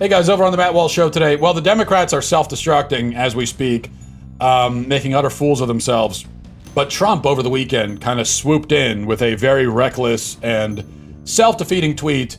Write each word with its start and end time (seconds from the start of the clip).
Hey 0.00 0.08
guys, 0.08 0.30
over 0.30 0.44
on 0.44 0.50
the 0.50 0.56
Matt 0.56 0.72
Walsh 0.72 0.94
Show 0.94 1.10
today. 1.10 1.36
Well, 1.36 1.52
the 1.52 1.60
Democrats 1.60 2.14
are 2.14 2.22
self 2.22 2.48
destructing 2.48 3.14
as 3.14 3.36
we 3.36 3.44
speak, 3.44 3.90
um, 4.40 4.88
making 4.88 5.14
utter 5.14 5.28
fools 5.28 5.60
of 5.60 5.68
themselves. 5.68 6.24
But 6.74 6.88
Trump 6.88 7.26
over 7.26 7.42
the 7.42 7.50
weekend 7.50 8.00
kind 8.00 8.18
of 8.18 8.26
swooped 8.26 8.72
in 8.72 9.04
with 9.04 9.20
a 9.20 9.34
very 9.34 9.66
reckless 9.66 10.38
and 10.40 11.20
self 11.24 11.58
defeating 11.58 11.96
tweet 11.96 12.38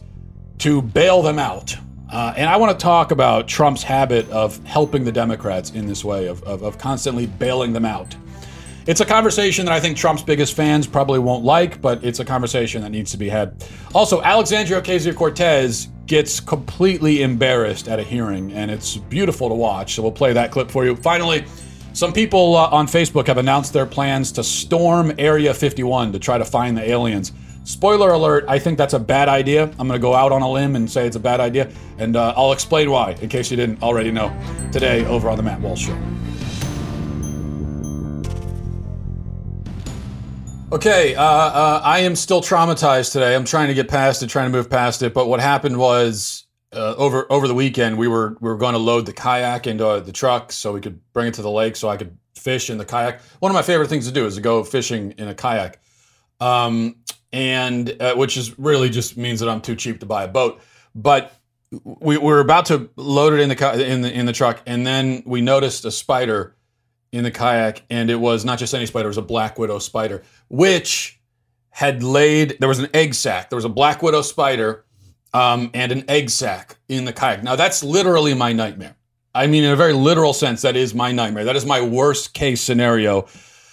to 0.58 0.82
bail 0.82 1.22
them 1.22 1.38
out. 1.38 1.76
Uh, 2.12 2.34
and 2.36 2.50
I 2.50 2.58
want 2.58 2.72
to 2.72 2.84
talk 2.84 3.12
about 3.12 3.48
Trump's 3.48 3.84
habit 3.84 4.28
of 4.32 4.58
helping 4.66 5.04
the 5.04 5.12
Democrats 5.12 5.70
in 5.70 5.86
this 5.86 6.04
way, 6.04 6.26
of, 6.26 6.42
of, 6.42 6.64
of 6.64 6.80
constantly 6.80 7.28
bailing 7.28 7.74
them 7.74 7.86
out. 7.86 8.16
It's 8.88 9.00
a 9.00 9.06
conversation 9.06 9.66
that 9.66 9.74
I 9.74 9.80
think 9.80 9.96
Trump's 9.96 10.24
biggest 10.24 10.56
fans 10.56 10.88
probably 10.88 11.20
won't 11.20 11.44
like, 11.44 11.82
but 11.82 12.04
it's 12.04 12.20
a 12.20 12.26
conversation 12.26 12.82
that 12.82 12.90
needs 12.90 13.12
to 13.12 13.18
be 13.18 13.30
had. 13.30 13.64
Also, 13.94 14.24
Alexandria 14.24 14.82
Ocasio 14.82 15.16
Cortez 15.16 15.88
gets 16.08 16.40
completely 16.40 17.22
embarrassed 17.22 17.88
at 17.88 18.00
a 18.00 18.04
hearing, 18.04 18.52
and 18.54 18.72
it's 18.72 18.98
beautiful 18.98 19.50
to 19.50 19.56
watch. 19.56 19.94
So 19.96 20.02
we'll 20.02 20.12
play 20.12 20.34
that 20.34 20.50
clip 20.50 20.72
for 20.72 20.84
you. 20.84 20.96
Finally, 20.96 21.46
some 21.94 22.12
people 22.12 22.56
uh, 22.56 22.70
on 22.70 22.88
Facebook 22.88 23.28
have 23.28 23.38
announced 23.38 23.72
their 23.72 23.86
plans 23.86 24.32
to 24.32 24.44
storm 24.44 25.14
Area 25.20 25.54
51 25.54 26.12
to 26.14 26.20
try 26.20 26.40
to 26.40 26.46
find 26.46 26.76
the 26.76 26.90
aliens. 26.90 27.34
Spoiler 27.64 28.10
alert, 28.10 28.46
I 28.48 28.58
think 28.58 28.80
that's 28.80 28.96
a 28.96 29.00
bad 29.00 29.30
idea. 29.30 29.66
I'm 29.78 29.88
going 29.88 29.92
to 29.92 30.00
go 30.00 30.16
out 30.16 30.32
on 30.32 30.42
a 30.42 30.50
limb 30.50 30.76
and 30.76 30.90
say 30.90 31.06
it's 31.06 31.18
a 31.18 31.20
bad 31.20 31.40
idea, 31.40 31.72
and 32.00 32.16
uh, 32.16 32.34
I'll 32.36 32.52
explain 32.52 32.90
why, 32.90 33.12
in 33.22 33.30
case 33.30 33.52
you 33.52 33.58
didn't 33.58 33.84
already 33.84 34.10
know, 34.10 34.36
today 34.72 35.06
over 35.06 35.30
on 35.30 35.38
The 35.38 35.44
Matt 35.44 35.62
Walsh 35.62 35.86
Show. 35.86 36.21
Okay, 40.74 41.16
uh, 41.16 41.24
uh, 41.24 41.82
I 41.84 42.00
am 42.00 42.16
still 42.16 42.40
traumatized 42.42 43.12
today. 43.12 43.36
I'm 43.36 43.44
trying 43.44 43.68
to 43.68 43.74
get 43.74 43.90
past 43.90 44.24
it, 44.24 44.30
trying 44.30 44.50
to 44.50 44.58
move 44.58 44.70
past 44.70 45.04
it. 45.04 45.14
But 45.14 45.28
what 45.28 45.42
happened 45.42 45.78
was 45.78 46.46
uh, 46.72 46.96
over 46.96 47.30
over 47.30 47.46
the 47.46 47.54
weekend, 47.54 47.98
we 47.98 48.08
were 48.08 48.38
we 48.40 48.50
were 48.50 48.56
going 48.56 48.72
to 48.72 48.80
load 48.80 49.06
the 49.06 49.12
kayak 49.12 49.68
into 49.68 49.86
uh, 49.86 50.00
the 50.00 50.14
truck 50.14 50.54
so 50.54 50.72
we 50.72 50.80
could 50.80 51.02
bring 51.12 51.28
it 51.28 51.34
to 51.34 51.42
the 51.42 51.52
lake 51.52 51.76
so 51.76 51.90
I 51.90 51.98
could 51.98 52.18
fish 52.36 52.70
in 52.70 52.78
the 52.78 52.86
kayak. 52.86 53.20
One 53.42 53.52
of 53.52 53.54
my 53.54 53.64
favorite 53.64 53.90
things 53.90 54.08
to 54.08 54.14
do 54.14 54.26
is 54.26 54.36
to 54.36 54.42
go 54.42 54.64
fishing 54.64 55.12
in 55.18 55.28
a 55.28 55.36
kayak, 55.36 55.82
um, 56.40 56.96
and 57.34 57.94
uh, 58.02 58.16
which 58.16 58.38
is 58.38 58.58
really 58.58 58.90
just 58.90 59.18
means 59.18 59.42
that 59.42 59.50
I'm 59.50 59.60
too 59.60 59.76
cheap 59.76 60.00
to 60.00 60.06
buy 60.06 60.24
a 60.24 60.30
boat. 60.30 60.62
But 60.96 61.34
we, 61.84 62.18
we 62.18 62.18
were 62.18 62.40
about 62.40 62.68
to 62.68 62.90
load 62.96 63.34
it 63.34 63.42
in 63.42 63.50
the 63.50 63.92
in 63.92 64.02
the 64.04 64.12
in 64.14 64.26
the 64.26 64.34
truck, 64.34 64.62
and 64.66 64.88
then 64.88 65.22
we 65.26 65.42
noticed 65.42 65.84
a 65.84 65.92
spider 65.92 66.56
in 67.12 67.24
the 67.24 67.32
kayak, 67.32 67.84
and 67.90 68.10
it 68.10 68.16
was 68.16 68.46
not 68.46 68.60
just 68.60 68.74
any 68.74 68.86
spider; 68.86 69.06
it 69.06 69.10
was 69.10 69.18
a 69.18 69.22
black 69.22 69.58
widow 69.60 69.80
spider, 69.80 70.24
which 70.50 71.20
had 71.70 72.04
laid. 72.04 72.58
There 72.60 72.70
was 72.70 72.80
an 72.80 72.90
egg 72.94 73.14
sac. 73.14 73.50
There 73.50 73.58
was 73.58 73.66
a 73.66 73.70
black 73.70 74.02
widow 74.02 74.22
spider 74.22 74.86
um, 75.34 75.72
and 75.74 75.92
an 75.92 76.04
egg 76.10 76.30
sac 76.30 76.78
in 76.90 77.06
the 77.06 77.14
kayak. 77.14 77.44
Now 77.44 77.56
that's 77.56 77.84
literally 77.84 78.34
my 78.34 78.54
nightmare. 78.54 78.96
I 79.34 79.48
mean, 79.48 79.64
in 79.64 79.72
a 79.72 79.76
very 79.76 79.94
literal 79.94 80.34
sense, 80.34 80.62
that 80.64 80.76
is 80.76 80.94
my 80.94 81.12
nightmare. 81.12 81.46
That 81.46 81.56
is 81.56 81.66
my 81.66 81.82
worst 81.82 82.34
case 82.34 82.62
scenario. 82.62 83.28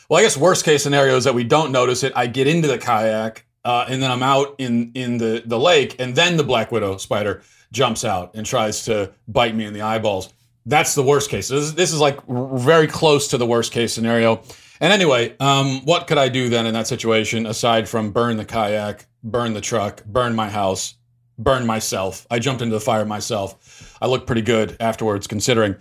Well, 0.08 0.20
I 0.20 0.22
guess 0.22 0.36
worst 0.36 0.64
case 0.64 0.82
scenario 0.82 1.16
is 1.16 1.24
that 1.24 1.34
we 1.34 1.44
don't 1.44 1.72
notice 1.72 2.04
it. 2.04 2.12
I 2.14 2.28
get 2.28 2.46
into 2.46 2.68
the 2.68 2.78
kayak, 2.78 3.44
uh, 3.64 3.86
and 3.88 4.02
then 4.02 4.10
I'm 4.10 4.22
out 4.22 4.54
in 4.58 4.92
in 4.94 5.18
the 5.18 5.42
the 5.44 5.58
lake, 5.58 5.96
and 5.98 6.14
then 6.14 6.36
the 6.36 6.44
black 6.44 6.70
widow 6.70 6.96
spider 6.96 7.42
jumps 7.72 8.04
out 8.04 8.34
and 8.34 8.46
tries 8.46 8.84
to 8.84 9.12
bite 9.26 9.54
me 9.54 9.64
in 9.64 9.74
the 9.74 9.82
eyeballs. 9.82 10.32
That's 10.66 10.94
the 10.94 11.02
worst 11.02 11.30
case. 11.30 11.48
This 11.48 11.64
is, 11.64 11.74
this 11.74 11.92
is 11.92 12.00
like 12.00 12.18
very 12.26 12.86
close 12.86 13.28
to 13.28 13.38
the 13.38 13.46
worst 13.46 13.72
case 13.72 13.92
scenario. 13.92 14.42
And 14.80 14.92
anyway, 14.92 15.34
um, 15.40 15.84
what 15.84 16.06
could 16.06 16.18
I 16.18 16.28
do 16.28 16.48
then 16.48 16.66
in 16.66 16.74
that 16.74 16.86
situation 16.86 17.46
aside 17.46 17.88
from 17.88 18.12
burn 18.12 18.36
the 18.36 18.44
kayak, 18.44 19.06
burn 19.24 19.54
the 19.54 19.60
truck, 19.60 20.04
burn 20.04 20.34
my 20.34 20.48
house, 20.48 20.94
burn 21.38 21.66
myself? 21.66 22.26
I 22.30 22.38
jumped 22.38 22.62
into 22.62 22.74
the 22.74 22.80
fire 22.80 23.04
myself. 23.04 23.96
I 24.00 24.06
look 24.06 24.26
pretty 24.26 24.42
good 24.42 24.76
afterwards, 24.78 25.26
considering. 25.26 25.76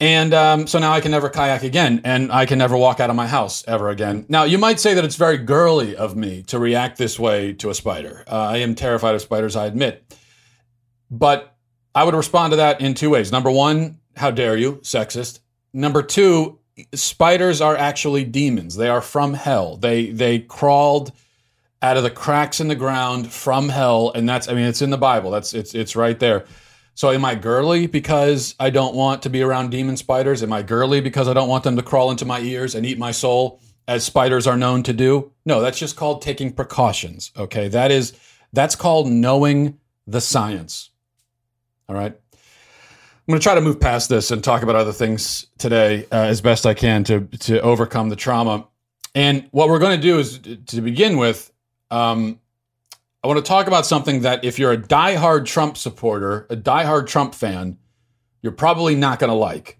And 0.00 0.34
um, 0.34 0.66
so 0.66 0.78
now 0.78 0.92
I 0.92 1.00
can 1.00 1.10
never 1.10 1.30
kayak 1.30 1.62
again, 1.62 2.00
and 2.04 2.32
I 2.32 2.46
can 2.46 2.58
never 2.58 2.76
walk 2.76 2.98
out 2.98 3.10
of 3.10 3.16
my 3.16 3.26
house 3.26 3.62
ever 3.68 3.90
again. 3.90 4.26
Now, 4.28 4.44
you 4.44 4.58
might 4.58 4.80
say 4.80 4.94
that 4.94 5.04
it's 5.04 5.16
very 5.16 5.38
girly 5.38 5.94
of 5.94 6.16
me 6.16 6.42
to 6.44 6.58
react 6.58 6.98
this 6.98 7.18
way 7.18 7.52
to 7.54 7.70
a 7.70 7.74
spider. 7.74 8.24
Uh, 8.26 8.34
I 8.34 8.56
am 8.58 8.74
terrified 8.74 9.14
of 9.14 9.22
spiders, 9.22 9.54
I 9.54 9.66
admit. 9.66 10.16
But 11.10 11.53
I 11.94 12.04
would 12.04 12.14
respond 12.14 12.52
to 12.52 12.56
that 12.56 12.80
in 12.80 12.94
two 12.94 13.10
ways. 13.10 13.30
Number 13.30 13.50
one, 13.50 13.98
how 14.16 14.30
dare 14.30 14.56
you, 14.56 14.74
sexist. 14.76 15.40
Number 15.72 16.02
two, 16.02 16.58
spiders 16.94 17.60
are 17.60 17.76
actually 17.76 18.24
demons. 18.24 18.76
They 18.76 18.88
are 18.88 19.00
from 19.00 19.34
hell. 19.34 19.76
They 19.76 20.10
they 20.10 20.40
crawled 20.40 21.12
out 21.82 21.96
of 21.96 22.02
the 22.02 22.10
cracks 22.10 22.60
in 22.60 22.68
the 22.68 22.74
ground 22.74 23.32
from 23.32 23.68
hell, 23.68 24.10
and 24.14 24.28
that's 24.28 24.48
I 24.48 24.54
mean 24.54 24.64
it's 24.64 24.82
in 24.82 24.90
the 24.90 24.98
Bible. 24.98 25.30
That's 25.30 25.54
it's 25.54 25.74
it's 25.74 25.94
right 25.94 26.18
there. 26.18 26.44
So 26.96 27.10
am 27.10 27.24
I 27.24 27.34
girly 27.34 27.88
because 27.88 28.54
I 28.60 28.70
don't 28.70 28.94
want 28.94 29.22
to 29.22 29.30
be 29.30 29.42
around 29.42 29.70
demon 29.70 29.96
spiders? 29.96 30.42
Am 30.42 30.52
I 30.52 30.62
girly 30.62 31.00
because 31.00 31.26
I 31.26 31.32
don't 31.32 31.48
want 31.48 31.64
them 31.64 31.76
to 31.76 31.82
crawl 31.82 32.10
into 32.10 32.24
my 32.24 32.40
ears 32.40 32.76
and 32.76 32.86
eat 32.86 32.98
my 32.98 33.10
soul 33.10 33.60
as 33.88 34.04
spiders 34.04 34.46
are 34.46 34.56
known 34.56 34.84
to 34.84 34.92
do? 34.92 35.32
No, 35.44 35.60
that's 35.60 35.78
just 35.78 35.96
called 35.96 36.22
taking 36.22 36.52
precautions. 36.52 37.32
Okay? 37.36 37.66
That 37.66 37.90
is 37.90 38.12
that's 38.52 38.76
called 38.76 39.08
knowing 39.08 39.78
the 40.06 40.20
science. 40.20 40.90
All 41.88 41.96
right? 41.96 42.12
I'm 42.12 43.32
going 43.32 43.40
to 43.40 43.42
try 43.42 43.54
to 43.54 43.62
move 43.62 43.80
past 43.80 44.10
this 44.10 44.30
and 44.30 44.44
talk 44.44 44.62
about 44.62 44.76
other 44.76 44.92
things 44.92 45.46
today 45.56 46.06
uh, 46.12 46.24
as 46.24 46.42
best 46.42 46.66
I 46.66 46.74
can 46.74 47.04
to 47.04 47.20
to 47.20 47.60
overcome 47.60 48.10
the 48.10 48.16
trauma. 48.16 48.68
And 49.14 49.48
what 49.50 49.68
we're 49.68 49.78
going 49.78 49.98
to 49.98 50.02
do 50.02 50.18
is 50.18 50.40
to 50.66 50.80
begin 50.80 51.16
with, 51.16 51.50
um, 51.90 52.40
I 53.22 53.28
want 53.28 53.38
to 53.38 53.48
talk 53.48 53.66
about 53.66 53.86
something 53.86 54.22
that 54.22 54.44
if 54.44 54.58
you're 54.58 54.72
a 54.72 54.76
diehard 54.76 55.46
Trump 55.46 55.78
supporter, 55.78 56.46
a 56.50 56.56
diehard 56.56 57.06
Trump 57.06 57.34
fan, 57.34 57.78
you're 58.42 58.52
probably 58.52 58.94
not 58.94 59.18
going 59.20 59.30
to 59.30 59.34
like. 59.34 59.78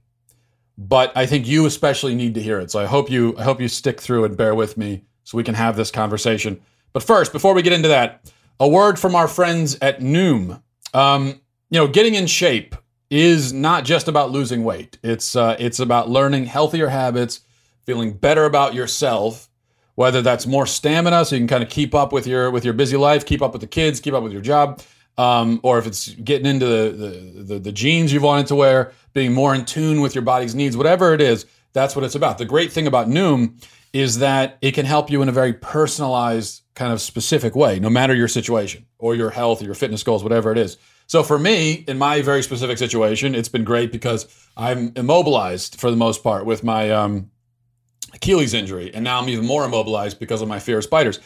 But 0.79 1.13
I 1.15 1.27
think 1.27 1.47
you 1.47 1.67
especially 1.67 2.15
need 2.15 2.35
to 2.35 2.43
hear 2.43 2.59
it. 2.61 2.71
So 2.71 2.81
I 2.81 2.87
hope 2.87 3.11
you 3.11 3.37
I 3.37 3.43
hope 3.43 3.61
you 3.61 3.69
stick 3.69 4.01
through 4.01 4.25
and 4.25 4.37
bear 4.37 4.55
with 4.55 4.79
me 4.79 5.05
so 5.25 5.37
we 5.37 5.45
can 5.45 5.55
have 5.55 5.77
this 5.77 5.91
conversation. 5.91 6.61
But 6.95 7.03
first, 7.03 7.33
before 7.33 7.53
we 7.53 7.61
get 7.61 7.75
into 7.75 7.89
that, 7.89 8.33
a 8.59 8.67
word 8.67 8.99
from 8.99 9.15
our 9.15 9.29
friends 9.29 9.77
at 9.83 10.01
Noom. 10.01 10.63
Um, 10.95 11.41
you 11.71 11.79
know, 11.79 11.89
getting 11.89 12.15
in 12.15 12.27
shape 12.27 12.75
is 13.11 13.53
not 13.53 13.85
just 13.85 14.09
about 14.09 14.31
losing 14.31 14.65
weight. 14.65 14.99
It's 15.03 15.37
uh, 15.37 15.57
it's 15.59 15.79
about 15.79 16.09
learning 16.11 16.47
healthier 16.47 16.89
habits, 16.89 17.41
feeling 17.85 18.13
better 18.13 18.45
about 18.45 18.75
yourself. 18.75 19.49
Whether 19.97 20.23
that's 20.23 20.45
more 20.45 20.67
stamina, 20.67 21.25
so 21.25 21.37
you 21.37 21.41
can 21.41 21.47
kind 21.47 21.63
of 21.63 21.71
keep 21.71 21.95
up 21.95 22.13
with 22.13 22.27
your 22.27 22.51
with 22.51 22.65
your 22.65 22.75
busy 22.75 22.97
life, 22.97 23.25
keep 23.25 23.43
up 23.43 23.53
with 23.53 23.61
the 23.61 23.69
kids, 23.69 24.01
keep 24.01 24.13
up 24.13 24.25
with 24.25 24.33
your 24.33 24.43
job, 24.43 24.83
um, 25.17 25.61
or 25.63 25.79
if 25.79 25.87
it's 25.87 26.09
getting 26.09 26.47
into 26.47 26.67
the, 26.67 26.91
the 26.91 27.43
the 27.45 27.59
the 27.61 27.73
jeans 27.73 28.13
you've 28.13 28.25
wanted 28.25 28.49
to 28.49 28.57
wear, 28.57 28.93
being 29.13 29.33
more 29.33 29.55
in 29.55 29.65
tune 29.65 30.01
with 30.01 30.15
your 30.15 30.23
body's 30.23 30.55
needs, 30.55 30.77
whatever 30.77 31.15
it 31.15 31.21
is, 31.21 31.47
that's 31.73 31.95
what 31.95 32.05
it's 32.05 32.17
about. 32.17 32.39
The 32.39 32.45
great 32.45 32.73
thing 32.73 32.89
about 32.89 33.09
Noom 33.09 33.63
is 33.93 34.19
that 34.19 34.59
it 34.61 34.73
can 34.73 34.85
help 34.85 35.09
you 35.09 35.23
in 35.23 35.29
a 35.29 35.33
very 35.33 35.53
personalized, 35.53 36.63
kind 36.75 36.93
of 36.93 37.01
specific 37.01 37.55
way, 37.55 37.79
no 37.79 37.89
matter 37.89 38.13
your 38.13 38.27
situation 38.27 38.85
or 38.99 39.15
your 39.15 39.31
health 39.31 39.63
or 39.63 39.67
your 39.67 39.75
fitness 39.75 40.03
goals, 40.03 40.25
whatever 40.25 40.51
it 40.51 40.59
is. 40.59 40.77
So 41.15 41.23
for 41.23 41.39
me, 41.39 41.85
in 41.87 41.97
my 41.97 42.23
very 42.23 42.43
specific 42.43 42.77
situation, 42.77 43.37
it's 43.37 43.49
been 43.49 43.63
great 43.63 43.93
because 43.93 44.27
I'm 44.57 44.93
immobilized 44.97 45.79
for 45.79 45.89
the 45.89 45.97
most 45.97 46.25
part 46.25 46.45
with 46.45 46.65
my 46.65 46.91
um, 46.91 47.31
Achilles 48.15 48.53
injury, 48.53 48.93
and 48.93 49.05
now 49.05 49.21
I'm 49.21 49.29
even 49.29 49.47
more 49.47 49.65
immobilized 49.65 50.19
because 50.19 50.43
of 50.43 50.49
my 50.49 50.59
fear 50.59 50.79
of 50.79 50.83
spiders. 50.83 51.21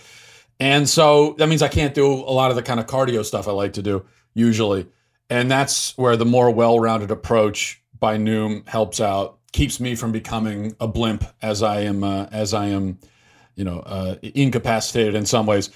And 0.60 0.87
so 0.87 1.37
that 1.38 1.49
means 1.49 1.62
I 1.62 1.69
can't 1.69 1.94
do 1.94 2.06
a 2.06 2.34
lot 2.34 2.50
of 2.50 2.56
the 2.56 2.62
kind 2.62 2.78
of 2.78 2.84
cardio 2.84 3.25
stuff 3.25 3.49
I 3.49 3.53
like 3.53 3.72
to 3.72 3.82
do 3.82 4.04
usually. 4.34 4.87
And 5.31 5.50
that's 5.50 5.97
where 5.97 6.19
the 6.19 6.26
more 6.26 6.50
well-rounded 6.50 7.10
approach 7.10 7.82
by 7.99 8.19
Noom 8.19 8.69
helps 8.69 9.00
out, 9.00 9.38
keeps 9.53 9.81
me 9.81 9.94
from 9.94 10.12
becoming 10.12 10.76
a 10.81 10.87
blimp 10.87 11.25
as 11.41 11.62
I 11.62 11.81
am 11.81 12.05
uh, 12.05 12.26
as 12.31 12.53
I 12.53 12.66
am, 12.66 12.99
you 13.55 13.65
know, 13.65 13.78
uh, 13.87 14.16
incapacitated 14.20 15.15
in 15.15 15.25
some 15.25 15.47
ways. 15.47 15.70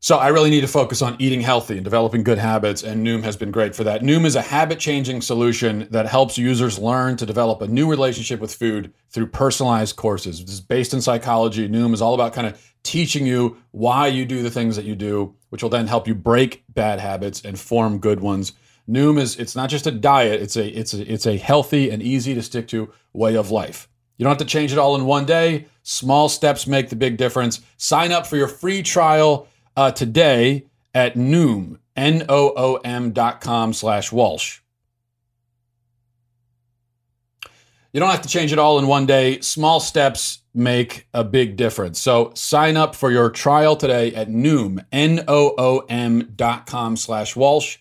So 0.00 0.16
I 0.16 0.28
really 0.28 0.50
need 0.50 0.60
to 0.60 0.68
focus 0.68 1.02
on 1.02 1.16
eating 1.18 1.40
healthy 1.40 1.74
and 1.74 1.82
developing 1.82 2.22
good 2.22 2.38
habits, 2.38 2.84
and 2.84 3.04
Noom 3.04 3.24
has 3.24 3.36
been 3.36 3.50
great 3.50 3.74
for 3.74 3.82
that. 3.82 4.02
Noom 4.02 4.24
is 4.24 4.36
a 4.36 4.42
habit-changing 4.42 5.22
solution 5.22 5.88
that 5.90 6.06
helps 6.06 6.38
users 6.38 6.78
learn 6.78 7.16
to 7.16 7.26
develop 7.26 7.62
a 7.62 7.66
new 7.66 7.90
relationship 7.90 8.38
with 8.38 8.54
food 8.54 8.92
through 9.10 9.26
personalized 9.26 9.96
courses. 9.96 10.44
This 10.44 10.54
is 10.54 10.60
based 10.60 10.94
in 10.94 11.00
psychology. 11.00 11.68
Noom 11.68 11.94
is 11.94 12.00
all 12.00 12.14
about 12.14 12.32
kind 12.32 12.46
of 12.46 12.72
teaching 12.84 13.26
you 13.26 13.56
why 13.72 14.06
you 14.06 14.24
do 14.24 14.40
the 14.40 14.52
things 14.52 14.76
that 14.76 14.84
you 14.84 14.94
do, 14.94 15.34
which 15.48 15.64
will 15.64 15.70
then 15.70 15.88
help 15.88 16.06
you 16.06 16.14
break 16.14 16.62
bad 16.68 17.00
habits 17.00 17.42
and 17.44 17.58
form 17.58 17.98
good 17.98 18.20
ones. 18.20 18.52
Noom 18.88 19.18
is 19.18 19.36
it's 19.36 19.56
not 19.56 19.68
just 19.68 19.88
a 19.88 19.90
diet, 19.90 20.40
it's 20.40 20.56
a 20.56 20.66
it's 20.66 20.94
a 20.94 21.12
it's 21.12 21.26
a 21.26 21.36
healthy 21.36 21.90
and 21.90 22.02
easy 22.02 22.34
to 22.34 22.42
stick 22.42 22.68
to 22.68 22.90
way 23.12 23.34
of 23.34 23.50
life. 23.50 23.88
You 24.16 24.24
don't 24.24 24.30
have 24.30 24.38
to 24.38 24.44
change 24.44 24.72
it 24.72 24.78
all 24.78 24.94
in 24.94 25.04
one 25.04 25.26
day. 25.26 25.66
Small 25.82 26.28
steps 26.28 26.66
make 26.66 26.88
the 26.88 26.96
big 26.96 27.16
difference. 27.16 27.60
Sign 27.76 28.12
up 28.12 28.26
for 28.26 28.36
your 28.36 28.48
free 28.48 28.82
trial 28.82 29.48
uh, 29.78 29.92
today 29.92 30.66
at 30.92 31.14
Noom, 31.14 31.78
N-O-O-M 31.94 33.12
dot 33.12 33.40
com 33.40 33.72
slash 33.72 34.10
Walsh. 34.10 34.58
You 37.92 38.00
don't 38.00 38.10
have 38.10 38.22
to 38.22 38.28
change 38.28 38.52
it 38.52 38.58
all 38.58 38.80
in 38.80 38.88
one 38.88 39.06
day. 39.06 39.38
Small 39.40 39.78
steps 39.78 40.40
make 40.52 41.06
a 41.14 41.22
big 41.22 41.56
difference. 41.56 42.00
So 42.00 42.32
sign 42.34 42.76
up 42.76 42.96
for 42.96 43.12
your 43.12 43.30
trial 43.30 43.76
today 43.76 44.12
at 44.14 44.28
Noom, 44.28 44.84
N-O-O-M 44.90 46.32
dot 46.34 46.66
com 46.66 46.96
slash 46.96 47.36
Walsh. 47.36 47.78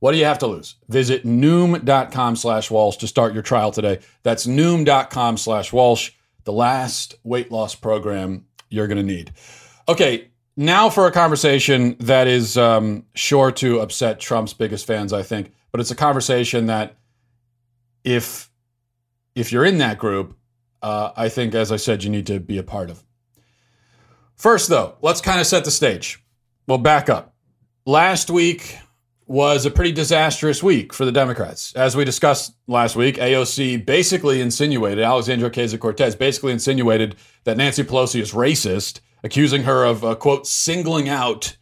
What 0.00 0.12
do 0.12 0.18
you 0.18 0.24
have 0.24 0.40
to 0.40 0.48
lose? 0.48 0.74
Visit 0.88 1.24
noom.com 1.24 2.34
slash 2.34 2.72
Walsh 2.72 2.96
to 2.96 3.06
start 3.06 3.34
your 3.34 3.44
trial 3.44 3.70
today. 3.70 4.00
That's 4.24 4.48
noom.com 4.48 5.36
slash 5.36 5.72
Walsh, 5.72 6.10
the 6.42 6.52
last 6.52 7.14
weight 7.22 7.52
loss 7.52 7.76
program 7.76 8.46
you're 8.68 8.88
going 8.88 8.98
to 8.98 9.14
need. 9.14 9.32
Okay, 9.88 10.28
now 10.56 10.88
for 10.88 11.06
a 11.06 11.12
conversation 11.12 11.96
that 12.00 12.26
is 12.26 12.56
um, 12.56 13.04
sure 13.14 13.52
to 13.52 13.80
upset 13.80 14.20
Trump's 14.20 14.54
biggest 14.54 14.86
fans, 14.86 15.12
I 15.12 15.22
think, 15.22 15.52
but 15.70 15.80
it's 15.80 15.90
a 15.90 15.96
conversation 15.96 16.66
that 16.66 16.96
if 18.04 18.50
if 19.34 19.52
you're 19.52 19.66
in 19.66 19.78
that 19.78 19.98
group, 19.98 20.36
uh, 20.82 21.10
I 21.16 21.28
think, 21.28 21.54
as 21.54 21.70
I 21.70 21.76
said, 21.76 22.02
you 22.02 22.10
need 22.10 22.26
to 22.28 22.40
be 22.40 22.56
a 22.56 22.62
part 22.62 22.88
of. 22.88 23.04
First, 24.34 24.68
though, 24.68 24.96
let's 25.02 25.20
kind 25.20 25.40
of 25.40 25.46
set 25.46 25.64
the 25.64 25.70
stage. 25.70 26.22
Well, 26.66 26.78
back 26.78 27.10
up. 27.10 27.34
Last 27.84 28.30
week 28.30 28.78
was 29.26 29.66
a 29.66 29.70
pretty 29.70 29.92
disastrous 29.92 30.62
week 30.62 30.92
for 30.92 31.04
the 31.04 31.12
Democrats. 31.12 31.74
As 31.74 31.96
we 31.96 32.04
discussed 32.04 32.54
last 32.66 32.96
week, 32.96 33.16
AOC 33.16 33.84
basically 33.84 34.40
insinuated, 34.40 35.02
Alexandria 35.02 35.50
Ocasio 35.50 35.80
Cortez 35.80 36.14
basically 36.14 36.52
insinuated 36.52 37.16
that 37.44 37.56
Nancy 37.56 37.82
Pelosi 37.82 38.20
is 38.20 38.32
racist, 38.32 39.00
accusing 39.26 39.64
her 39.64 39.84
of, 39.84 40.04
uh, 40.04 40.14
quote, 40.14 40.46
singling 40.46 41.08
out 41.08 41.56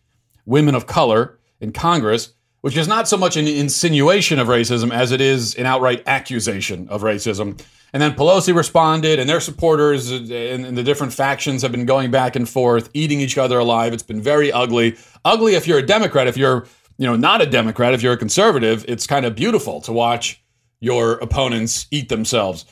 women 0.47 0.75
of 0.75 0.87
color 0.87 1.39
in 1.61 1.73
Congress 1.73 2.35
which 2.65 2.79
is 2.79 2.89
not 2.89 3.07
so 3.07 3.19
much 3.19 3.37
an 3.37 3.47
insinuation 3.47 4.39
of 4.39 4.49
racism 4.49 4.91
as 4.91 5.13
it 5.13 5.21
is 5.21 5.55
an 5.57 5.67
outright 5.67 6.03
accusation 6.07 6.89
of 6.89 7.03
racism. 7.03 7.63
And 7.93 8.03
then 8.03 8.15
Pelosi 8.15 8.57
responded, 8.57 9.19
and 9.19 9.29
their 9.29 9.41
supporters 9.41 10.11
and 10.11 10.75
the 10.75 10.83
different 10.83 11.13
factions 11.13 11.61
have 11.61 11.73
been 11.73 11.85
going 11.85 12.11
back 12.11 12.37
and 12.37 12.49
forth, 12.49 12.89
eating 12.95 13.21
each 13.21 13.37
other 13.37 13.59
alive. 13.59 13.93
It's 13.93 14.03
been 14.03 14.23
very 14.23 14.51
ugly. 14.51 14.97
Ugly 15.27 15.57
if 15.57 15.67
you're 15.67 15.81
a 15.81 15.85
Democrat. 15.85 16.27
If 16.27 16.39
you're, 16.39 16.67
you 16.97 17.07
know, 17.07 17.17
not 17.17 17.43
a 17.43 17.47
Democrat, 17.47 17.93
if 17.93 18.03
you're 18.03 18.15
a 18.15 18.17
conservative, 18.17 18.83
it's 18.89 19.07
kind 19.07 19.27
of 19.27 19.35
beautiful 19.35 19.83
to 19.83 19.93
watch 19.93 20.43
your 20.81 21.19
opponents 21.19 21.87
eat 21.91 22.09
themselves. 22.09 22.65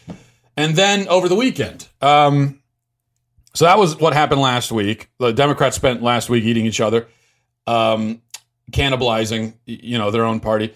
And 0.56 0.74
then 0.74 1.06
over 1.08 1.28
the 1.28 1.36
weekend, 1.36 1.86
um, 2.00 2.61
so 3.54 3.64
that 3.64 3.78
was 3.78 3.96
what 3.98 4.12
happened 4.12 4.40
last 4.40 4.72
week. 4.72 5.08
The 5.18 5.32
Democrats 5.32 5.76
spent 5.76 6.02
last 6.02 6.28
week 6.28 6.44
eating 6.44 6.66
each 6.66 6.80
other. 6.80 7.06
Um, 7.66 8.22
cannibalizing, 8.70 9.54
you 9.66 9.98
know, 9.98 10.10
their 10.10 10.24
own 10.24 10.40
party. 10.40 10.74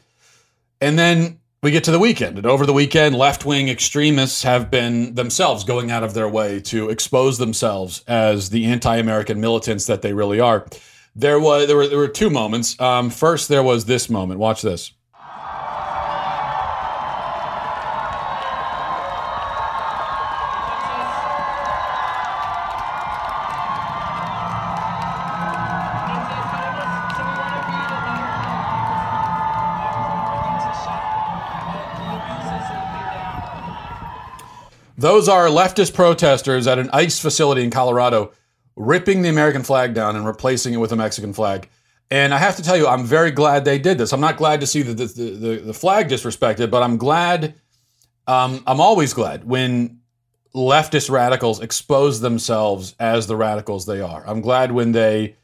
And 0.81 0.99
then 0.99 1.41
we 1.63 1.71
get 1.71 1.85
to 1.85 1.91
the 1.91 1.99
weekend, 1.99 2.37
and 2.37 2.47
over 2.47 2.67
the 2.67 2.73
weekend, 2.73 3.17
left 3.17 3.45
wing 3.45 3.69
extremists 3.69 4.43
have 4.43 4.71
been 4.71 5.15
themselves 5.15 5.65
going 5.65 5.91
out 5.91 6.05
of 6.05 6.15
their 6.15 6.29
way 6.29 6.61
to 6.61 6.91
expose 6.91 7.39
themselves 7.39 8.05
as 8.07 8.51
the 8.51 8.67
anti 8.67 8.97
American 8.97 9.41
militants 9.41 9.87
that 9.87 10.03
they 10.03 10.13
really 10.13 10.39
are. 10.39 10.67
There 11.17 11.41
was 11.41 11.67
there 11.67 11.77
were 11.77 11.89
there 11.89 11.99
were 11.99 12.09
two 12.09 12.31
moments. 12.31 12.79
Um, 12.79 13.09
first, 13.09 13.49
there 13.49 13.63
was 13.63 13.87
this 13.87 14.11
moment. 14.11 14.39
Watch 14.39 14.63
this. 14.63 14.93
Those 34.99 35.29
are 35.29 35.47
leftist 35.47 35.95
protesters 35.95 36.67
at 36.67 36.79
an 36.79 36.89
ICE 36.93 37.19
facility 37.19 37.63
in 37.63 37.71
Colorado 37.71 38.33
ripping 38.77 39.23
the 39.23 39.29
American 39.29 39.63
flag 39.63 39.95
down 39.95 40.17
and 40.17 40.27
replacing 40.27 40.75
it 40.75 40.79
with 40.79 40.93
a 40.93 40.97
Mexican 40.97 41.33
flag. 41.33 41.69
And 42.11 42.33
I 42.33 42.39
have 42.39 42.57
to 42.57 42.63
tell 42.63 42.77
you, 42.77 42.87
I'm 42.87 43.05
very 43.05 43.31
glad 43.31 43.65
they 43.65 43.79
did 43.79 43.99
this. 43.99 44.13
I'm 44.13 44.21
not 44.21 44.37
glad 44.37 44.61
to 44.61 44.67
see 44.67 44.83
the, 44.83 44.95
the, 44.95 45.07
the, 45.07 45.57
the 45.67 45.75
flag 45.75 46.09
disrespected, 46.09 46.71
but 46.71 46.83
I'm 46.83 46.99
glad, 46.99 47.55
um, 48.27 48.63
I'm 48.67 48.81
always 48.81 49.13
glad 49.13 49.45
when 49.45 50.01
leftist 50.55 51.11
radicals 51.11 51.61
expose 51.61 52.21
themselves 52.21 52.95
as 52.99 53.27
the 53.27 53.37
radicals 53.37 53.87
they 53.87 54.01
are. 54.01 54.25
I'm 54.27 54.41
glad 54.41 54.73
when 54.73 54.93
they 54.93 55.37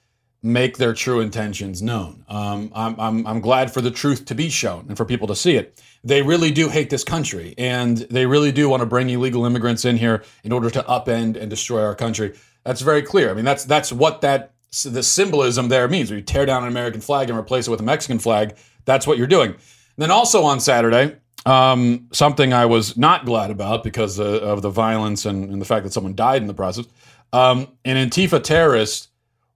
make 0.42 0.76
their 0.76 0.92
true 0.92 1.20
intentions 1.20 1.82
known. 1.82 2.24
Um, 2.28 2.72
I'm, 2.74 2.98
I'm, 2.98 3.26
I'm 3.26 3.40
glad 3.40 3.72
for 3.72 3.80
the 3.80 3.90
truth 3.90 4.24
to 4.26 4.34
be 4.34 4.48
shown 4.48 4.86
and 4.88 4.96
for 4.96 5.04
people 5.04 5.28
to 5.28 5.36
see 5.36 5.56
it 5.56 5.80
they 6.04 6.22
really 6.22 6.50
do 6.50 6.68
hate 6.68 6.90
this 6.90 7.04
country 7.04 7.54
and 7.58 7.98
they 7.98 8.26
really 8.26 8.52
do 8.52 8.68
want 8.68 8.80
to 8.80 8.86
bring 8.86 9.08
illegal 9.08 9.44
immigrants 9.44 9.84
in 9.84 9.96
here 9.96 10.24
in 10.42 10.52
order 10.52 10.68
to 10.70 10.82
upend 10.82 11.36
and 11.36 11.48
destroy 11.48 11.82
our 11.82 11.94
country. 11.94 12.34
That's 12.64 12.80
very 12.80 13.02
clear. 13.02 13.30
I 13.30 13.34
mean, 13.34 13.44
that's 13.44 13.64
that's 13.64 13.92
what 13.92 14.20
that 14.22 14.52
the 14.84 15.02
symbolism 15.02 15.68
there 15.68 15.86
means. 15.88 16.10
You 16.10 16.20
tear 16.22 16.46
down 16.46 16.62
an 16.62 16.68
American 16.68 17.00
flag 17.00 17.28
and 17.28 17.38
replace 17.38 17.68
it 17.68 17.70
with 17.70 17.80
a 17.80 17.84
Mexican 17.84 18.18
flag, 18.18 18.56
that's 18.84 19.06
what 19.06 19.18
you're 19.18 19.26
doing. 19.26 19.50
And 19.50 19.58
then 19.98 20.10
also 20.10 20.44
on 20.44 20.60
Saturday, 20.60 21.16
um, 21.44 22.08
something 22.12 22.52
I 22.52 22.66
was 22.66 22.96
not 22.96 23.26
glad 23.26 23.50
about 23.50 23.84
because 23.84 24.18
uh, 24.18 24.24
of 24.24 24.62
the 24.62 24.70
violence 24.70 25.26
and, 25.26 25.50
and, 25.50 25.60
the 25.60 25.66
fact 25.66 25.84
that 25.84 25.92
someone 25.92 26.14
died 26.14 26.40
in 26.40 26.48
the 26.48 26.54
process. 26.54 26.86
Um, 27.32 27.68
an 27.84 27.96
Antifa 27.96 28.42
terrorist 28.42 29.08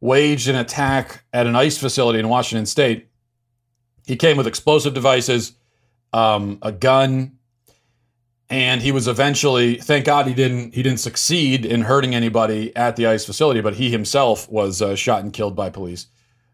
waged 0.06 0.48
an 0.48 0.56
attack 0.56 1.24
at 1.32 1.46
an 1.46 1.56
ICE 1.56 1.76
facility 1.76 2.18
in 2.18 2.28
Washington 2.28 2.64
State. 2.64 3.08
He 4.06 4.16
came 4.16 4.36
with 4.36 4.46
explosive 4.46 4.94
devices 4.94 5.52
um, 6.12 6.58
a 6.62 6.72
gun, 6.72 7.38
and 8.48 8.80
he 8.80 8.92
was 8.92 9.08
eventually. 9.08 9.74
Thank 9.76 10.06
God 10.06 10.26
he 10.26 10.34
didn't. 10.34 10.74
He 10.74 10.82
didn't 10.82 11.00
succeed 11.00 11.66
in 11.66 11.82
hurting 11.82 12.14
anybody 12.14 12.74
at 12.76 12.94
the 12.96 13.06
ICE 13.06 13.24
facility, 13.24 13.60
but 13.60 13.74
he 13.74 13.90
himself 13.90 14.48
was 14.48 14.80
uh, 14.80 14.94
shot 14.94 15.24
and 15.24 15.32
killed 15.32 15.56
by 15.56 15.68
police. 15.68 16.06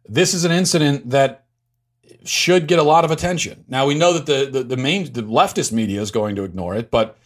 This 0.08 0.32
is 0.34 0.44
an 0.44 0.52
incident 0.52 1.10
that 1.10 1.44
should 2.25 2.66
get 2.66 2.78
a 2.78 2.82
lot 2.82 3.05
of 3.05 3.10
attention. 3.10 3.64
Now 3.69 3.87
we 3.87 3.94
know 3.94 4.14
that 4.14 4.26
the 4.26 4.50
the, 4.50 4.64
the 4.64 4.76
main 4.76 5.12
the 5.12 5.22
leftist 5.22 5.72
media 5.72 6.00
is 6.00 6.10
going 6.10 6.37
to 6.37 6.44
ignore 6.44 6.75
it, 6.75 6.90
but 6.90 7.19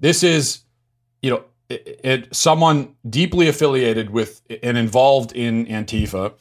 this 0.00 0.22
is, 0.22 0.60
you 1.22 1.30
know, 1.30 1.44
it, 1.68 2.00
it, 2.04 2.34
someone 2.34 2.94
deeply 3.08 3.48
affiliated 3.48 4.10
with 4.10 4.42
and 4.62 4.76
involved 4.76 5.32
in 5.32 5.66
Antifa, 5.66 6.34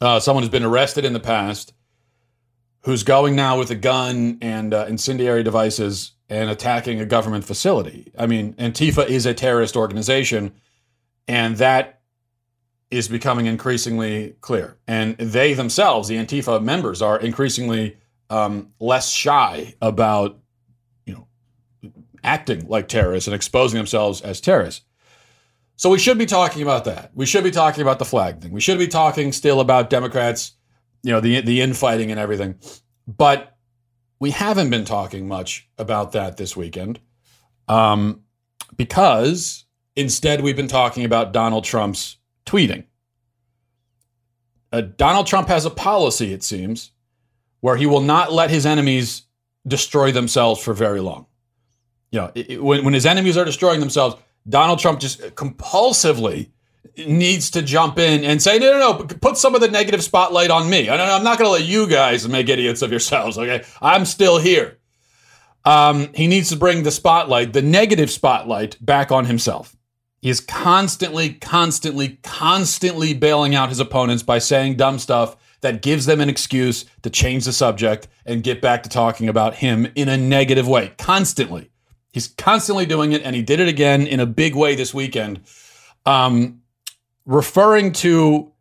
uh, 0.00 0.20
someone 0.20 0.42
who's 0.42 0.50
been 0.50 0.64
arrested 0.64 1.04
in 1.04 1.12
the 1.12 1.20
past, 1.20 1.72
who's 2.80 3.02
going 3.02 3.36
now 3.36 3.58
with 3.58 3.70
a 3.70 3.76
gun 3.76 4.38
and 4.42 4.74
uh, 4.74 4.86
incendiary 4.88 5.42
devices 5.42 6.12
and 6.28 6.50
attacking 6.50 7.00
a 7.00 7.06
government 7.06 7.44
facility. 7.44 8.10
I 8.18 8.26
mean, 8.26 8.54
Antifa 8.54 9.06
is 9.06 9.26
a 9.26 9.34
terrorist 9.34 9.76
organization, 9.76 10.52
and 11.28 11.56
that 11.58 12.00
is 12.90 13.08
becoming 13.08 13.46
increasingly 13.46 14.34
clear. 14.40 14.76
And 14.86 15.16
they 15.16 15.54
themselves, 15.54 16.08
the 16.08 16.16
Antifa 16.16 16.62
members, 16.62 17.00
are 17.00 17.18
increasingly 17.18 17.96
um, 18.28 18.72
less 18.80 19.10
shy 19.10 19.74
about, 19.80 20.38
acting 22.24 22.66
like 22.68 22.88
terrorists 22.88 23.26
and 23.26 23.34
exposing 23.34 23.78
themselves 23.78 24.20
as 24.20 24.40
terrorists. 24.40 24.84
So 25.76 25.90
we 25.90 25.98
should 25.98 26.18
be 26.18 26.26
talking 26.26 26.62
about 26.62 26.84
that. 26.84 27.10
We 27.14 27.26
should 27.26 27.44
be 27.44 27.50
talking 27.50 27.82
about 27.82 27.98
the 27.98 28.04
flag 28.04 28.40
thing. 28.40 28.52
We 28.52 28.60
should 28.60 28.78
be 28.78 28.88
talking 28.88 29.32
still 29.32 29.60
about 29.60 29.90
Democrats 29.90 30.52
you 31.02 31.12
know 31.12 31.20
the 31.20 31.40
the 31.40 31.60
infighting 31.60 32.10
and 32.10 32.18
everything. 32.18 32.56
But 33.06 33.56
we 34.18 34.30
haven't 34.30 34.70
been 34.70 34.84
talking 34.84 35.26
much 35.26 35.68
about 35.78 36.12
that 36.12 36.36
this 36.36 36.56
weekend, 36.56 37.00
um, 37.68 38.22
because 38.76 39.64
instead 39.96 40.40
we've 40.40 40.56
been 40.56 40.68
talking 40.68 41.04
about 41.04 41.32
Donald 41.32 41.64
Trump's 41.64 42.16
tweeting. 42.46 42.84
Uh, 44.72 44.80
Donald 44.80 45.26
Trump 45.26 45.48
has 45.48 45.66
a 45.66 45.70
policy, 45.70 46.32
it 46.32 46.42
seems, 46.42 46.92
where 47.60 47.76
he 47.76 47.84
will 47.84 48.00
not 48.00 48.32
let 48.32 48.48
his 48.48 48.64
enemies 48.64 49.24
destroy 49.66 50.10
themselves 50.12 50.62
for 50.62 50.72
very 50.72 51.00
long. 51.00 51.26
You 52.12 52.20
know, 52.20 52.32
it, 52.34 52.62
when, 52.62 52.84
when 52.84 52.94
his 52.94 53.04
enemies 53.04 53.36
are 53.36 53.44
destroying 53.44 53.80
themselves, 53.80 54.14
Donald 54.48 54.78
Trump 54.78 55.00
just 55.00 55.20
compulsively 55.34 56.50
needs 56.96 57.50
to 57.50 57.62
jump 57.62 57.98
in 57.98 58.22
and 58.22 58.40
say, 58.40 58.58
no, 58.58 58.72
no, 58.72 58.78
no, 58.78 59.04
put 59.04 59.38
some 59.38 59.54
of 59.54 59.60
the 59.60 59.68
negative 59.68 60.04
spotlight 60.04 60.50
on 60.50 60.68
me. 60.68 60.88
I'm 60.90 61.24
not 61.24 61.38
going 61.38 61.48
to 61.48 61.52
let 61.52 61.64
you 61.64 61.88
guys 61.88 62.28
make 62.28 62.48
idiots 62.48 62.82
of 62.82 62.90
yourselves. 62.90 63.38
Okay. 63.38 63.64
I'm 63.80 64.04
still 64.04 64.38
here. 64.38 64.78
Um, 65.64 66.12
he 66.14 66.26
needs 66.26 66.50
to 66.50 66.56
bring 66.56 66.82
the 66.82 66.90
spotlight, 66.90 67.52
the 67.52 67.62
negative 67.62 68.10
spotlight, 68.10 68.84
back 68.84 69.10
on 69.10 69.24
himself. 69.24 69.76
He 70.20 70.28
is 70.28 70.40
constantly, 70.40 71.34
constantly, 71.34 72.18
constantly 72.22 73.14
bailing 73.14 73.54
out 73.54 73.70
his 73.70 73.80
opponents 73.80 74.22
by 74.22 74.38
saying 74.38 74.76
dumb 74.76 74.98
stuff 74.98 75.36
that 75.62 75.82
gives 75.82 76.06
them 76.06 76.20
an 76.20 76.28
excuse 76.28 76.84
to 77.02 77.10
change 77.10 77.44
the 77.44 77.52
subject 77.52 78.06
and 78.26 78.42
get 78.42 78.60
back 78.60 78.82
to 78.82 78.88
talking 78.88 79.28
about 79.28 79.54
him 79.54 79.88
in 79.94 80.08
a 80.08 80.16
negative 80.16 80.68
way. 80.68 80.92
Constantly. 80.98 81.71
He's 82.12 82.28
constantly 82.28 82.86
doing 82.86 83.12
it, 83.12 83.22
and 83.22 83.34
he 83.34 83.42
did 83.42 83.58
it 83.58 83.68
again 83.68 84.06
in 84.06 84.20
a 84.20 84.26
big 84.26 84.54
way 84.54 84.74
this 84.74 84.92
weekend. 84.92 85.40
Um, 86.04 86.62
referring 87.24 87.92
to 87.92 88.52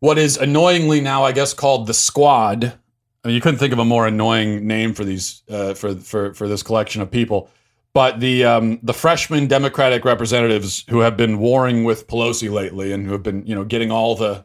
what 0.00 0.18
is 0.18 0.36
annoyingly 0.36 1.00
now, 1.00 1.24
I 1.24 1.32
guess, 1.32 1.52
called 1.52 1.86
the 1.86 1.94
Squad. 1.94 2.64
I 2.64 3.28
mean, 3.28 3.34
you 3.34 3.40
couldn't 3.40 3.58
think 3.58 3.72
of 3.72 3.78
a 3.78 3.84
more 3.84 4.06
annoying 4.06 4.66
name 4.66 4.94
for 4.94 5.04
these 5.04 5.42
uh, 5.50 5.74
for 5.74 5.94
for 5.96 6.32
for 6.34 6.48
this 6.48 6.62
collection 6.62 7.02
of 7.02 7.10
people. 7.10 7.50
But 7.92 8.20
the 8.20 8.44
um, 8.44 8.78
the 8.82 8.94
freshman 8.94 9.46
Democratic 9.46 10.04
representatives 10.04 10.84
who 10.88 11.00
have 11.00 11.16
been 11.16 11.38
warring 11.38 11.84
with 11.84 12.06
Pelosi 12.06 12.50
lately 12.50 12.92
and 12.92 13.04
who 13.04 13.12
have 13.12 13.22
been 13.22 13.44
you 13.44 13.54
know 13.54 13.64
getting 13.64 13.90
all 13.90 14.14
the 14.14 14.44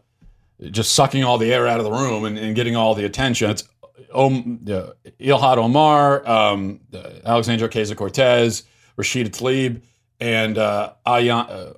just 0.72 0.94
sucking 0.94 1.24
all 1.24 1.38
the 1.38 1.54
air 1.54 1.68
out 1.68 1.80
of 1.80 1.86
the 1.86 1.92
room 1.92 2.26
and, 2.26 2.38
and 2.38 2.56
getting 2.56 2.76
all 2.76 2.96
the 2.96 3.06
attention. 3.06 3.50
It's 3.50 3.64
Om, 4.14 4.60
uh, 4.70 4.94
Ilhan 5.20 5.58
Omar, 5.58 6.28
um, 6.28 6.80
uh, 6.94 7.10
Alexandria 7.26 7.70
Ocasio 7.70 7.96
Cortez, 7.96 8.64
Rashida 8.98 9.30
Tlaib, 9.30 9.82
and 10.20 10.58
uh, 10.58 10.94
uh, 11.06 11.74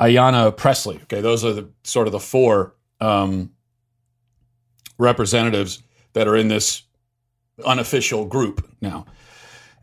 Ayanna 0.00 0.56
Pressley. 0.56 0.96
Okay, 1.04 1.20
those 1.20 1.44
are 1.44 1.52
the 1.52 1.68
sort 1.84 2.06
of 2.06 2.12
the 2.12 2.20
four 2.20 2.74
um, 3.00 3.50
representatives 4.98 5.82
that 6.12 6.28
are 6.28 6.36
in 6.36 6.48
this 6.48 6.82
unofficial 7.64 8.24
group 8.24 8.66
now. 8.80 9.06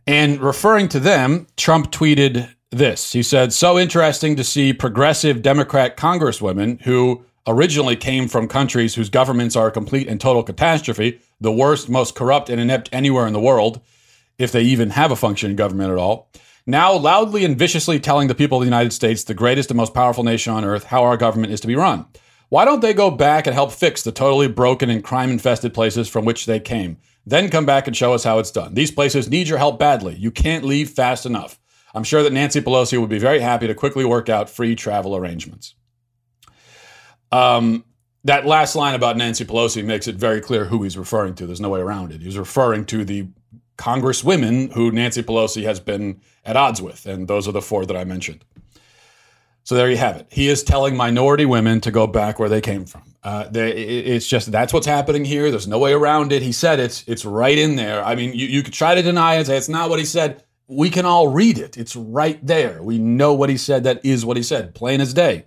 And 0.08 0.42
referring 0.42 0.90
to 0.90 1.00
them, 1.00 1.48
Trump 1.58 1.92
tweeted 1.92 2.54
this. 2.72 3.14
He 3.14 3.24
said, 3.24 3.54
So 3.54 3.78
interesting 3.78 4.36
to 4.36 4.44
see 4.44 4.74
progressive 4.74 5.42
Democrat 5.42 5.98
congresswomen 5.98 6.82
who 6.82 7.26
originally 7.48 7.96
came 7.96 8.28
from 8.28 8.48
countries 8.48 8.96
whose 8.96 9.10
governments 9.10 9.56
are 9.56 9.68
a 9.68 9.72
complete 9.72 10.08
and 10.08 10.20
total 10.20 10.44
catastrophe, 10.44 11.20
the 11.40 11.52
worst, 11.52 11.90
most 11.90 12.16
corrupt, 12.16 12.50
and 12.50 12.62
inept 12.62 12.90
anywhere 12.92 13.28
in 13.28 13.34
the 13.34 13.40
world, 13.40 13.82
if 14.38 14.52
they 14.52 14.62
even 14.62 14.92
have 14.92 15.12
a 15.12 15.16
functioning 15.16 15.56
government 15.56 15.92
at 15.92 15.98
all. 15.98 16.32
Now, 16.68 16.94
loudly 16.94 17.44
and 17.44 17.58
viciously 17.58 18.00
telling 18.00 18.28
the 18.28 18.36
people 18.36 18.60
of 18.60 18.62
the 18.62 18.68
United 18.68 18.94
States, 18.94 19.24
the 19.24 19.34
greatest 19.34 19.72
and 19.72 19.78
most 19.78 19.94
powerful 19.94 20.24
nation 20.24 20.54
on 20.54 20.64
earth, 20.64 20.86
how 20.86 21.04
our 21.04 21.18
government 21.18 21.54
is 21.54 21.60
to 21.62 21.68
be 21.68 21.76
run. 21.76 22.06
Why 22.50 22.66
don't 22.66 22.82
they 22.82 22.94
go 22.94 23.10
back 23.10 23.48
and 23.48 23.54
help 23.54 23.72
fix 23.72 24.04
the 24.04 24.12
totally 24.12 24.48
broken 24.48 24.90
and 24.90 25.04
crime 25.04 25.32
infested 25.32 25.74
places 25.74 26.08
from 26.08 26.26
which 26.26 26.46
they 26.46 26.60
came? 26.60 26.98
Then 27.26 27.50
come 27.50 27.66
back 27.66 27.88
and 27.88 27.96
show 27.96 28.14
us 28.14 28.24
how 28.24 28.40
it's 28.40 28.52
done. 28.52 28.74
These 28.74 28.92
places 28.92 29.30
need 29.30 29.48
your 29.48 29.58
help 29.58 29.80
badly. 29.80 30.16
You 30.16 30.32
can't 30.32 30.66
leave 30.66 30.90
fast 30.90 31.26
enough. 31.26 31.60
I'm 31.94 32.04
sure 32.04 32.24
that 32.24 32.34
Nancy 32.34 32.62
Pelosi 32.62 33.00
would 33.00 33.10
be 33.10 33.20
very 33.20 33.40
happy 33.40 33.68
to 33.68 33.74
quickly 33.74 34.06
work 34.06 34.30
out 34.30 34.50
free 34.50 34.76
travel 34.76 35.16
arrangements. 35.16 35.76
Um, 37.32 37.86
that 38.24 38.46
last 38.46 38.76
line 38.76 38.94
about 38.94 39.18
Nancy 39.18 39.46
Pelosi 39.46 39.84
makes 39.84 40.08
it 40.08 40.16
very 40.16 40.42
clear 40.42 40.66
who 40.66 40.84
he's 40.84 40.98
referring 40.98 41.34
to. 41.36 41.48
There's 41.48 41.62
no 41.62 41.70
way 41.70 41.80
around 41.80 42.12
it. 42.12 42.22
He's 42.22 42.38
referring 42.38 42.86
to 42.86 43.04
the 43.04 43.28
congresswomen 43.78 44.72
who 44.74 44.92
Nancy 44.92 45.24
Pelosi 45.24 45.64
has 45.64 45.80
been 45.80 46.22
at 46.46 46.56
odds 46.56 46.82
with, 46.82 47.06
and 47.06 47.28
those 47.28 47.48
are 47.48 47.52
the 47.52 47.62
four 47.62 47.86
that 47.86 47.98
I 47.98 48.04
mentioned. 48.04 48.46
So 49.64 49.76
there 49.76 49.90
you 49.90 49.98
have 49.98 50.18
it. 50.18 50.28
He 50.32 50.48
is 50.50 50.64
telling 50.64 50.96
minority 50.96 51.46
women 51.46 51.82
to 51.82 51.92
go 51.92 52.08
back 52.08 52.40
where 52.40 52.50
they 52.50 52.62
came 52.62 52.86
from. 52.86 53.04
Uh, 53.24 53.48
they, 53.50 53.72
it's 53.72 54.28
just 54.28 54.52
that's 54.52 54.74
what's 54.74 54.88
happening 54.88 55.24
here. 55.24 55.52
There's 55.52 55.68
no 55.68 55.78
way 55.78 55.94
around 55.94 56.32
it. 56.32 56.42
He 56.42 56.52
said 56.52 56.80
it. 56.80 57.04
It's 57.06 57.26
right 57.26 57.58
in 57.58 57.76
there. 57.76 58.04
I 58.04 58.16
mean, 58.16 58.34
you, 58.34 58.48
you 58.48 58.64
could 58.64 58.74
try 58.74 58.96
to 58.96 59.02
deny 59.04 59.36
it 59.36 59.46
say 59.46 59.58
it's 59.58 59.70
not 59.70 59.90
what 59.90 60.00
he 60.00 60.06
said. 60.06 60.44
We 60.68 60.90
can 60.90 61.06
all 61.06 61.28
read 61.28 61.60
it. 61.60 61.78
It's 61.78 61.96
right 61.96 62.44
there. 62.46 62.82
We 62.82 62.98
know 62.98 63.34
what 63.34 63.50
he 63.50 63.58
said. 63.58 63.84
That 63.84 64.04
is 64.04 64.26
what 64.26 64.38
he 64.38 64.44
said, 64.44 64.74
plain 64.74 65.02
as 65.02 65.14
day. 65.14 65.46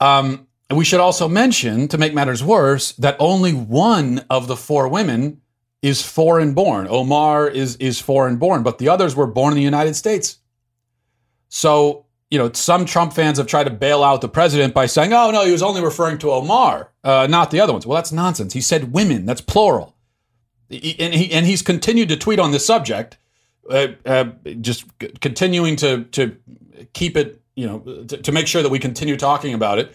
Um, 0.00 0.46
and 0.70 0.78
we 0.78 0.84
should 0.84 1.00
also 1.00 1.28
mention, 1.28 1.88
to 1.88 1.98
make 1.98 2.14
matters 2.14 2.42
worse, 2.42 2.92
that 2.92 3.16
only 3.18 3.52
one 3.52 4.24
of 4.30 4.48
the 4.48 4.56
four 4.56 4.88
women 4.88 5.40
is 5.82 6.02
foreign 6.02 6.54
born. 6.54 6.86
Omar 6.88 7.46
is 7.46 7.76
is 7.76 8.00
foreign 8.00 8.36
born, 8.38 8.62
but 8.62 8.78
the 8.78 8.88
others 8.88 9.14
were 9.14 9.26
born 9.26 9.52
in 9.52 9.56
the 9.56 9.62
United 9.62 9.94
States. 9.94 10.38
So, 11.50 12.06
you 12.30 12.38
know, 12.38 12.50
some 12.52 12.86
Trump 12.86 13.12
fans 13.12 13.36
have 13.36 13.46
tried 13.46 13.64
to 13.64 13.70
bail 13.70 14.02
out 14.02 14.22
the 14.22 14.28
president 14.28 14.72
by 14.72 14.86
saying, 14.86 15.12
"Oh 15.12 15.30
no, 15.30 15.44
he 15.44 15.52
was 15.52 15.62
only 15.62 15.82
referring 15.82 16.16
to 16.18 16.32
Omar, 16.32 16.90
uh, 17.04 17.26
not 17.28 17.50
the 17.50 17.60
other 17.60 17.74
ones." 17.74 17.86
Well, 17.86 17.96
that's 17.96 18.12
nonsense. 18.12 18.54
He 18.54 18.62
said 18.62 18.94
women. 18.94 19.26
That's 19.26 19.42
plural, 19.42 19.94
he, 20.70 20.96
and 20.98 21.12
he 21.12 21.30
and 21.32 21.44
he's 21.44 21.60
continued 21.60 22.08
to 22.08 22.16
tweet 22.16 22.38
on 22.38 22.50
this 22.50 22.64
subject, 22.64 23.18
uh, 23.68 23.88
uh, 24.06 24.24
just 24.62 24.86
c- 25.02 25.12
continuing 25.20 25.76
to 25.76 26.04
to 26.04 26.34
keep 26.94 27.18
it, 27.18 27.42
you 27.54 27.66
know, 27.66 27.80
to, 27.80 28.16
to 28.16 28.32
make 28.32 28.46
sure 28.46 28.62
that 28.62 28.70
we 28.70 28.78
continue 28.78 29.18
talking 29.18 29.52
about 29.52 29.78
it 29.78 29.94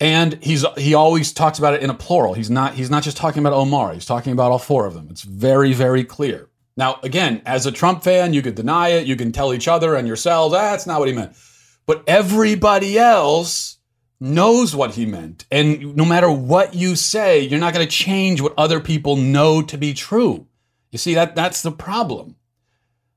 and 0.00 0.42
he's 0.42 0.64
he 0.78 0.94
always 0.94 1.32
talks 1.32 1.58
about 1.58 1.74
it 1.74 1.82
in 1.82 1.90
a 1.90 1.94
plural. 1.94 2.34
He's 2.34 2.50
not 2.50 2.74
he's 2.74 2.90
not 2.90 3.02
just 3.02 3.16
talking 3.16 3.40
about 3.40 3.52
Omar. 3.52 3.92
He's 3.92 4.06
talking 4.06 4.32
about 4.32 4.50
all 4.50 4.58
four 4.58 4.86
of 4.86 4.94
them. 4.94 5.08
It's 5.10 5.22
very 5.22 5.72
very 5.72 6.04
clear. 6.04 6.48
Now, 6.76 6.98
again, 7.02 7.42
as 7.44 7.66
a 7.66 7.72
Trump 7.72 8.02
fan, 8.02 8.32
you 8.32 8.40
could 8.40 8.54
deny 8.54 8.88
it. 8.88 9.06
You 9.06 9.14
can 9.14 9.32
tell 9.32 9.52
each 9.52 9.68
other 9.68 9.94
and 9.94 10.08
yourselves, 10.08 10.54
ah, 10.54 10.70
that's 10.70 10.86
not 10.86 10.98
what 10.98 11.08
he 11.08 11.14
meant. 11.14 11.36
But 11.84 12.04
everybody 12.06 12.98
else 12.98 13.78
knows 14.18 14.74
what 14.74 14.94
he 14.94 15.04
meant. 15.04 15.44
And 15.50 15.94
no 15.96 16.04
matter 16.04 16.30
what 16.30 16.74
you 16.74 16.96
say, 16.96 17.40
you're 17.40 17.60
not 17.60 17.74
going 17.74 17.86
to 17.86 17.90
change 17.90 18.40
what 18.40 18.54
other 18.56 18.80
people 18.80 19.16
know 19.16 19.60
to 19.62 19.76
be 19.76 19.92
true. 19.92 20.46
You 20.90 20.98
see 20.98 21.14
that 21.14 21.36
that's 21.36 21.62
the 21.62 21.72
problem. 21.72 22.36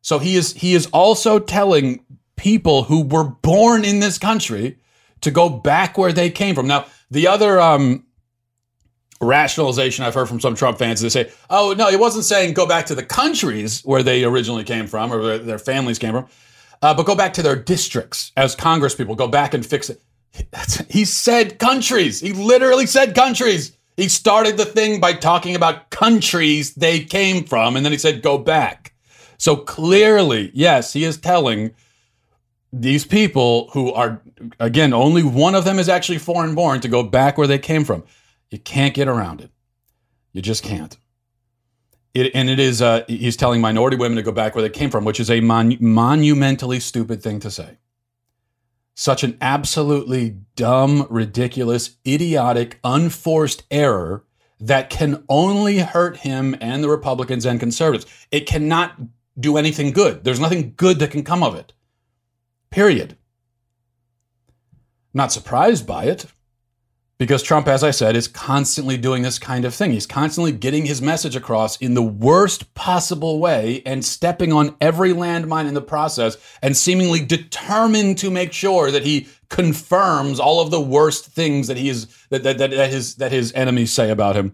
So 0.02 0.20
he 0.20 0.36
is 0.36 0.54
he 0.54 0.74
is 0.74 0.88
also 0.88 1.40
telling 1.40 2.06
people 2.36 2.84
who 2.84 3.04
were 3.04 3.24
born 3.24 3.86
in 3.86 4.00
this 4.00 4.18
country 4.18 4.78
to 5.24 5.32
go 5.32 5.50
back 5.50 5.98
where 5.98 6.14
they 6.14 6.30
came 6.30 6.56
from. 6.56 6.68
Now, 6.68 6.86
the 7.12 7.28
other 7.28 7.60
um, 7.60 8.06
rationalization 9.22 10.06
I've 10.06 10.14
heard 10.14 10.28
from 10.28 10.40
some 10.40 10.56
Trump 10.56 10.78
fans 10.78 11.04
is 11.04 11.14
they 11.14 11.24
say, 11.24 11.32
oh, 11.50 11.74
no, 11.78 11.90
he 11.90 11.98
wasn't 11.98 12.26
saying 12.26 12.54
go 12.54 12.68
back 12.68 12.86
to 12.88 12.96
the 12.96 13.04
countries 13.04 13.82
where 13.82 14.04
they 14.04 14.24
originally 14.24 14.64
came 14.64 14.88
from 14.88 15.12
or 15.12 15.22
where 15.22 15.38
their 15.38 15.60
families 15.60 16.00
came 16.00 16.12
from, 16.12 16.28
uh, 16.82 16.94
but 16.94 17.06
go 17.06 17.16
back 17.16 17.34
to 17.34 17.42
their 17.42 17.56
districts 17.56 18.32
as 18.38 18.56
Congress 18.56 18.96
people, 18.96 19.16
go 19.16 19.28
back 19.28 19.54
and 19.54 19.66
fix 19.66 19.90
it. 19.90 20.02
He 20.90 21.06
said 21.06 21.60
countries. 21.60 22.20
He 22.20 22.34
literally 22.34 22.88
said 22.88 23.14
countries. 23.14 23.78
He 23.98 24.10
started 24.10 24.58
the 24.58 24.66
thing 24.66 25.00
by 25.00 25.14
talking 25.14 25.56
about 25.56 25.92
countries 25.92 26.74
they 26.74 27.02
came 27.02 27.44
from, 27.44 27.76
and 27.76 27.86
then 27.86 27.92
he 27.92 28.00
said 28.00 28.24
go 28.24 28.40
back. 28.40 28.94
So 29.38 29.56
clearly, 29.56 30.50
yes, 30.54 30.94
he 30.94 31.04
is 31.04 31.18
telling 31.18 31.76
these 32.72 33.06
people 33.06 33.70
who 33.74 33.94
are 33.94 34.23
again 34.60 34.94
only 34.94 35.24
one 35.24 35.56
of 35.56 35.66
them 35.66 35.80
is 35.80 35.90
actually 35.90 36.18
foreign 36.18 36.56
born 36.56 36.82
to 36.82 36.88
go 36.88 37.04
back 37.04 37.38
where 37.38 37.48
they 37.48 37.60
came 37.60 37.84
from. 37.84 38.04
You 38.50 38.60
can't 38.60 38.94
get 38.94 39.08
around 39.08 39.42
it. 39.42 39.52
You 40.32 40.42
just 40.42 40.64
can't. 40.64 40.98
It, 42.14 42.32
and 42.36 42.50
it 42.50 42.60
is 42.60 42.82
uh, 42.82 43.04
he's 43.08 43.36
telling 43.36 43.62
minority 43.62 43.98
women 43.98 44.18
to 44.18 44.22
go 44.22 44.32
back 44.32 44.56
where 44.56 44.62
they 44.62 44.70
came 44.70 44.92
from 44.92 45.06
which 45.06 45.20
is 45.20 45.30
a 45.30 45.42
mon- 45.42 45.78
monumentally 45.80 46.80
stupid 46.80 47.24
thing 47.24 47.40
to 47.40 47.52
say. 47.52 47.78
Such 48.96 49.24
an 49.24 49.38
absolutely 49.42 50.38
dumb 50.56 51.08
ridiculous 51.10 51.98
idiotic 52.06 52.80
unforced 52.84 53.64
error 53.72 54.24
that 54.60 54.90
can 54.90 55.24
only 55.28 55.80
hurt 55.80 56.18
him 56.18 56.56
and 56.62 56.84
the 56.84 56.90
republicans 56.90 57.46
and 57.46 57.60
conservatives. 57.60 58.06
It 58.32 58.46
cannot 58.46 58.96
do 59.40 59.58
anything 59.58 59.92
good. 59.92 60.24
There's 60.24 60.40
nothing 60.40 60.74
good 60.78 61.00
that 61.00 61.12
can 61.12 61.24
come 61.24 61.44
of 61.44 61.56
it. 61.56 61.74
Period. 62.70 63.18
Not 65.14 65.32
surprised 65.32 65.86
by 65.86 66.06
it 66.06 66.26
because 67.20 67.44
Trump, 67.44 67.68
as 67.68 67.84
I 67.84 67.92
said, 67.92 68.16
is 68.16 68.28
constantly 68.28 68.98
doing 68.98 69.22
this 69.24 69.40
kind 69.40 69.64
of 69.64 69.74
thing. 69.74 69.92
He's 69.92 70.08
constantly 70.08 70.52
getting 70.52 70.86
his 70.86 71.02
message 71.02 71.36
across 71.36 71.78
in 71.78 71.94
the 71.94 72.04
worst 72.04 72.74
possible 72.74 73.40
way 73.40 73.82
and 73.86 74.04
stepping 74.04 74.52
on 74.52 74.76
every 74.82 75.14
landmine 75.14 75.68
in 75.68 75.74
the 75.74 75.82
process 75.82 76.36
and 76.62 76.76
seemingly 76.76 77.24
determined 77.24 78.18
to 78.18 78.32
make 78.32 78.52
sure 78.52 78.92
that 78.92 79.06
he 79.06 79.28
confirms 79.50 80.40
all 80.40 80.60
of 80.60 80.72
the 80.72 80.82
worst 80.82 81.28
things 81.28 81.68
that 81.68 81.78
he 81.78 81.88
is 81.88 82.08
that 82.30 82.44
that, 82.44 82.58
that, 82.58 82.72
that 82.72 82.90
his 82.90 83.16
that 83.16 83.32
his 83.32 83.54
enemies 83.54 83.92
say 83.94 84.10
about 84.10 84.36
him. 84.36 84.54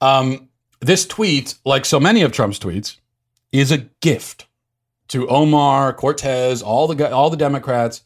Um, 0.00 0.50
this 0.80 1.06
tweet, 1.06 1.54
like 1.64 1.84
so 1.84 1.98
many 1.98 2.22
of 2.22 2.32
Trump's 2.32 2.58
tweets, 2.58 2.98
is 3.50 3.72
a 3.72 3.88
gift 4.00 4.46
to 5.08 5.26
Omar, 5.28 5.92
Cortez, 5.94 6.62
all 6.62 6.86
the 6.86 7.10
all 7.10 7.30
the 7.30 7.36
Democrats. 7.36 8.02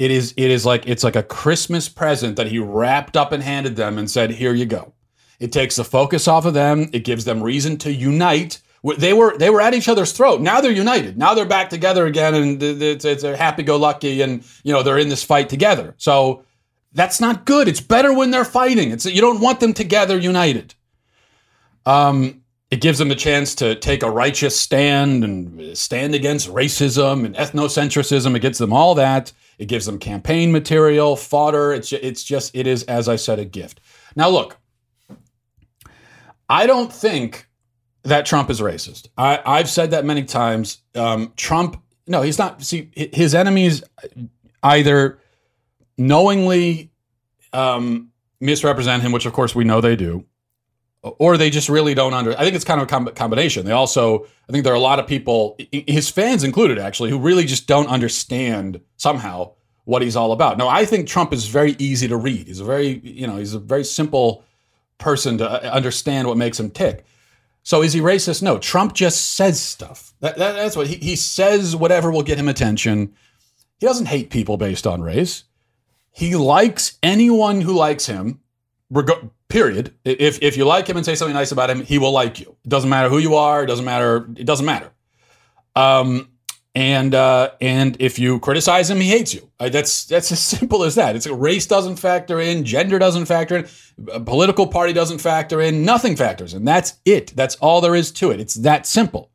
It 0.00 0.10
is 0.10 0.32
it 0.38 0.50
is 0.50 0.64
like 0.64 0.88
it's 0.88 1.04
like 1.04 1.14
a 1.14 1.22
Christmas 1.22 1.86
present 1.86 2.36
that 2.36 2.46
he 2.46 2.58
wrapped 2.58 3.18
up 3.18 3.32
and 3.32 3.42
handed 3.42 3.76
them 3.76 3.98
and 3.98 4.10
said, 4.10 4.30
"Here 4.30 4.54
you 4.54 4.64
go." 4.64 4.94
It 5.38 5.52
takes 5.52 5.76
the 5.76 5.84
focus 5.84 6.26
off 6.26 6.46
of 6.46 6.54
them. 6.54 6.88
It 6.94 7.04
gives 7.04 7.26
them 7.26 7.42
reason 7.42 7.76
to 7.78 7.92
unite. 7.92 8.62
They 8.96 9.12
were 9.12 9.36
they 9.36 9.50
were 9.50 9.60
at 9.60 9.74
each 9.74 9.90
other's 9.90 10.12
throat. 10.12 10.40
Now 10.40 10.62
they're 10.62 10.70
united. 10.70 11.18
Now 11.18 11.34
they're 11.34 11.44
back 11.44 11.68
together 11.68 12.06
again, 12.06 12.34
and 12.34 12.62
it's, 12.62 13.04
it's 13.04 13.24
a 13.24 13.36
happy-go-lucky, 13.36 14.22
and 14.22 14.42
you 14.64 14.72
know 14.72 14.82
they're 14.82 14.96
in 14.96 15.10
this 15.10 15.22
fight 15.22 15.50
together. 15.50 15.94
So 15.98 16.44
that's 16.94 17.20
not 17.20 17.44
good. 17.44 17.68
It's 17.68 17.82
better 17.82 18.14
when 18.14 18.30
they're 18.30 18.46
fighting. 18.46 18.92
It's 18.92 19.04
you 19.04 19.20
don't 19.20 19.42
want 19.42 19.60
them 19.60 19.74
together, 19.74 20.16
united. 20.16 20.74
Um, 21.84 22.40
it 22.70 22.80
gives 22.80 22.98
them 22.98 23.10
a 23.10 23.16
chance 23.16 23.54
to 23.56 23.74
take 23.74 24.02
a 24.02 24.10
righteous 24.10 24.58
stand 24.58 25.24
and 25.24 25.76
stand 25.76 26.14
against 26.14 26.48
racism 26.48 27.26
and 27.26 27.34
ethnocentrism. 27.34 28.34
It 28.34 28.40
gives 28.40 28.56
them 28.56 28.72
all 28.72 28.94
that. 28.94 29.34
It 29.60 29.68
gives 29.68 29.84
them 29.84 29.98
campaign 29.98 30.52
material, 30.52 31.16
fodder. 31.16 31.74
It's 31.74 31.92
it's 31.92 32.24
just 32.24 32.56
it 32.56 32.66
is 32.66 32.82
as 32.84 33.10
I 33.10 33.16
said 33.16 33.38
a 33.38 33.44
gift. 33.44 33.80
Now 34.16 34.30
look, 34.30 34.56
I 36.48 36.66
don't 36.66 36.90
think 36.90 37.46
that 38.04 38.24
Trump 38.24 38.48
is 38.48 38.62
racist. 38.62 39.08
I, 39.18 39.42
I've 39.44 39.68
said 39.68 39.90
that 39.90 40.06
many 40.06 40.24
times. 40.24 40.78
Um, 40.94 41.34
Trump, 41.36 41.76
no, 42.06 42.22
he's 42.22 42.38
not. 42.38 42.62
See, 42.62 42.90
his 42.94 43.34
enemies 43.34 43.82
either 44.62 45.18
knowingly 45.98 46.90
um, 47.52 48.12
misrepresent 48.40 49.02
him, 49.02 49.12
which 49.12 49.26
of 49.26 49.34
course 49.34 49.54
we 49.54 49.64
know 49.64 49.82
they 49.82 49.94
do, 49.94 50.24
or 51.02 51.36
they 51.36 51.50
just 51.50 51.68
really 51.68 51.94
don't 51.94 52.12
under. 52.12 52.32
I 52.32 52.42
think 52.42 52.54
it's 52.54 52.64
kind 52.64 52.80
of 52.80 52.86
a 52.86 52.90
com- 52.90 53.14
combination. 53.14 53.64
They 53.64 53.72
also, 53.72 54.24
I 54.48 54.52
think 54.52 54.64
there 54.64 54.72
are 54.72 54.76
a 54.76 54.80
lot 54.80 54.98
of 54.98 55.06
people, 55.06 55.56
his 55.72 56.10
fans 56.10 56.44
included, 56.44 56.78
actually, 56.78 57.10
who 57.10 57.18
really 57.18 57.44
just 57.46 57.66
don't 57.66 57.88
understand 57.88 58.80
somehow 58.96 59.52
what 59.84 60.02
he's 60.02 60.14
all 60.14 60.32
about. 60.32 60.58
Now, 60.58 60.68
I 60.68 60.84
think 60.84 61.08
Trump 61.08 61.32
is 61.32 61.46
very 61.46 61.74
easy 61.78 62.06
to 62.08 62.16
read. 62.16 62.46
He's 62.46 62.60
a 62.60 62.64
very, 62.64 63.00
you 63.02 63.26
know, 63.26 63.36
he's 63.36 63.54
a 63.54 63.58
very 63.58 63.84
simple 63.84 64.44
person 64.98 65.38
to 65.38 65.48
uh, 65.48 65.70
understand 65.70 66.28
what 66.28 66.36
makes 66.36 66.60
him 66.60 66.70
tick. 66.70 67.06
So 67.62 67.82
is 67.82 67.92
he 67.92 68.00
racist? 68.00 68.42
No. 68.42 68.58
Trump 68.58 68.94
just 68.94 69.34
says 69.34 69.60
stuff. 69.60 70.12
That, 70.20 70.36
that, 70.36 70.52
that's 70.52 70.76
what 70.76 70.86
he, 70.86 70.96
he 70.96 71.16
says, 71.16 71.74
whatever 71.74 72.10
will 72.10 72.22
get 72.22 72.38
him 72.38 72.48
attention. 72.48 73.14
He 73.78 73.86
doesn't 73.86 74.06
hate 74.06 74.28
people 74.28 74.58
based 74.58 74.86
on 74.86 75.00
race. 75.00 75.44
He 76.12 76.36
likes 76.36 76.98
anyone 77.02 77.62
who 77.62 77.72
likes 77.74 78.06
him, 78.06 78.40
reg- 78.90 79.30
period. 79.50 79.94
If, 80.04 80.40
if 80.42 80.56
you 80.56 80.64
like 80.64 80.88
him 80.88 80.96
and 80.96 81.04
say 81.04 81.14
something 81.14 81.34
nice 81.34 81.52
about 81.52 81.68
him, 81.68 81.82
he 81.82 81.98
will 81.98 82.12
like 82.12 82.40
you. 82.40 82.56
It 82.64 82.68
doesn't 82.68 82.88
matter 82.88 83.08
who 83.08 83.18
you 83.18 83.34
are. 83.34 83.64
It 83.64 83.66
doesn't 83.66 83.84
matter. 83.84 84.28
It 84.36 84.46
doesn't 84.46 84.66
matter. 84.66 84.90
Um, 85.76 86.30
and 86.74 87.14
uh, 87.14 87.50
and 87.60 87.96
if 87.98 88.18
you 88.18 88.38
criticize 88.38 88.88
him, 88.88 89.00
he 89.00 89.08
hates 89.08 89.34
you. 89.34 89.50
Uh, 89.58 89.68
that's 89.68 90.04
that's 90.04 90.30
as 90.30 90.40
simple 90.58 90.84
as 90.84 90.94
that. 90.94 91.16
It's 91.16 91.26
race 91.26 91.66
doesn't 91.66 91.96
factor 91.96 92.40
in, 92.40 92.64
gender 92.64 92.98
doesn't 92.98 93.26
factor 93.26 93.56
in, 93.56 93.68
a 94.12 94.20
political 94.20 94.66
party 94.66 94.92
doesn't 94.92 95.18
factor 95.18 95.60
in, 95.60 95.84
nothing 95.84 96.16
factors 96.16 96.54
and 96.54 96.66
That's 96.66 96.94
it. 97.04 97.32
That's 97.34 97.56
all 97.56 97.80
there 97.80 97.94
is 97.94 98.12
to 98.12 98.30
it. 98.30 98.40
It's 98.40 98.54
that 98.54 98.86
simple. 98.86 99.30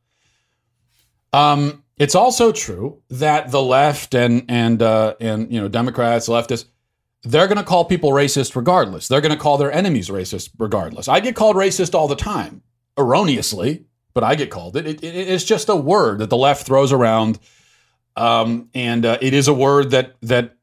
Um, 1.34 1.84
it's 1.98 2.16
also 2.16 2.52
true 2.52 3.02
that 3.10 3.52
the 3.52 3.62
left 3.62 4.16
and 4.16 4.46
and 4.48 4.82
uh, 4.82 5.16
and 5.20 5.52
you 5.52 5.60
know 5.60 5.68
Democrats, 5.68 6.30
leftists, 6.30 6.66
they're 7.26 7.48
going 7.48 7.58
to 7.58 7.64
call 7.64 7.86
people 7.86 8.12
racist 8.12 8.56
regardless. 8.56 9.08
They're 9.08 9.22
going 9.22 9.36
to 9.36 9.42
call 9.42 9.58
their 9.58 9.72
enemies 9.72 10.10
racist 10.10 10.52
regardless. 10.58 11.08
I 11.08 11.20
get 11.20 11.36
called 11.36 11.56
racist 11.56 11.94
all 11.94 12.08
the 12.08 12.16
time, 12.16 12.62
erroneously 12.98 13.86
but 14.16 14.24
I 14.24 14.34
get 14.34 14.50
called 14.50 14.76
it. 14.78 14.88
it, 14.88 15.04
it 15.04 15.14
it's 15.14 15.44
just 15.44 15.70
a 15.70 15.76
word 15.76 16.20
that 16.20 16.32
the 16.32 16.38
left 16.38 16.66
throws 16.66 16.92
around, 16.92 17.38
um, 18.16 18.70
and 18.74 19.06
uh, 19.06 19.20
it 19.22 19.36
is 19.36 19.48
a 19.48 19.54
word 19.54 19.92
that 19.92 20.16
that 20.22 20.56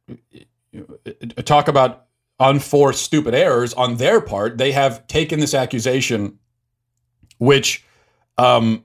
uh, 0.75 1.43
talk 1.43 1.69
about 1.69 2.07
unforced 2.41 3.05
stupid 3.05 3.35
errors 3.35 3.73
on 3.75 3.99
their 3.99 4.21
part. 4.21 4.59
They 4.59 4.73
have 4.73 5.07
taken 5.07 5.39
this 5.39 5.55
accusation, 5.55 6.41
which. 7.39 7.85
Um, 8.39 8.85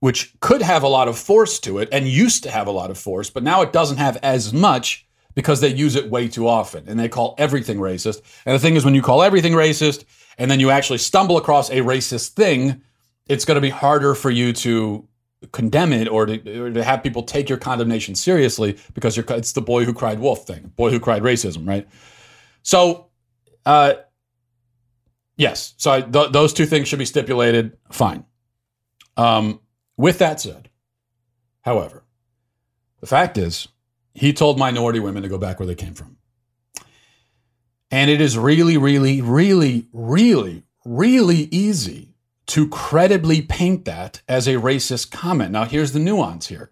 which 0.00 0.38
could 0.40 0.60
have 0.60 0.82
a 0.82 0.88
lot 0.88 1.08
of 1.08 1.16
force 1.16 1.58
to 1.58 1.78
it 1.78 1.88
and 1.90 2.06
used 2.06 2.42
to 2.42 2.50
have 2.50 2.66
a 2.66 2.70
lot 2.70 2.90
of 2.90 2.98
force, 2.98 3.30
but 3.30 3.42
now 3.42 3.62
it 3.62 3.72
doesn't 3.72 3.96
have 3.96 4.18
as 4.18 4.52
much 4.52 5.06
because 5.34 5.60
they 5.60 5.68
use 5.68 5.96
it 5.96 6.10
way 6.10 6.28
too 6.28 6.46
often 6.46 6.84
and 6.88 6.98
they 6.98 7.08
call 7.08 7.34
everything 7.38 7.78
racist. 7.78 8.22
And 8.46 8.54
the 8.54 8.58
thing 8.58 8.76
is, 8.76 8.84
when 8.84 8.94
you 8.94 9.02
call 9.02 9.22
everything 9.22 9.52
racist 9.52 10.04
and 10.38 10.50
then 10.50 10.60
you 10.60 10.70
actually 10.70 10.98
stumble 10.98 11.36
across 11.36 11.70
a 11.70 11.78
racist 11.78 12.30
thing, 12.30 12.82
it's 13.26 13.44
going 13.44 13.56
to 13.56 13.60
be 13.60 13.70
harder 13.70 14.14
for 14.14 14.30
you 14.30 14.52
to 14.52 15.06
condemn 15.52 15.92
it 15.92 16.08
or 16.08 16.26
to, 16.26 16.60
or 16.60 16.70
to 16.70 16.84
have 16.84 17.02
people 17.02 17.22
take 17.22 17.48
your 17.48 17.58
condemnation 17.58 18.14
seriously 18.14 18.78
because 18.94 19.16
you're, 19.16 19.26
it's 19.30 19.52
the 19.52 19.60
boy 19.60 19.84
who 19.84 19.92
cried 19.92 20.18
wolf 20.18 20.46
thing, 20.46 20.72
boy 20.76 20.90
who 20.90 21.00
cried 21.00 21.22
racism, 21.22 21.66
right? 21.66 21.86
So, 22.62 23.08
uh, 23.66 23.94
yes, 25.36 25.74
so 25.76 25.92
I, 25.92 26.00
th- 26.00 26.32
those 26.32 26.52
two 26.52 26.66
things 26.66 26.88
should 26.88 26.98
be 26.98 27.04
stipulated. 27.04 27.76
Fine. 27.90 28.24
Um, 29.16 29.60
with 29.96 30.18
that 30.18 30.40
said, 30.40 30.70
however, 31.62 32.04
the 33.00 33.06
fact 33.06 33.38
is, 33.38 33.68
he 34.14 34.32
told 34.32 34.58
minority 34.58 35.00
women 35.00 35.22
to 35.22 35.28
go 35.28 35.38
back 35.38 35.58
where 35.58 35.66
they 35.66 35.74
came 35.74 35.94
from. 35.94 36.16
And 37.90 38.10
it 38.10 38.20
is 38.20 38.38
really, 38.38 38.76
really, 38.76 39.20
really, 39.20 39.88
really, 39.92 40.64
really 40.84 41.48
easy 41.50 42.14
to 42.46 42.68
credibly 42.68 43.42
paint 43.42 43.84
that 43.84 44.22
as 44.28 44.46
a 44.46 44.54
racist 44.54 45.10
comment. 45.10 45.50
Now, 45.50 45.64
here's 45.64 45.92
the 45.92 45.98
nuance 45.98 46.48
here. 46.48 46.70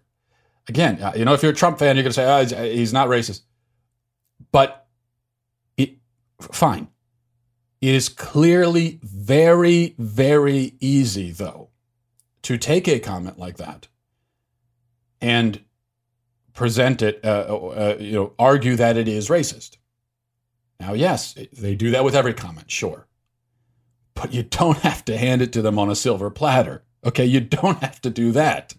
Again, 0.67 1.01
uh, 1.01 1.13
you 1.15 1.25
know, 1.25 1.33
if 1.33 1.43
you're 1.43 1.51
a 1.51 1.55
Trump 1.55 1.79
fan, 1.79 1.95
you're 1.95 2.03
going 2.03 2.13
to 2.13 2.13
say, 2.13 2.55
oh, 2.57 2.63
he's 2.71 2.93
not 2.93 3.07
racist. 3.09 3.41
But 4.51 4.87
it, 5.77 5.97
fine. 6.39 6.87
It 7.81 7.93
is 7.95 8.07
clearly 8.07 8.99
very, 9.03 9.95
very 9.97 10.75
easy, 10.79 11.31
though, 11.31 11.69
to 12.43 12.57
take 12.57 12.87
a 12.87 12.99
comment 12.99 13.37
like 13.37 13.57
that 13.57 13.87
and 15.23 15.61
present 16.53 17.01
it, 17.01 17.19
uh, 17.23 17.27
uh, 17.27 17.97
you 17.99 18.13
know, 18.13 18.33
argue 18.37 18.75
that 18.75 18.97
it 18.97 19.07
is 19.07 19.29
racist. 19.29 19.77
Now, 20.79 20.93
yes, 20.93 21.37
they 21.53 21.75
do 21.75 21.91
that 21.91 22.03
with 22.03 22.15
every 22.15 22.33
comment, 22.33 22.69
sure 22.69 23.07
but 24.13 24.33
you 24.33 24.43
don't 24.43 24.77
have 24.79 25.03
to 25.05 25.17
hand 25.17 25.41
it 25.41 25.53
to 25.53 25.61
them 25.61 25.79
on 25.79 25.89
a 25.89 25.95
silver 25.95 26.29
platter. 26.29 26.83
Okay, 27.05 27.25
you 27.25 27.39
don't 27.39 27.79
have 27.79 28.01
to 28.01 28.09
do 28.09 28.31
that. 28.31 28.73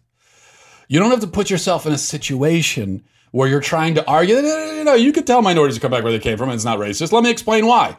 You 0.89 1.01
don't 1.01 1.11
have 1.11 1.21
to 1.21 1.27
put 1.27 1.51
yourself 1.51 1.87
in 1.87 1.93
a 1.93 1.99
situation 1.99 3.05
where 3.33 3.49
you're 3.49 3.61
trying 3.61 3.95
to 3.97 4.07
argue. 4.07 4.37
You 4.37 4.85
know, 4.85 4.95
you 4.95 5.13
could 5.13 5.27
tell 5.27 5.43
minorities 5.43 5.77
to 5.77 5.81
come 5.81 5.91
back 5.91 6.05
where 6.05 6.13
they 6.13 6.19
came 6.19 6.39
from 6.39 6.51
and 6.51 6.57
it's 6.57 6.65
not 6.65 6.79
racist. 6.79 7.13
Let 7.13 7.25
me 7.25 7.31
explain 7.31 7.67
why. 7.67 7.97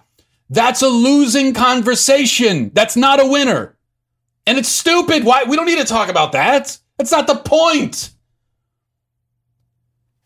That's 0.49 0.81
a 0.81 0.87
losing 0.87 1.53
conversation. 1.53 2.71
That's 2.73 2.95
not 2.95 3.19
a 3.19 3.27
winner. 3.27 3.75
And 4.47 4.57
it's 4.57 4.69
stupid. 4.69 5.23
Why? 5.23 5.43
We 5.43 5.55
don't 5.55 5.65
need 5.65 5.79
to 5.79 5.85
talk 5.85 6.09
about 6.09 6.31
that. 6.33 6.77
That's 6.97 7.11
not 7.11 7.27
the 7.27 7.35
point. 7.35 8.11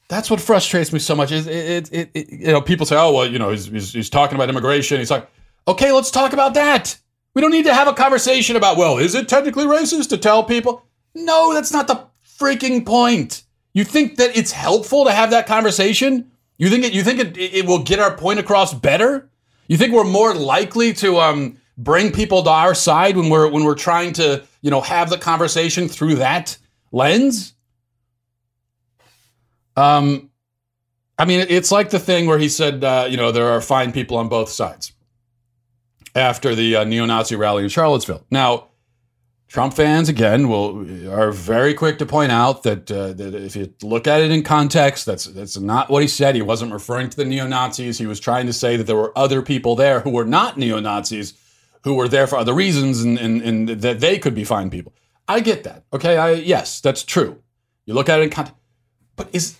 That's 0.09 0.29
what 0.29 0.41
frustrates 0.41 0.91
me 0.91 0.99
so 0.99 1.15
much. 1.15 1.31
Is 1.31 1.47
it, 1.47 1.93
it, 1.93 2.09
it, 2.13 2.29
you 2.29 2.47
know, 2.47 2.61
people 2.61 2.85
say, 2.85 2.97
"Oh, 2.97 3.13
well, 3.13 3.27
you 3.27 3.39
know, 3.39 3.51
he's, 3.51 3.67
he's, 3.67 3.93
he's 3.93 4.09
talking 4.09 4.35
about 4.35 4.49
immigration." 4.49 4.99
He's 4.99 5.11
like, 5.11 5.29
Okay, 5.69 5.91
let's 5.91 6.09
talk 6.09 6.33
about 6.33 6.55
that. 6.55 6.97
We 7.35 7.41
don't 7.43 7.51
need 7.51 7.65
to 7.65 7.73
have 7.75 7.87
a 7.87 7.93
conversation 7.93 8.55
about, 8.55 8.75
well, 8.75 8.97
is 8.97 9.13
it 9.13 9.29
technically 9.29 9.65
racist 9.65 10.09
to 10.09 10.17
tell 10.17 10.43
people? 10.43 10.83
No, 11.13 11.53
that's 11.53 11.71
not 11.71 11.87
the 11.87 12.07
freaking 12.39 12.83
point. 12.83 13.43
You 13.73 13.83
think 13.83 14.15
that 14.15 14.35
it's 14.35 14.51
helpful 14.51 15.05
to 15.05 15.11
have 15.11 15.29
that 15.29 15.45
conversation? 15.45 16.31
You 16.57 16.71
think 16.71 16.85
it, 16.85 16.93
you 16.93 17.03
think 17.03 17.19
it, 17.19 17.37
it 17.37 17.67
will 17.67 17.83
get 17.83 17.99
our 17.99 18.17
point 18.17 18.39
across 18.39 18.73
better? 18.73 19.29
You 19.67 19.77
think 19.77 19.93
we're 19.93 20.05
more 20.05 20.33
likely 20.33 20.91
to 20.93 21.19
um, 21.19 21.57
bring 21.77 22.11
people 22.11 22.41
to 22.41 22.49
our 22.49 22.73
side 22.73 23.15
when 23.15 23.29
we're 23.29 23.47
when 23.47 23.63
we're 23.63 23.75
trying 23.75 24.13
to 24.13 24.43
you 24.61 24.71
know 24.71 24.81
have 24.81 25.11
the 25.11 25.19
conversation 25.19 25.87
through 25.87 26.15
that 26.15 26.57
lens? 26.91 27.53
Um, 29.79 30.29
I 31.17 31.25
mean, 31.25 31.45
it's 31.49 31.71
like 31.71 31.89
the 31.89 31.99
thing 31.99 32.27
where 32.27 32.37
he 32.37 32.49
said, 32.49 32.83
uh, 32.83 33.07
you 33.09 33.17
know, 33.17 33.31
there 33.31 33.47
are 33.47 33.61
fine 33.61 33.91
people 33.91 34.17
on 34.17 34.29
both 34.29 34.49
sides 34.49 34.93
after 36.15 36.55
the 36.55 36.77
uh, 36.77 36.83
neo-Nazi 36.83 37.35
rally 37.35 37.63
in 37.63 37.69
Charlottesville. 37.69 38.25
Now, 38.29 38.69
Trump 39.47 39.73
fans 39.73 40.09
again 40.09 40.47
will 40.47 41.11
are 41.11 41.31
very 41.31 41.73
quick 41.73 41.97
to 41.99 42.05
point 42.05 42.31
out 42.31 42.63
that 42.63 42.91
uh, 42.91 43.13
that 43.13 43.33
if 43.33 43.55
you 43.55 43.73
look 43.81 44.05
at 44.05 44.21
it 44.21 44.29
in 44.29 44.43
context, 44.43 45.07
that's 45.07 45.25
that's 45.25 45.57
not 45.57 45.89
what 45.89 46.03
he 46.03 46.07
said. 46.07 46.35
He 46.35 46.43
wasn't 46.43 46.71
referring 46.71 47.09
to 47.09 47.17
the 47.17 47.25
neo 47.25 47.47
Nazis. 47.47 47.97
He 47.97 48.05
was 48.05 48.19
trying 48.19 48.45
to 48.45 48.53
say 48.53 48.77
that 48.77 48.85
there 48.85 48.95
were 48.95 49.17
other 49.17 49.41
people 49.41 49.75
there 49.75 50.01
who 50.01 50.11
were 50.11 50.25
not 50.25 50.57
neo 50.57 50.79
Nazis, 50.79 51.33
who 51.83 51.95
were 51.95 52.07
there 52.07 52.27
for 52.27 52.37
other 52.37 52.53
reasons, 52.53 53.01
and, 53.01 53.17
and 53.17 53.41
and 53.41 53.69
that 53.81 53.99
they 54.01 54.19
could 54.19 54.35
be 54.35 54.43
fine 54.43 54.69
people. 54.69 54.93
I 55.27 55.39
get 55.39 55.63
that. 55.63 55.83
Okay, 55.93 56.15
I 56.17 56.33
yes, 56.33 56.79
that's 56.79 57.03
true. 57.03 57.41
You 57.87 57.95
look 57.95 58.07
at 58.07 58.19
it 58.19 58.23
in 58.23 58.29
context, 58.29 58.59
but 59.19 59.29
is 59.33 59.59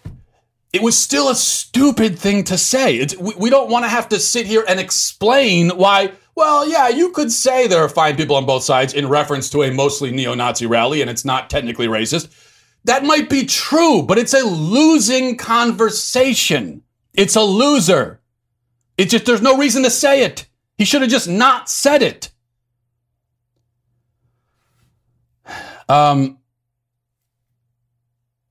it 0.72 0.82
was 0.82 0.98
still 0.98 1.30
a 1.30 1.36
stupid 1.36 2.18
thing 2.18 2.46
to 2.46 2.58
say. 2.58 3.06
We, 3.20 3.34
we 3.36 3.50
don't 3.50 3.70
want 3.70 3.84
to 3.84 3.90
have 3.90 4.08
to 4.10 4.20
sit 4.20 4.46
here 4.46 4.64
and 4.68 4.80
explain 4.80 5.70
why 5.72 6.14
well, 6.36 6.70
yeah, 6.70 6.88
you 6.88 7.12
could 7.12 7.34
say 7.34 7.68
there 7.68 7.84
are 7.84 7.90
fine 7.90 8.16
people 8.16 8.38
on 8.38 8.46
both 8.46 8.64
sides 8.64 8.94
in 8.94 9.10
reference 9.10 9.50
to 9.50 9.64
a 9.64 9.72
mostly 9.74 10.12
neo 10.12 10.34
Nazi 10.34 10.66
rally 10.66 11.02
and 11.02 11.10
it's 11.10 11.26
not 11.26 11.50
technically 11.50 11.88
racist. 11.88 12.30
That 12.86 13.04
might 13.04 13.30
be 13.30 13.46
true, 13.46 14.04
but 14.04 14.18
it's 14.18 14.34
a 14.34 14.46
losing 14.46 15.36
conversation. 15.36 16.82
It's 17.14 17.36
a 17.36 17.42
loser. 17.42 18.22
It's 18.98 19.12
just, 19.12 19.26
there's 19.26 19.42
no 19.42 19.58
reason 19.58 19.84
to 19.84 19.90
say 19.90 20.24
it. 20.24 20.48
He 20.78 20.86
should 20.86 21.02
have 21.02 21.12
just 21.12 21.28
not 21.28 21.70
said 21.70 22.02
it. 22.02 22.32
Um, 25.90 26.39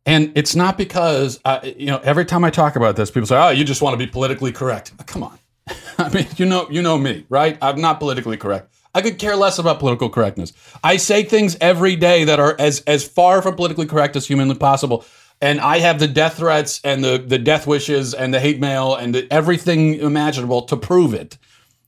and 0.08 0.32
it's 0.34 0.56
not 0.56 0.78
because, 0.78 1.38
uh, 1.44 1.60
you 1.62 1.86
know, 1.86 1.98
every 1.98 2.24
time 2.24 2.42
I 2.42 2.48
talk 2.48 2.76
about 2.76 2.96
this, 2.96 3.10
people 3.10 3.26
say, 3.26 3.36
oh, 3.36 3.50
you 3.50 3.62
just 3.62 3.82
want 3.82 3.92
to 3.92 3.98
be 3.98 4.10
politically 4.10 4.52
correct. 4.52 4.90
Come 5.06 5.22
on. 5.22 5.38
I 5.98 6.08
mean, 6.08 6.26
you 6.38 6.46
know, 6.46 6.66
you 6.70 6.80
know 6.80 6.96
me, 6.96 7.26
right? 7.28 7.58
I'm 7.60 7.82
not 7.82 7.98
politically 8.00 8.38
correct. 8.38 8.72
I 8.94 9.02
could 9.02 9.18
care 9.18 9.36
less 9.36 9.58
about 9.58 9.80
political 9.80 10.08
correctness. 10.08 10.54
I 10.82 10.96
say 10.96 11.24
things 11.24 11.58
every 11.60 11.94
day 11.94 12.24
that 12.24 12.40
are 12.40 12.56
as 12.58 12.80
as 12.86 13.06
far 13.06 13.42
from 13.42 13.54
politically 13.54 13.84
correct 13.84 14.16
as 14.16 14.26
humanly 14.26 14.54
possible. 14.54 15.04
And 15.42 15.60
I 15.60 15.78
have 15.80 15.98
the 15.98 16.08
death 16.08 16.38
threats 16.38 16.80
and 16.84 17.04
the 17.04 17.18
the 17.18 17.38
death 17.38 17.66
wishes 17.66 18.14
and 18.14 18.32
the 18.32 18.40
hate 18.40 18.60
mail 18.60 18.94
and 18.94 19.14
the, 19.14 19.30
everything 19.30 19.96
imaginable 19.96 20.62
to 20.62 20.76
prove 20.78 21.12
it. 21.12 21.36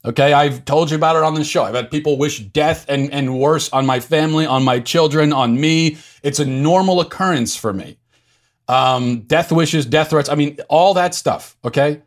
Okay, 0.05 0.35
I've 0.35 0.67
told 0.67 0.91
you 0.91 0.97
about 0.97 1.17
it 1.17 1.23
on 1.23 1.35
the 1.35 1.45
show. 1.45 1.65
I've 1.65 1.75
had 1.75 1.91
people 1.91 2.19
wish 2.19 2.41
death 2.41 2.85
and, 2.89 3.13
and 3.13 3.39
worse 3.39 3.71
on 3.71 3.87
my 3.87 4.01
family, 4.01 4.47
on 4.47 4.63
my 4.63 4.79
children, 4.79 5.33
on 5.33 5.61
me. 5.61 5.99
It's 6.23 6.39
a 6.39 6.45
normal 6.45 7.01
occurrence 7.01 7.57
for 7.57 7.73
me. 7.73 7.99
Um, 8.71 9.23
death 9.23 9.51
wishes, 9.51 9.85
death 9.87 10.11
threats. 10.11 10.29
I 10.29 10.35
mean, 10.35 10.59
all 10.69 10.95
that 10.95 11.15
stuff. 11.15 11.57
Okay 11.65 12.03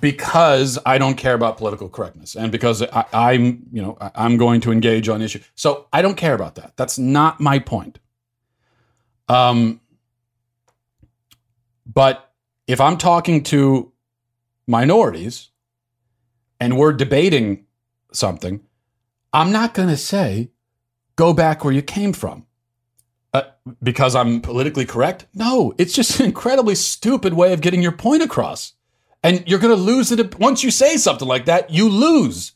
because 0.00 0.78
I 0.86 0.98
don't 0.98 1.16
care 1.16 1.34
about 1.34 1.56
political 1.56 1.88
correctness 1.88 2.36
and 2.36 2.52
because 2.52 2.82
I, 2.82 3.32
am 3.32 3.66
you 3.72 3.82
know, 3.82 3.98
I'm 4.14 4.36
going 4.36 4.60
to 4.62 4.72
engage 4.72 5.08
on 5.08 5.20
issue. 5.20 5.40
So 5.54 5.86
I 5.92 6.02
don't 6.02 6.16
care 6.16 6.34
about 6.34 6.56
that. 6.56 6.76
That's 6.76 6.98
not 6.98 7.40
my 7.40 7.58
point. 7.58 7.98
Um, 9.28 9.80
but 11.86 12.32
if 12.66 12.80
I'm 12.80 12.98
talking 12.98 13.42
to 13.44 13.92
minorities 14.66 15.48
and 16.60 16.76
we're 16.76 16.92
debating 16.92 17.66
something, 18.12 18.60
I'm 19.32 19.50
not 19.50 19.74
going 19.74 19.88
to 19.88 19.96
say, 19.96 20.50
go 21.16 21.32
back 21.32 21.64
where 21.64 21.72
you 21.72 21.82
came 21.82 22.12
from. 22.12 22.46
Uh, 23.32 23.42
because 23.82 24.16
I'm 24.16 24.40
politically 24.40 24.84
correct? 24.84 25.26
No, 25.34 25.72
it's 25.78 25.92
just 25.92 26.18
an 26.20 26.26
incredibly 26.26 26.74
stupid 26.74 27.34
way 27.34 27.52
of 27.52 27.60
getting 27.60 27.82
your 27.82 27.92
point 27.92 28.22
across. 28.22 28.72
And 29.22 29.44
you're 29.46 29.58
going 29.58 29.76
to 29.76 29.80
lose 29.82 30.10
it 30.10 30.38
once 30.38 30.64
you 30.64 30.70
say 30.70 30.96
something 30.96 31.28
like 31.28 31.44
that. 31.44 31.70
You 31.70 31.88
lose 31.88 32.52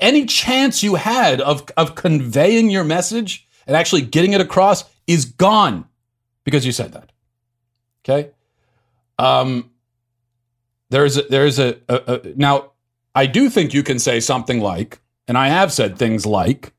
any 0.00 0.26
chance 0.26 0.82
you 0.82 0.94
had 0.96 1.40
of 1.40 1.64
of 1.76 1.94
conveying 1.94 2.70
your 2.70 2.84
message 2.84 3.48
and 3.66 3.76
actually 3.76 4.02
getting 4.02 4.32
it 4.32 4.40
across 4.40 4.84
is 5.06 5.24
gone 5.24 5.86
because 6.44 6.64
you 6.66 6.72
said 6.72 6.92
that. 6.92 7.12
Okay. 8.04 8.30
Um. 9.18 9.70
There's 10.90 11.16
a, 11.16 11.22
there's 11.22 11.58
a, 11.58 11.78
a, 11.88 11.94
a 12.06 12.20
now. 12.36 12.72
I 13.14 13.24
do 13.24 13.48
think 13.48 13.72
you 13.72 13.82
can 13.82 13.98
say 13.98 14.20
something 14.20 14.60
like, 14.60 15.00
and 15.26 15.38
I 15.38 15.48
have 15.48 15.72
said 15.72 15.98
things 15.98 16.26
like, 16.26 16.74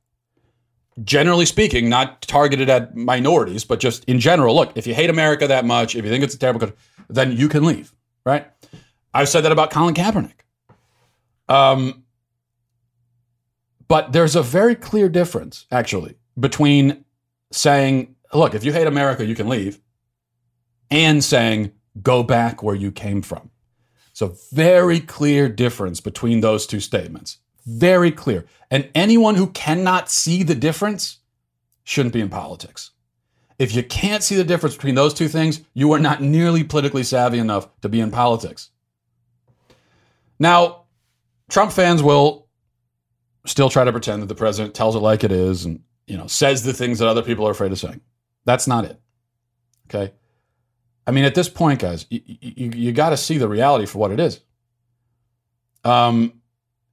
generally 1.03 1.45
speaking, 1.45 1.89
not 1.89 2.21
targeted 2.21 2.69
at 2.69 2.95
minorities, 2.95 3.63
but 3.63 3.79
just 3.79 4.03
in 4.05 4.19
general. 4.19 4.55
Look, 4.55 4.73
if 4.75 4.85
you 4.85 4.93
hate 4.93 5.09
America 5.09 5.47
that 5.47 5.65
much, 5.65 5.95
if 5.95 6.03
you 6.03 6.11
think 6.11 6.23
it's 6.23 6.35
a 6.35 6.39
terrible 6.39 6.59
country, 6.59 6.77
then 7.09 7.31
you 7.35 7.49
can 7.49 7.63
leave. 7.63 7.93
Right. 8.25 8.47
I've 9.13 9.29
said 9.29 9.41
that 9.41 9.51
about 9.51 9.71
Colin 9.71 9.93
Kaepernick. 9.93 10.41
Um, 11.49 12.03
but 13.87 14.13
there's 14.13 14.35
a 14.35 14.43
very 14.43 14.75
clear 14.75 15.09
difference, 15.09 15.65
actually, 15.71 16.15
between 16.39 17.05
saying, 17.51 18.15
look, 18.33 18.55
if 18.55 18.63
you 18.63 18.73
hate 18.73 18.87
America, 18.87 19.25
you 19.25 19.35
can 19.35 19.49
leave, 19.49 19.79
and 20.89 21.23
saying, 21.23 21.71
go 22.01 22.23
back 22.23 22.63
where 22.63 22.75
you 22.75 22.91
came 22.91 23.21
from. 23.21 23.51
So, 24.13 24.35
very 24.51 24.99
clear 24.99 25.49
difference 25.49 25.99
between 25.99 26.41
those 26.41 26.65
two 26.67 26.79
statements. 26.79 27.39
Very 27.65 28.11
clear. 28.11 28.45
And 28.69 28.89
anyone 28.93 29.35
who 29.35 29.47
cannot 29.47 30.09
see 30.09 30.43
the 30.43 30.55
difference 30.55 31.19
shouldn't 31.83 32.13
be 32.13 32.21
in 32.21 32.29
politics. 32.29 32.91
If 33.59 33.75
you 33.75 33.83
can't 33.83 34.23
see 34.23 34.35
the 34.35 34.43
difference 34.43 34.75
between 34.75 34.95
those 34.95 35.13
two 35.13 35.27
things, 35.27 35.61
you 35.73 35.91
are 35.93 35.99
not 35.99 36.21
nearly 36.21 36.63
politically 36.63 37.03
savvy 37.03 37.39
enough 37.39 37.69
to 37.81 37.89
be 37.89 37.99
in 37.99 38.11
politics. 38.11 38.69
Now, 40.39 40.83
Trump 41.49 41.71
fans 41.71 42.01
will 42.01 42.47
still 43.45 43.69
try 43.69 43.83
to 43.83 43.91
pretend 43.91 44.21
that 44.21 44.27
the 44.27 44.35
president 44.35 44.73
tells 44.73 44.95
it 44.95 44.99
like 44.99 45.23
it 45.23 45.31
is 45.31 45.65
and 45.65 45.81
you 46.07 46.17
know 46.17 46.27
says 46.27 46.63
the 46.63 46.73
things 46.73 46.99
that 46.99 47.07
other 47.07 47.21
people 47.21 47.47
are 47.47 47.51
afraid 47.51 47.71
of 47.71 47.79
saying. 47.79 48.01
That's 48.45 48.67
not 48.67 48.85
it. 48.85 48.99
Okay. 49.87 50.13
I 51.05 51.11
mean, 51.11 51.25
at 51.25 51.35
this 51.35 51.49
point, 51.49 51.79
guys, 51.79 52.05
you, 52.09 52.21
you, 52.25 52.71
you 52.71 52.91
got 52.91 53.09
to 53.09 53.17
see 53.17 53.37
the 53.37 53.47
reality 53.47 53.85
for 53.85 53.99
what 53.99 54.11
it 54.11 54.19
is. 54.19 54.39
Um, 55.83 56.41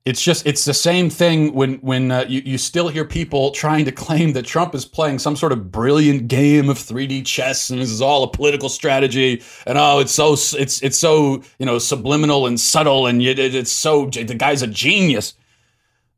it's 0.06 0.22
just 0.22 0.46
it's 0.46 0.64
the 0.64 0.74
same 0.74 1.10
thing 1.10 1.52
when 1.52 1.74
when 1.76 2.10
uh, 2.10 2.24
you 2.26 2.40
you 2.44 2.56
still 2.56 2.88
hear 2.88 3.04
people 3.04 3.50
trying 3.50 3.84
to 3.84 3.92
claim 3.92 4.32
that 4.32 4.46
Trump 4.46 4.74
is 4.74 4.84
playing 4.84 5.18
some 5.18 5.36
sort 5.36 5.52
of 5.52 5.70
brilliant 5.70 6.28
game 6.28 6.70
of 6.70 6.78
3D 6.78 7.26
chess 7.26 7.68
and 7.68 7.80
this 7.80 7.90
is 7.90 8.00
all 8.00 8.22
a 8.22 8.30
political 8.30 8.70
strategy 8.70 9.42
and 9.66 9.76
oh 9.76 9.98
it's 9.98 10.12
so 10.12 10.32
it's 10.32 10.82
it's 10.82 10.98
so 10.98 11.42
you 11.58 11.66
know 11.66 11.78
subliminal 11.78 12.46
and 12.46 12.58
subtle 12.58 13.06
and 13.06 13.20
it, 13.20 13.38
it's 13.38 13.72
so 13.72 14.06
the 14.06 14.34
guy's 14.34 14.62
a 14.62 14.66
genius. 14.66 15.34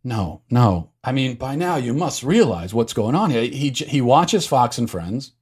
No, 0.05 0.42
no. 0.51 0.90
I 1.05 1.12
mean, 1.12 1.35
by 1.37 1.55
now 1.55 1.77
you 1.77 1.95
must 1.95 2.23
realize 2.23 2.75
what's 2.75 2.92
going 2.92 3.14
on 3.14 3.31
here. 3.31 3.42
He 3.42 3.71
he 3.71 4.01
watches 4.01 4.47
Fox 4.47 4.79
and 4.79 4.90
Friends, 4.90 5.33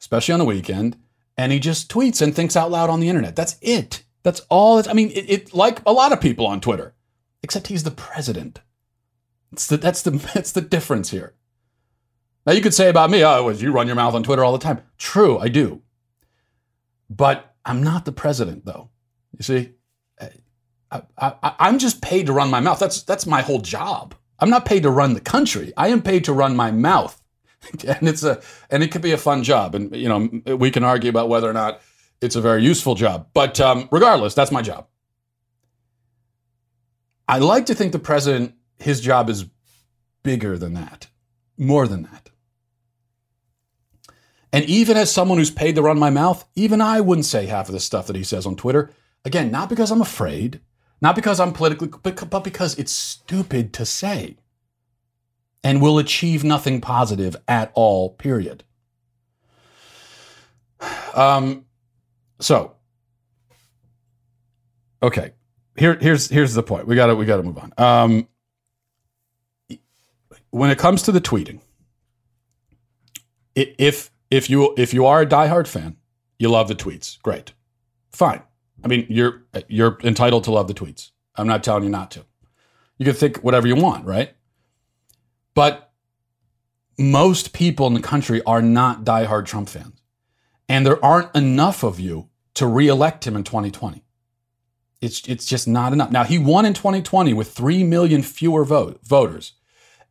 especially 0.00 0.32
on 0.32 0.38
the 0.38 0.46
weekend, 0.46 0.96
and 1.36 1.52
he 1.52 1.58
just 1.58 1.90
tweets 1.90 2.22
and 2.22 2.34
thinks 2.34 2.56
out 2.56 2.70
loud 2.70 2.88
on 2.88 3.00
the 3.00 3.08
internet. 3.08 3.36
That's 3.36 3.56
it. 3.60 4.02
That's 4.22 4.40
all. 4.48 4.78
It's, 4.78 4.88
I 4.88 4.92
mean, 4.92 5.10
it, 5.10 5.30
it 5.30 5.54
like 5.54 5.80
a 5.84 5.92
lot 5.92 6.12
of 6.12 6.20
people 6.20 6.46
on 6.46 6.60
Twitter 6.60 6.94
except 7.42 7.68
he's 7.68 7.84
the 7.84 7.90
president. 7.90 8.60
The, 9.68 9.76
that's 9.76 10.02
the 10.02 10.10
that's 10.34 10.52
the 10.52 10.60
difference 10.60 11.10
here. 11.10 11.34
Now 12.46 12.52
you 12.52 12.60
could 12.60 12.74
say 12.74 12.88
about 12.88 13.10
me, 13.10 13.24
oh, 13.24 13.48
you 13.50 13.72
run 13.72 13.86
your 13.86 13.96
mouth 13.96 14.14
on 14.14 14.22
Twitter 14.22 14.44
all 14.44 14.52
the 14.52 14.58
time. 14.58 14.82
True, 14.98 15.38
I 15.38 15.48
do. 15.48 15.82
But 17.08 17.54
I'm 17.64 17.82
not 17.82 18.04
the 18.04 18.12
president, 18.12 18.64
though. 18.64 18.90
You 19.36 19.42
see, 19.44 19.72
I, 20.90 21.02
I, 21.18 21.54
I'm 21.58 21.78
just 21.78 22.02
paid 22.02 22.26
to 22.26 22.32
run 22.32 22.50
my 22.50 22.60
mouth. 22.60 22.78
That's 22.78 23.02
that's 23.02 23.26
my 23.26 23.42
whole 23.42 23.60
job. 23.60 24.14
I'm 24.38 24.50
not 24.50 24.66
paid 24.66 24.82
to 24.82 24.90
run 24.90 25.14
the 25.14 25.20
country. 25.20 25.72
I 25.76 25.88
am 25.88 26.02
paid 26.02 26.24
to 26.24 26.32
run 26.32 26.56
my 26.56 26.70
mouth, 26.70 27.20
and 27.86 28.08
it's 28.08 28.22
a 28.22 28.42
and 28.70 28.82
it 28.82 28.90
could 28.90 29.02
be 29.02 29.12
a 29.12 29.18
fun 29.18 29.42
job. 29.42 29.74
And 29.74 29.94
you 29.94 30.08
know, 30.08 30.56
we 30.56 30.70
can 30.70 30.84
argue 30.84 31.10
about 31.10 31.28
whether 31.28 31.48
or 31.48 31.52
not 31.52 31.80
it's 32.20 32.36
a 32.36 32.40
very 32.40 32.62
useful 32.62 32.94
job. 32.94 33.28
But 33.34 33.60
um, 33.60 33.88
regardless, 33.90 34.34
that's 34.34 34.52
my 34.52 34.62
job. 34.62 34.86
I 37.32 37.38
like 37.38 37.64
to 37.66 37.74
think 37.74 37.92
the 37.92 37.98
president, 37.98 38.56
his 38.78 39.00
job 39.00 39.30
is 39.30 39.46
bigger 40.22 40.58
than 40.58 40.74
that, 40.74 41.06
more 41.56 41.88
than 41.88 42.02
that. 42.02 42.28
And 44.52 44.66
even 44.66 44.98
as 44.98 45.10
someone 45.10 45.38
who's 45.38 45.50
paid 45.50 45.76
to 45.76 45.82
run 45.82 45.98
my 45.98 46.10
mouth, 46.10 46.46
even 46.54 46.82
I 46.82 47.00
wouldn't 47.00 47.24
say 47.24 47.46
half 47.46 47.68
of 47.68 47.72
the 47.72 47.80
stuff 47.80 48.06
that 48.08 48.16
he 48.16 48.22
says 48.22 48.44
on 48.44 48.54
Twitter. 48.54 48.90
Again, 49.24 49.50
not 49.50 49.70
because 49.70 49.90
I'm 49.90 50.02
afraid, 50.02 50.60
not 51.00 51.16
because 51.16 51.40
I'm 51.40 51.54
politically, 51.54 51.88
but 51.88 52.44
because 52.44 52.78
it's 52.78 52.92
stupid 52.92 53.72
to 53.72 53.86
say 53.86 54.36
and 55.64 55.80
will 55.80 55.98
achieve 55.98 56.44
nothing 56.44 56.82
positive 56.82 57.34
at 57.48 57.72
all, 57.74 58.10
period. 58.10 58.64
Um, 61.14 61.66
so, 62.40 62.76
okay 65.02 65.32
here 65.76 65.96
here's 66.00 66.28
here's 66.28 66.54
the 66.54 66.62
point. 66.62 66.86
We 66.86 66.96
got 66.96 67.06
to 67.06 67.16
we 67.16 67.24
got 67.24 67.38
to 67.38 67.42
move 67.42 67.58
on. 67.58 67.72
Um, 67.78 68.28
when 70.50 70.70
it 70.70 70.78
comes 70.78 71.02
to 71.02 71.12
the 71.12 71.20
tweeting, 71.20 71.60
if 73.54 74.10
if 74.30 74.50
you 74.50 74.74
if 74.76 74.92
you 74.92 75.06
are 75.06 75.22
a 75.22 75.26
diehard 75.26 75.66
fan, 75.66 75.96
you 76.38 76.48
love 76.50 76.68
the 76.68 76.74
tweets. 76.74 77.20
Great, 77.22 77.52
fine. 78.10 78.42
I 78.84 78.88
mean, 78.88 79.06
you're 79.08 79.44
you're 79.68 79.98
entitled 80.02 80.44
to 80.44 80.52
love 80.52 80.68
the 80.68 80.74
tweets. 80.74 81.10
I'm 81.36 81.46
not 81.46 81.64
telling 81.64 81.84
you 81.84 81.90
not 81.90 82.10
to. 82.12 82.24
You 82.98 83.06
can 83.06 83.14
think 83.14 83.38
whatever 83.38 83.66
you 83.66 83.76
want, 83.76 84.04
right? 84.04 84.34
But 85.54 85.90
most 86.98 87.52
people 87.52 87.86
in 87.86 87.94
the 87.94 88.00
country 88.00 88.42
are 88.44 88.62
not 88.62 89.04
diehard 89.04 89.46
Trump 89.46 89.68
fans, 89.68 90.02
and 90.68 90.84
there 90.86 91.02
aren't 91.04 91.34
enough 91.34 91.82
of 91.82 91.98
you 91.98 92.28
to 92.54 92.66
reelect 92.66 93.26
him 93.26 93.36
in 93.36 93.44
2020. 93.44 94.01
It's 95.02 95.26
it's 95.26 95.44
just 95.44 95.66
not 95.66 95.92
enough. 95.92 96.12
Now 96.12 96.22
he 96.22 96.38
won 96.38 96.64
in 96.64 96.74
2020 96.74 97.34
with 97.34 97.52
three 97.52 97.82
million 97.82 98.22
fewer 98.22 98.64
vote, 98.64 99.00
voters, 99.02 99.54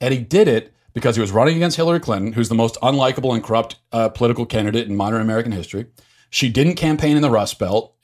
and 0.01 0.13
he 0.13 0.19
did 0.19 0.49
it 0.49 0.73
because 0.93 1.15
he 1.15 1.21
was 1.21 1.31
running 1.31 1.55
against 1.55 1.77
Hillary 1.77 2.01
Clinton, 2.01 2.33
who's 2.33 2.49
the 2.49 2.55
most 2.55 2.75
unlikable 2.81 3.33
and 3.33 3.41
corrupt 3.41 3.77
uh, 3.93 4.09
political 4.09 4.45
candidate 4.45 4.87
in 4.87 4.95
modern 4.97 5.21
American 5.21 5.53
history. 5.53 5.85
She 6.29 6.49
didn't 6.49 6.75
campaign 6.75 7.15
in 7.15 7.21
the 7.21 7.29
Rust 7.29 7.57
Belt, 7.57 7.95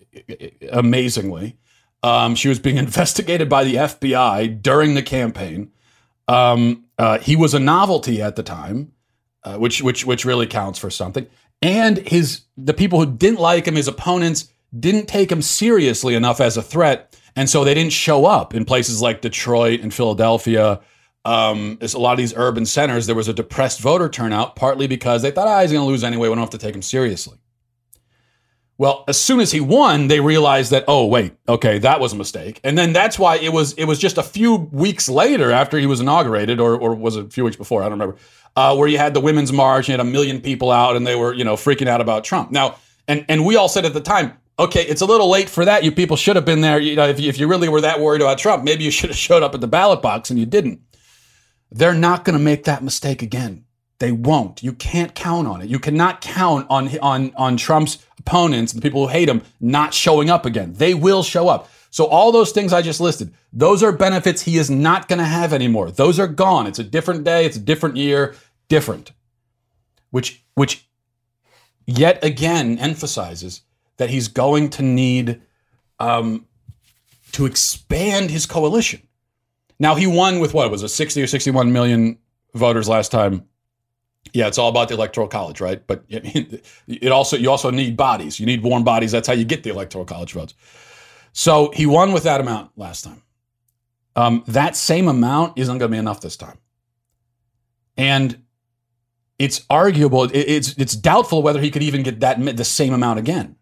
amazingly. 0.72 1.58
Um, 2.04 2.36
she 2.36 2.48
was 2.48 2.60
being 2.60 2.78
investigated 2.88 3.50
by 3.50 3.66
the 3.66 3.76
FBI 3.76 4.62
during 4.62 4.94
the 4.94 5.04
campaign. 5.04 5.72
Um, 6.30 6.86
uh, 6.98 7.20
he 7.20 7.36
was 7.36 7.54
a 7.54 7.60
novelty 7.60 8.22
at 8.22 8.38
the 8.38 8.44
time, 8.44 8.94
uh, 9.44 9.58
which 9.58 9.82
which 9.82 10.06
which 10.06 10.24
really 10.24 10.48
counts 10.48 10.80
for 10.80 10.90
something. 10.90 11.28
And 11.62 11.98
his 11.98 12.44
the 12.56 12.74
people 12.74 13.04
who 13.04 13.12
didn't 13.12 13.40
like 13.40 13.68
him, 13.68 13.76
his 13.76 13.90
opponents, 13.90 14.50
didn't 14.78 15.08
take 15.08 15.32
him 15.32 15.42
seriously 15.42 16.16
enough 16.16 16.42
as 16.42 16.58
a 16.58 16.62
threat. 16.62 17.16
And 17.36 17.50
so 17.50 17.64
they 17.64 17.74
didn't 17.74 17.94
show 17.94 18.26
up 18.26 18.54
in 18.56 18.66
places 18.66 19.02
like 19.02 19.22
Detroit 19.22 19.82
and 19.82 19.94
Philadelphia. 19.94 20.82
Um, 21.24 21.78
a 21.82 21.98
lot 21.98 22.14
of 22.14 22.18
these 22.18 22.34
urban 22.36 22.66
centers, 22.66 23.06
there 23.06 23.16
was 23.16 23.28
a 23.28 23.34
depressed 23.34 23.80
voter 23.80 24.10
turnout, 24.10 24.56
partly 24.56 24.88
because 24.88 25.22
they 25.22 25.32
thought, 25.32 25.48
ah, 25.48 25.62
he's 25.62 25.72
going 25.72 25.84
to 25.84 25.88
lose 25.88 26.04
anyway. 26.04 26.30
We 26.30 26.36
don't 26.36 26.42
have 26.42 26.50
to 26.52 26.58
take 26.58 26.74
him 26.74 26.82
seriously. 26.82 27.38
Well, 28.80 29.06
as 29.08 29.20
soon 29.20 29.40
as 29.40 29.52
he 29.52 29.60
won, 29.60 30.08
they 30.08 30.20
realized 30.20 30.72
that, 30.72 30.86
oh, 30.88 31.08
wait, 31.08 31.34
okay, 31.50 31.80
that 31.80 32.00
was 32.00 32.14
a 32.14 32.16
mistake. 32.16 32.60
And 32.64 32.78
then 32.78 32.94
that's 32.94 33.18
why 33.18 33.38
it 33.38 33.52
was 33.52 33.74
it 33.74 33.86
was 33.86 33.98
just 33.98 34.20
a 34.20 34.24
few 34.24 34.56
weeks 34.72 35.10
later 35.10 35.52
after 35.52 35.80
he 35.80 35.88
was 35.88 36.00
inaugurated, 36.00 36.60
or, 36.60 36.78
or 36.78 36.94
was 36.94 37.16
it 37.16 37.26
a 37.26 37.30
few 37.30 37.44
weeks 37.44 37.58
before? 37.58 37.82
I 37.82 37.86
don't 37.86 38.00
remember, 38.00 38.18
uh, 38.56 38.76
where 38.76 38.88
you 38.88 39.00
had 39.00 39.16
the 39.16 39.20
women's 39.20 39.52
march, 39.52 39.88
you 39.88 39.94
had 39.94 40.00
a 40.00 40.04
million 40.04 40.42
people 40.42 40.70
out, 40.70 40.96
and 40.96 41.08
they 41.08 41.16
were, 41.16 41.34
you 41.34 41.44
know, 41.44 41.56
freaking 41.56 41.88
out 41.88 42.02
about 42.02 42.24
Trump. 42.24 42.52
Now, 42.52 42.76
and 43.08 43.26
and 43.28 43.46
we 43.46 43.56
all 43.56 43.68
said 43.68 43.84
at 43.84 43.94
the 43.94 44.02
time, 44.02 44.38
okay, 44.60 44.84
it's 44.84 45.02
a 45.02 45.06
little 45.06 45.30
late 45.30 45.50
for 45.50 45.66
that. 45.66 45.84
You 45.84 45.92
people 45.92 46.18
should 46.18 46.36
have 46.36 46.46
been 46.46 46.62
there. 46.62 46.80
You 46.80 46.96
know, 46.96 47.08
if 47.08 47.20
you, 47.20 47.30
if 47.30 47.40
you 47.40 47.48
really 47.48 47.70
were 47.70 47.82
that 47.82 48.00
worried 48.00 48.22
about 48.22 48.38
Trump, 48.38 48.64
maybe 48.64 48.84
you 48.84 48.92
should 48.92 49.10
have 49.10 49.18
showed 49.28 49.44
up 49.44 49.54
at 49.54 49.62
the 49.62 49.68
ballot 49.68 50.02
box 50.02 50.30
and 50.30 50.40
you 50.40 50.46
didn't. 50.46 50.82
They're 51.72 51.94
not 51.94 52.24
going 52.24 52.38
to 52.38 52.44
make 52.44 52.64
that 52.64 52.84
mistake 52.84 53.22
again. 53.22 53.66
They 54.00 54.12
won't. 54.12 54.62
You 54.62 54.74
can't 54.74 55.16
count 55.16 55.48
on 55.48 55.62
it. 55.62 55.70
You 55.70 55.80
cannot 55.80 56.22
count 56.22 56.68
on 56.70 56.98
on 57.00 57.34
on 57.36 57.58
Trump's 57.58 57.98
opponents, 58.20 58.74
the 58.74 58.82
people 58.82 59.08
who 59.08 59.12
hate 59.12 59.28
him, 59.28 59.42
not 59.60 59.94
showing 59.94 60.30
up 60.30 60.46
again. 60.46 60.74
They 60.74 60.94
will 60.94 61.24
show 61.24 61.48
up. 61.48 61.70
So 61.90 62.06
all 62.06 62.32
those 62.32 62.52
things 62.52 62.74
I 62.74 62.84
just 62.84 63.00
listed, 63.00 63.34
those 63.52 63.82
are 63.82 63.92
benefits 63.92 64.44
he 64.44 64.58
is 64.58 64.70
not 64.70 65.08
going 65.08 65.20
to 65.20 65.26
have 65.26 65.52
anymore. 65.52 65.90
Those 65.90 66.20
are 66.20 66.28
gone. 66.28 66.68
It's 66.68 66.78
a 66.78 66.84
different 66.84 67.24
day. 67.24 67.46
It's 67.46 67.58
a 67.58 67.62
different 67.62 67.96
year. 67.96 68.36
Different. 68.70 69.14
Which 70.12 70.44
which 70.54 70.88
yet 71.88 72.24
again 72.24 72.78
emphasizes 72.78 73.62
that 73.98 74.10
he's 74.10 74.28
going 74.28 74.70
to 74.72 74.84
need 74.84 75.42
um, 76.00 76.46
to 77.34 77.46
expand 77.46 78.30
his 78.30 78.46
coalition. 78.46 79.02
Now 79.80 79.96
he 79.96 80.08
won 80.08 80.40
with 80.40 80.54
what 80.54 80.72
was 80.72 80.84
it, 80.84 80.90
60 80.90 81.22
or 81.22 81.28
61 81.28 81.72
million 81.72 82.18
voters 82.54 82.88
last 82.88 83.12
time. 83.12 83.48
Yeah, 84.34 84.48
it's 84.48 84.58
all 84.58 84.70
about 84.70 84.90
the 84.90 84.96
electoral 84.96 85.28
college, 85.28 85.62
right? 85.62 85.86
But 85.86 86.04
it 86.08 87.12
also 87.12 87.38
you 87.38 87.50
also 87.50 87.72
need 87.72 87.96
bodies. 87.96 88.40
You 88.40 88.46
need 88.46 88.62
warm 88.64 88.84
bodies. 88.84 89.12
That's 89.12 89.28
how 89.28 89.34
you 89.34 89.46
get 89.46 89.64
the 89.64 89.70
electoral 89.70 90.06
college 90.06 90.34
votes. 90.34 90.54
So 91.34 91.72
he 91.74 91.86
won 91.86 92.14
with 92.14 92.24
that 92.24 92.42
amount 92.42 92.72
last 92.76 93.04
time. 93.04 93.22
Um, 94.16 94.44
that 94.48 94.76
same 94.76 95.08
amount 95.08 95.58
isn't 95.60 95.78
going 95.78 95.92
to 95.92 95.96
be 95.96 96.00
enough 96.00 96.20
this 96.20 96.36
time, 96.36 96.58
and 97.96 98.42
it's 99.38 99.64
arguable. 99.70 100.24
It's 100.34 100.74
it's 100.78 100.96
doubtful 100.96 101.44
whether 101.44 101.62
he 101.62 101.70
could 101.70 101.84
even 101.84 102.02
get 102.02 102.20
that 102.22 102.58
the 102.58 102.66
same 102.66 102.94
amount 102.94 103.20
again. 103.20 103.57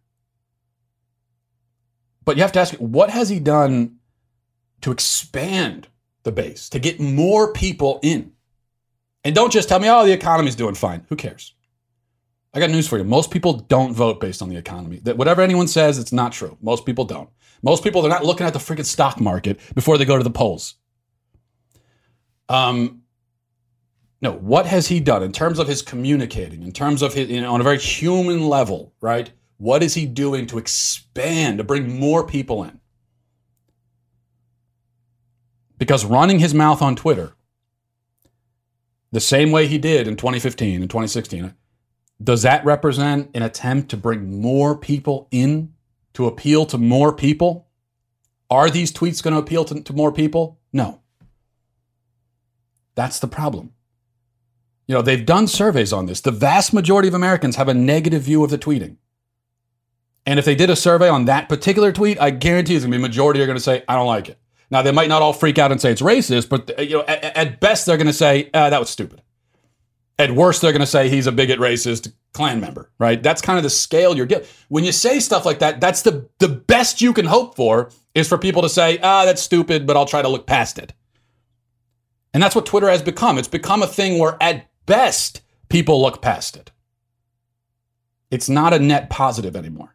But 2.25 2.35
you 2.35 2.41
have 2.41 2.51
to 2.53 2.59
ask, 2.59 2.73
what 2.75 3.09
has 3.11 3.29
he 3.29 3.39
done 3.39 3.97
to 4.81 4.91
expand 4.91 5.87
the 6.23 6.31
base, 6.31 6.69
to 6.69 6.79
get 6.79 6.99
more 6.99 7.53
people 7.53 7.99
in? 8.01 8.33
And 9.23 9.33
don't 9.33 9.53
just 9.53 9.69
tell 9.69 9.79
me, 9.79 9.89
oh, 9.89 10.05
the 10.05 10.11
economy's 10.11 10.55
doing 10.55 10.75
fine. 10.75 11.05
Who 11.09 11.15
cares? 11.15 11.53
I 12.53 12.59
got 12.59 12.69
news 12.69 12.87
for 12.87 12.97
you. 12.97 13.03
Most 13.03 13.31
people 13.31 13.53
don't 13.53 13.93
vote 13.93 14.19
based 14.19 14.41
on 14.41 14.49
the 14.49 14.55
economy. 14.55 14.99
That 15.03 15.17
whatever 15.17 15.41
anyone 15.41 15.67
says, 15.67 15.99
it's 15.99 16.13
not 16.13 16.31
true. 16.31 16.57
Most 16.61 16.85
people 16.85 17.05
don't. 17.05 17.29
Most 17.61 17.83
people 17.83 18.01
they're 18.01 18.09
not 18.09 18.25
looking 18.25 18.47
at 18.47 18.53
the 18.53 18.59
freaking 18.59 18.85
stock 18.85 19.19
market 19.19 19.59
before 19.73 19.97
they 19.97 20.05
go 20.05 20.17
to 20.17 20.23
the 20.23 20.29
polls. 20.29 20.75
Um, 22.47 23.01
no, 24.21 24.33
what 24.33 24.65
has 24.67 24.87
he 24.87 24.99
done 24.99 25.23
in 25.23 25.31
terms 25.31 25.59
of 25.59 25.67
his 25.67 25.81
communicating, 25.81 26.63
in 26.63 26.71
terms 26.71 27.01
of 27.01 27.13
his, 27.13 27.29
you 27.29 27.41
know, 27.41 27.53
on 27.53 27.59
a 27.59 27.63
very 27.63 27.79
human 27.79 28.47
level, 28.47 28.93
right? 29.01 29.31
What 29.65 29.81
is 29.81 29.95
he 29.95 30.05
doing 30.05 30.45
to 30.45 30.59
expand, 30.59 31.57
to 31.57 31.63
bring 31.63 31.99
more 31.99 32.23
people 32.23 32.63
in? 32.63 32.79
Because 35.79 36.05
running 36.05 36.37
his 36.37 36.53
mouth 36.53 36.83
on 36.83 36.95
Twitter 36.95 37.33
the 39.11 39.19
same 39.19 39.51
way 39.51 39.65
he 39.65 39.79
did 39.79 40.07
in 40.07 40.17
2015 40.17 40.81
and 40.81 40.87
2016, 40.87 41.55
does 42.23 42.43
that 42.43 42.63
represent 42.63 43.31
an 43.33 43.41
attempt 43.41 43.89
to 43.89 43.97
bring 43.97 44.39
more 44.39 44.77
people 44.77 45.27
in, 45.31 45.73
to 46.13 46.27
appeal 46.27 46.67
to 46.67 46.77
more 46.77 47.11
people? 47.11 47.67
Are 48.51 48.69
these 48.69 48.91
tweets 48.91 49.23
going 49.23 49.33
to 49.33 49.41
appeal 49.41 49.65
to, 49.65 49.81
to 49.81 49.93
more 49.93 50.11
people? 50.11 50.59
No. 50.73 51.01
That's 52.93 53.17
the 53.17 53.27
problem. 53.27 53.71
You 54.85 54.93
know, 54.93 55.01
they've 55.01 55.25
done 55.25 55.47
surveys 55.47 55.91
on 55.91 56.05
this. 56.05 56.21
The 56.21 56.29
vast 56.29 56.71
majority 56.71 57.07
of 57.07 57.15
Americans 57.15 57.55
have 57.55 57.67
a 57.67 57.73
negative 57.73 58.21
view 58.21 58.43
of 58.43 58.51
the 58.51 58.59
tweeting. 58.59 58.97
And 60.25 60.39
if 60.39 60.45
they 60.45 60.55
did 60.55 60.69
a 60.69 60.75
survey 60.75 61.07
on 61.07 61.25
that 61.25 61.49
particular 61.49 61.91
tweet, 61.91 62.19
I 62.19 62.31
guarantee 62.31 62.75
it's 62.75 62.83
going 62.83 62.91
to 62.91 62.97
be 62.97 63.01
majority 63.01 63.41
are 63.41 63.45
going 63.45 63.57
to 63.57 63.63
say, 63.63 63.83
I 63.87 63.95
don't 63.95 64.07
like 64.07 64.29
it. 64.29 64.39
Now, 64.71 64.81
they 64.81 64.91
might 64.91 65.09
not 65.09 65.21
all 65.21 65.33
freak 65.33 65.59
out 65.59 65.71
and 65.71 65.79
say 65.79 65.91
it's 65.91 66.01
racist, 66.01 66.49
but 66.49 66.79
you 66.79 66.97
know, 66.97 67.03
at, 67.03 67.23
at 67.23 67.59
best, 67.59 67.85
they're 67.85 67.97
going 67.97 68.07
to 68.07 68.13
say 68.13 68.49
ah, 68.53 68.69
that 68.69 68.79
was 68.79 68.89
stupid. 68.89 69.21
At 70.17 70.31
worst, 70.31 70.61
they're 70.61 70.71
going 70.71 70.79
to 70.79 70.87
say 70.87 71.09
he's 71.09 71.27
a 71.27 71.31
bigot, 71.31 71.59
racist 71.59 72.11
Klan 72.33 72.59
member. 72.59 72.89
Right? 72.97 73.21
That's 73.21 73.41
kind 73.41 73.57
of 73.57 73.63
the 73.63 73.69
scale 73.69 74.17
you're 74.17 74.25
getting. 74.25 74.47
When 74.69 74.83
you 74.83 74.91
say 74.91 75.19
stuff 75.19 75.45
like 75.45 75.59
that, 75.59 75.79
that's 75.79 76.01
the 76.01 76.27
the 76.39 76.49
best 76.49 77.01
you 77.01 77.13
can 77.13 77.25
hope 77.25 77.55
for 77.55 77.91
is 78.15 78.27
for 78.27 78.37
people 78.37 78.63
to 78.63 78.69
say, 78.69 78.97
ah, 79.03 79.25
that's 79.25 79.41
stupid, 79.41 79.85
but 79.85 79.95
I'll 79.95 80.05
try 80.05 80.21
to 80.21 80.29
look 80.29 80.47
past 80.47 80.79
it. 80.79 80.93
And 82.33 82.41
that's 82.41 82.55
what 82.55 82.65
Twitter 82.65 82.89
has 82.89 83.01
become. 83.01 83.37
It's 83.37 83.47
become 83.47 83.83
a 83.83 83.87
thing 83.87 84.19
where, 84.19 84.35
at 84.41 84.67
best, 84.85 85.41
people 85.69 86.01
look 86.01 86.21
past 86.21 86.57
it. 86.57 86.71
It's 88.31 88.49
not 88.49 88.73
a 88.73 88.79
net 88.79 89.09
positive 89.09 89.55
anymore. 89.55 89.94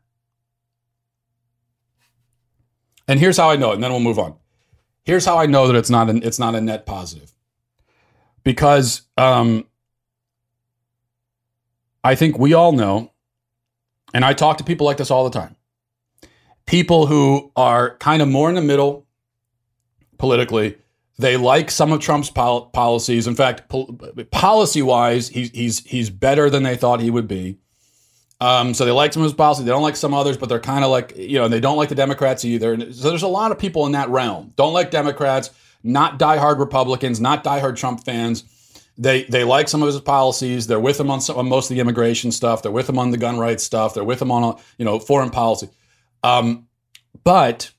And 3.11 3.19
here's 3.19 3.37
how 3.37 3.51
I 3.51 3.57
know 3.57 3.73
it, 3.73 3.75
and 3.75 3.83
then 3.83 3.91
we'll 3.91 3.99
move 3.99 4.21
on. 4.21 4.37
Here's 5.03 5.25
how 5.25 5.37
I 5.37 5.47
know 5.47 5.67
that 5.67 5.75
it's 5.75 5.91
not 5.91 6.09
an, 6.09 6.23
it's 6.23 6.39
not 6.39 6.55
a 6.55 6.61
net 6.61 6.87
positive. 6.87 7.33
Because 8.45 9.03
um, 9.19 9.67
I 12.05 12.15
think 12.15 12.39
we 12.39 12.55
all 12.55 12.71
know, 12.71 13.11
and 14.15 14.25
I 14.25 14.33
talk 14.33 14.59
to 14.59 14.65
people 14.65 14.87
like 14.87 14.99
this 14.99 15.11
all 15.11 15.29
the 15.29 15.37
time. 15.37 15.57
People 16.67 17.09
who 17.09 17.51
are 17.57 17.97
kind 17.97 18.23
of 18.23 18.29
more 18.29 18.49
in 18.49 18.55
the 18.55 18.63
middle 18.63 19.09
politically, 20.17 20.79
they 21.19 21.37
like 21.37 21.73
some 21.73 21.91
of 21.91 21.99
Trump's 21.99 22.31
pol- 22.31 22.67
policies. 22.67 23.27
In 23.27 23.35
fact, 23.35 23.69
pol- 23.69 23.99
policy 24.31 24.83
wise, 24.83 25.31
he's, 25.31 25.51
he's, 25.51 25.81
he's 25.81 26.11
better 26.11 26.49
than 26.49 26.63
they 26.63 26.77
thought 26.77 27.01
he 27.01 27.11
would 27.11 27.27
be. 27.27 27.59
Um, 28.41 28.73
so 28.73 28.87
they 28.87 28.91
like 28.91 29.13
some 29.13 29.23
of 29.23 29.27
his 29.27 29.35
policies. 29.35 29.67
They 29.67 29.71
don't 29.71 29.83
like 29.83 29.97
some 29.97 30.15
others, 30.15 30.39
but 30.39 30.49
they're 30.49 30.61
kind 30.61 30.83
of 30.83 30.91
like, 30.91 31.15
you 31.17 31.39
know, 31.39 31.49
they 31.49 31.61
don't 31.61 31.77
like 31.77 31.91
the 31.91 31.95
Democrats 31.95 32.45
either. 32.45 32.93
So 32.93 33.11
there's 33.11 33.23
a 33.23 33.29
lot 33.29 33.53
of 33.53 33.59
people 33.59 33.85
in 33.87 33.93
that 33.93 34.09
realm. 34.09 34.53
Don't 34.57 34.73
like 34.73 34.91
Democrats, 34.91 35.51
not 35.83 36.19
diehard 36.19 36.59
Republicans, 36.59 37.21
not 37.21 37.45
diehard 37.45 37.77
Trump 37.77 38.05
fans. 38.05 38.45
They 38.97 39.25
they 39.25 39.45
like 39.45 39.69
some 39.69 39.83
of 39.83 39.87
his 39.87 40.01
policies. 40.01 40.67
They're 40.67 40.81
with 40.81 40.99
him 40.99 41.11
on, 41.11 41.21
some, 41.21 41.37
on 41.37 41.49
most 41.49 41.71
of 41.71 41.75
the 41.75 41.81
immigration 41.81 42.33
stuff. 42.33 42.63
They're 42.63 42.73
with 42.73 42.89
him 42.89 42.99
on 42.99 43.11
the 43.11 43.19
gun 43.19 43.39
rights 43.39 43.63
stuff. 43.63 43.95
They're 43.95 44.05
with 44.05 44.21
him 44.21 44.31
on, 44.31 44.59
you 44.79 44.85
know, 44.85 44.99
foreign 44.99 45.31
policy. 45.31 45.69
Um, 46.23 46.67
but 47.25 47.71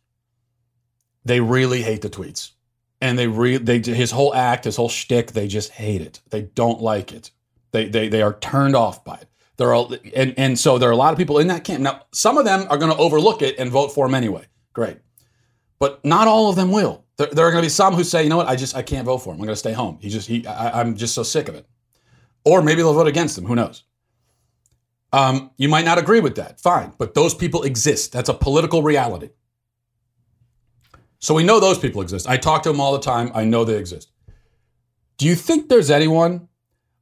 they 1.26 1.39
really 1.39 1.82
hate 1.82 2.02
the 2.02 2.10
tweets, 2.10 2.52
and 3.00 3.17
they 3.17 3.28
re- 3.28 3.58
they 3.58 3.80
his 3.80 4.12
whole 4.12 4.34
act, 4.34 4.65
his 4.65 4.76
whole 4.76 4.89
shtick. 4.89 5.32
They 5.32 5.47
just 5.47 5.71
hate 5.71 6.02
it. 6.02 6.21
They 6.30 6.41
don't 6.41 6.82
like 6.82 7.12
it. 7.12 7.32
They 7.71 7.88
they 7.88 8.10
they 8.10 8.21
are 8.21 8.34
turned 8.34 8.76
off 8.76 9.04
by 9.04 9.15
it. 9.15 9.28
There 9.57 9.75
are 9.75 9.87
and 10.15 10.33
and 10.37 10.57
so 10.57 10.77
there 10.77 10.89
are 10.89 10.93
a 10.93 10.97
lot 10.97 11.13
of 11.13 11.17
people 11.17 11.39
in 11.39 11.47
that 11.47 11.63
camp. 11.63 11.81
Now, 11.81 12.05
some 12.11 12.37
of 12.37 12.45
them 12.45 12.65
are 12.69 12.77
going 12.77 12.91
to 12.91 12.97
overlook 12.97 13.41
it 13.41 13.59
and 13.59 13.69
vote 13.69 13.89
for 13.89 14.05
him 14.05 14.15
anyway. 14.15 14.45
Great, 14.73 14.97
but 15.79 16.03
not 16.03 16.27
all 16.27 16.49
of 16.49 16.55
them 16.55 16.71
will. 16.71 17.05
There, 17.17 17.27
there 17.27 17.45
are 17.45 17.51
going 17.51 17.61
to 17.61 17.65
be 17.65 17.69
some 17.69 17.93
who 17.93 18.03
say, 18.03 18.23
you 18.23 18.29
know 18.29 18.37
what, 18.37 18.47
I 18.47 18.55
just 18.55 18.75
I 18.75 18.81
can't 18.81 19.05
vote 19.05 19.19
for 19.19 19.29
him. 19.29 19.39
I'm 19.39 19.45
going 19.45 19.49
to 19.49 19.55
stay 19.55 19.73
home. 19.73 19.99
He 20.01 20.09
just 20.09 20.27
he 20.27 20.47
I, 20.47 20.79
I'm 20.79 20.95
just 20.95 21.13
so 21.13 21.23
sick 21.23 21.47
of 21.47 21.55
it. 21.55 21.67
Or 22.43 22.61
maybe 22.61 22.81
they'll 22.81 22.93
vote 22.93 23.07
against 23.07 23.37
him. 23.37 23.45
Who 23.45 23.55
knows? 23.55 23.83
Um, 25.13 25.51
you 25.57 25.69
might 25.69 25.85
not 25.85 25.97
agree 25.97 26.21
with 26.21 26.35
that. 26.35 26.59
Fine, 26.61 26.93
but 26.97 27.13
those 27.13 27.35
people 27.35 27.63
exist. 27.63 28.13
That's 28.13 28.29
a 28.29 28.33
political 28.33 28.81
reality. 28.81 29.29
So 31.19 31.35
we 31.35 31.43
know 31.43 31.59
those 31.59 31.77
people 31.77 32.01
exist. 32.01 32.27
I 32.27 32.37
talk 32.37 32.63
to 32.63 32.69
them 32.71 32.79
all 32.81 32.93
the 32.93 32.99
time. 32.99 33.31
I 33.35 33.43
know 33.43 33.63
they 33.63 33.77
exist. 33.77 34.09
Do 35.17 35.27
you 35.27 35.35
think 35.35 35.69
there's 35.69 35.91
anyone 35.91 36.47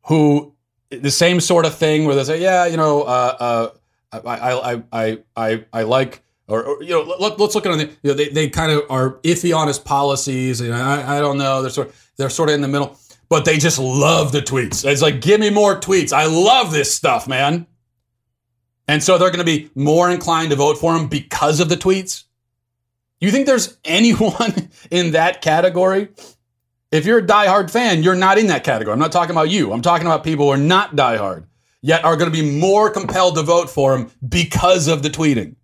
who 0.08 0.56
the 0.90 1.12
same 1.12 1.40
sort 1.40 1.66
of 1.66 1.76
thing 1.76 2.06
where 2.06 2.16
they 2.16 2.24
say, 2.24 2.42
yeah, 2.42 2.66
you 2.66 2.78
know, 2.78 3.04
uh, 3.04 3.72
uh, 4.12 4.20
I, 4.26 4.38
I, 4.38 4.84
I, 4.92 5.18
I, 5.36 5.66
I 5.72 5.84
like, 5.84 6.24
or, 6.48 6.64
or 6.64 6.84
you 6.84 6.90
know, 6.90 7.16
let, 7.20 7.40
us 7.40 7.56
look 7.56 7.66
at 7.66 7.80
it. 7.80 7.92
You 8.02 8.12
know, 8.12 8.14
they, 8.16 8.30
they 8.30 8.50
kind 8.50 8.72
of 8.72 8.84
are 8.90 9.20
iffy 9.20 9.56
on 9.56 9.68
his 9.68 9.78
policies. 9.78 10.60
You 10.62 10.70
know, 10.70 10.82
I, 10.82 11.18
I 11.18 11.20
don't 11.20 11.38
know. 11.38 11.62
They're 11.62 11.70
sort, 11.70 11.90
of, 11.90 12.12
they're 12.18 12.30
sort 12.30 12.50
of 12.50 12.56
in 12.56 12.62
the 12.62 12.68
middle, 12.68 12.98
but 13.30 13.46
they 13.46 13.58
just 13.58 13.78
love 13.78 14.32
the 14.32 14.42
tweets. 14.42 14.84
It's 14.84 15.02
like, 15.02 15.22
give 15.22 15.40
me 15.40 15.52
more 15.52 15.80
tweets. 15.80 16.12
I 16.12 16.26
love 16.26 16.72
this 16.72 16.94
stuff, 16.94 17.28
man. 17.28 17.68
And 18.88 19.04
so 19.04 19.20
they're 19.20 19.30
going 19.30 19.40
to 19.40 19.46
be 19.46 19.70
more 19.76 20.10
inclined 20.10 20.50
to 20.50 20.56
vote 20.56 20.80
for 20.80 20.96
him 20.96 21.08
because 21.08 21.60
of 21.60 21.70
the 21.70 21.76
tweets. 21.76 22.24
You 23.20 23.30
think 23.30 23.46
there's 23.46 23.78
anyone 23.86 24.70
in 24.90 25.12
that 25.12 25.44
category 25.44 26.10
if 26.92 27.06
you're 27.06 27.20
a 27.20 27.26
diehard 27.26 27.70
fan, 27.70 28.04
you're 28.04 28.16
not 28.16 28.38
in 28.38 28.48
that 28.48 28.64
category. 28.64 28.94
I'm 28.94 29.00
not 29.00 29.12
talking 29.12 29.32
about 29.32 29.50
you. 29.50 29.72
I'm 29.72 29.82
talking 29.82 30.08
about 30.08 30.24
people 30.24 30.46
who 30.46 30.52
are 30.52 30.58
not 30.58 30.96
diehard, 30.96 31.46
yet 31.82 32.04
are 32.04 32.16
going 32.16 32.32
to 32.32 32.38
be 32.42 32.60
more 32.60 32.90
compelled 32.90 33.36
to 33.36 33.44
vote 33.44 33.70
for 33.70 33.96
him 33.96 34.12
because 34.28 34.88
of 34.88 35.04
the 35.04 35.10
tweeting. 35.10 35.56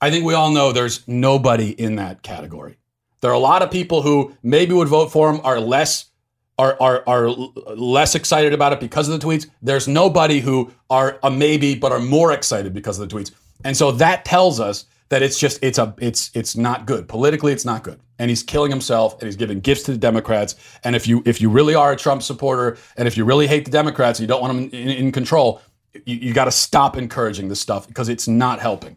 I 0.00 0.10
think 0.10 0.24
we 0.24 0.34
all 0.34 0.50
know 0.50 0.70
there's 0.70 1.06
nobody 1.08 1.70
in 1.70 1.96
that 1.96 2.22
category. 2.22 2.76
There 3.20 3.30
are 3.30 3.34
a 3.34 3.38
lot 3.38 3.62
of 3.62 3.70
people 3.70 4.02
who 4.02 4.36
maybe 4.42 4.74
would 4.74 4.88
vote 4.88 5.10
for 5.10 5.30
him 5.30 5.40
are 5.44 5.58
less 5.58 6.10
are, 6.56 6.76
are, 6.80 7.02
are 7.08 7.30
less 7.30 8.14
excited 8.14 8.52
about 8.52 8.72
it 8.72 8.78
because 8.78 9.08
of 9.08 9.18
the 9.18 9.26
tweets. 9.26 9.48
There's 9.60 9.88
nobody 9.88 10.38
who 10.38 10.70
are 10.88 11.18
a 11.24 11.30
maybe 11.30 11.74
but 11.74 11.90
are 11.90 11.98
more 11.98 12.30
excited 12.30 12.72
because 12.72 12.98
of 12.98 13.08
the 13.08 13.16
tweets. 13.16 13.32
And 13.64 13.76
so 13.76 13.90
that 13.92 14.24
tells 14.24 14.60
us 14.60 14.84
that 15.14 15.22
it's 15.22 15.38
just 15.38 15.62
it's 15.62 15.78
a 15.78 15.94
it's 15.98 16.32
it's 16.34 16.56
not 16.56 16.86
good. 16.86 17.06
Politically 17.06 17.52
it's 17.52 17.64
not 17.64 17.84
good. 17.84 18.00
And 18.18 18.30
he's 18.30 18.42
killing 18.42 18.72
himself 18.72 19.12
and 19.14 19.22
he's 19.22 19.36
giving 19.36 19.60
gifts 19.60 19.84
to 19.84 19.92
the 19.92 19.98
democrats. 19.98 20.56
And 20.82 20.96
if 20.96 21.06
you 21.06 21.22
if 21.24 21.40
you 21.40 21.48
really 21.50 21.76
are 21.76 21.92
a 21.92 21.96
trump 21.96 22.24
supporter 22.24 22.78
and 22.96 23.06
if 23.06 23.16
you 23.16 23.24
really 23.24 23.46
hate 23.46 23.64
the 23.64 23.70
democrats 23.70 24.18
and 24.18 24.24
you 24.24 24.26
don't 24.26 24.40
want 24.40 24.72
them 24.72 24.80
in, 24.80 24.88
in 24.88 25.12
control 25.12 25.62
you, 26.04 26.16
you 26.16 26.34
got 26.34 26.46
to 26.46 26.50
stop 26.50 26.96
encouraging 26.96 27.46
this 27.46 27.60
stuff 27.60 27.86
because 27.86 28.08
it's 28.08 28.26
not 28.26 28.58
helping. 28.58 28.96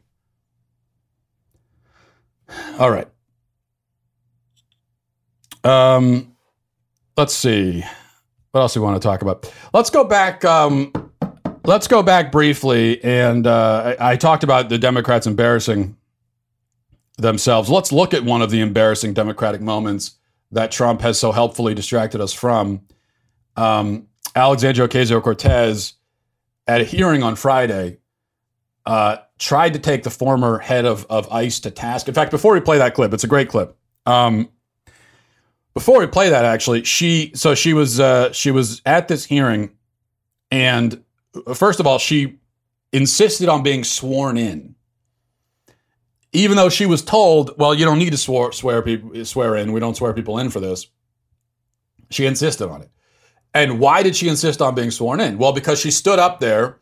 All 2.79 2.89
right. 2.89 3.07
Um 5.63 6.35
let's 7.15 7.35
see. 7.35 7.83
What 8.53 8.61
else 8.61 8.73
do 8.73 8.79
we 8.79 8.85
want 8.85 8.99
to 8.99 9.07
talk 9.07 9.21
about? 9.21 9.53
Let's 9.71 9.91
go 9.91 10.03
back 10.03 10.43
um 10.45 10.91
let's 11.63 11.87
go 11.87 12.01
back 12.01 12.31
briefly 12.31 13.03
and 13.03 13.45
uh, 13.45 13.95
I, 13.99 14.13
I 14.13 14.15
talked 14.15 14.43
about 14.43 14.69
the 14.69 14.77
democrats 14.79 15.27
embarrassing 15.27 15.96
themselves. 17.17 17.69
Let's 17.69 17.91
look 17.91 18.13
at 18.13 18.23
one 18.23 18.41
of 18.41 18.51
the 18.51 18.61
embarrassing 18.61 19.13
Democratic 19.13 19.61
moments 19.61 20.15
that 20.51 20.71
Trump 20.71 21.01
has 21.01 21.19
so 21.19 21.31
helpfully 21.31 21.73
distracted 21.73 22.21
us 22.21 22.33
from. 22.33 22.81
Um, 23.55 24.07
Alexandria 24.35 24.87
Ocasio 24.87 25.21
Cortez, 25.21 25.93
at 26.67 26.81
a 26.81 26.83
hearing 26.83 27.23
on 27.23 27.35
Friday, 27.35 27.97
uh, 28.85 29.17
tried 29.39 29.73
to 29.73 29.79
take 29.79 30.03
the 30.03 30.09
former 30.09 30.59
head 30.59 30.85
of, 30.85 31.05
of 31.09 31.31
ICE 31.31 31.59
to 31.61 31.71
task. 31.71 32.07
In 32.07 32.13
fact, 32.13 32.31
before 32.31 32.53
we 32.53 32.59
play 32.59 32.77
that 32.77 32.93
clip, 32.93 33.13
it's 33.13 33.23
a 33.23 33.27
great 33.27 33.49
clip. 33.49 33.75
Um, 34.05 34.49
before 35.73 35.99
we 35.99 36.07
play 36.07 36.29
that, 36.29 36.45
actually, 36.45 36.83
she 36.85 37.31
so 37.35 37.53
she 37.53 37.73
was 37.73 37.99
uh, 37.99 38.31
she 38.31 38.49
was 38.49 38.81
at 38.85 39.07
this 39.07 39.25
hearing, 39.25 39.69
and 40.49 41.03
uh, 41.45 41.53
first 41.53 41.79
of 41.79 41.85
all, 41.85 41.99
she 41.99 42.39
insisted 42.91 43.47
on 43.47 43.61
being 43.61 43.83
sworn 43.83 44.37
in, 44.37 44.73
even 46.33 46.57
though 46.57 46.69
she 46.69 46.85
was 46.85 47.01
told, 47.01 47.57
"Well, 47.57 47.73
you 47.73 47.85
don't 47.85 47.99
need 47.99 48.11
to 48.11 48.17
swear 48.17 48.51
swear 48.51 48.81
people 48.81 49.25
swear 49.25 49.55
in. 49.55 49.71
We 49.71 49.79
don't 49.79 49.95
swear 49.95 50.13
people 50.13 50.39
in 50.39 50.49
for 50.49 50.59
this." 50.59 50.87
She 52.09 52.25
insisted 52.25 52.69
on 52.69 52.81
it, 52.81 52.89
and 53.53 53.79
why 53.79 54.03
did 54.03 54.15
she 54.15 54.27
insist 54.29 54.61
on 54.61 54.75
being 54.75 54.91
sworn 54.91 55.19
in? 55.19 55.37
Well, 55.37 55.53
because 55.53 55.79
she 55.79 55.91
stood 55.91 56.19
up 56.19 56.39
there, 56.39 56.79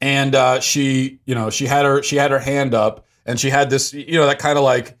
and 0.00 0.34
uh, 0.34 0.60
she, 0.60 1.20
you 1.26 1.34
know, 1.34 1.50
she 1.50 1.66
had 1.66 1.84
her 1.84 2.02
she 2.02 2.16
had 2.16 2.30
her 2.30 2.38
hand 2.38 2.74
up, 2.74 3.06
and 3.26 3.38
she 3.38 3.50
had 3.50 3.70
this, 3.70 3.92
you 3.92 4.18
know, 4.18 4.26
that 4.26 4.38
kind 4.38 4.58
of 4.58 4.64
like 4.64 4.98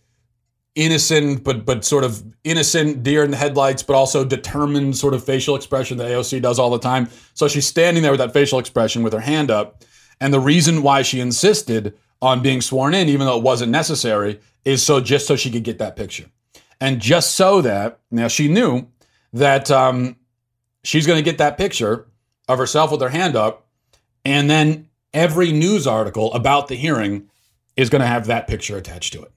innocent 0.78 1.42
but 1.42 1.64
but 1.64 1.84
sort 1.84 2.04
of 2.04 2.22
innocent 2.44 3.02
deer 3.02 3.24
in 3.24 3.32
the 3.32 3.36
headlights 3.36 3.82
but 3.82 3.96
also 3.96 4.24
determined 4.24 4.96
sort 4.96 5.12
of 5.12 5.24
facial 5.24 5.56
expression 5.56 5.98
that 5.98 6.06
AOC 6.06 6.40
does 6.40 6.58
all 6.58 6.70
the 6.70 6.78
time. 6.78 7.08
So 7.34 7.48
she's 7.48 7.66
standing 7.66 8.02
there 8.02 8.12
with 8.12 8.20
that 8.20 8.32
facial 8.32 8.60
expression 8.60 9.02
with 9.02 9.12
her 9.12 9.20
hand 9.20 9.50
up 9.50 9.82
and 10.20 10.32
the 10.32 10.38
reason 10.38 10.82
why 10.82 11.02
she 11.02 11.20
insisted 11.20 11.94
on 12.20 12.42
being 12.42 12.60
sworn 12.60 12.94
in 12.94 13.08
even 13.08 13.26
though 13.26 13.38
it 13.38 13.42
wasn't 13.42 13.70
necessary 13.70 14.40
is 14.64 14.84
so 14.84 15.00
just 15.00 15.26
so 15.26 15.36
she 15.36 15.50
could 15.50 15.64
get 15.64 15.78
that 15.78 15.96
picture. 15.96 16.26
And 16.80 17.00
just 17.00 17.34
so 17.34 17.60
that 17.62 18.00
now 18.10 18.28
she 18.28 18.48
knew 18.48 18.86
that 19.32 19.70
um, 19.70 20.16
she's 20.84 21.06
going 21.06 21.18
to 21.18 21.28
get 21.28 21.38
that 21.38 21.58
picture 21.58 22.06
of 22.48 22.58
herself 22.58 22.90
with 22.90 23.00
her 23.00 23.08
hand 23.08 23.36
up 23.36 23.66
and 24.24 24.48
then 24.48 24.88
every 25.12 25.52
news 25.52 25.86
article 25.86 26.32
about 26.34 26.68
the 26.68 26.74
hearing 26.74 27.28
is 27.76 27.90
going 27.90 28.00
to 28.00 28.06
have 28.06 28.26
that 28.26 28.46
picture 28.46 28.76
attached 28.76 29.12
to 29.12 29.22
it 29.22 29.32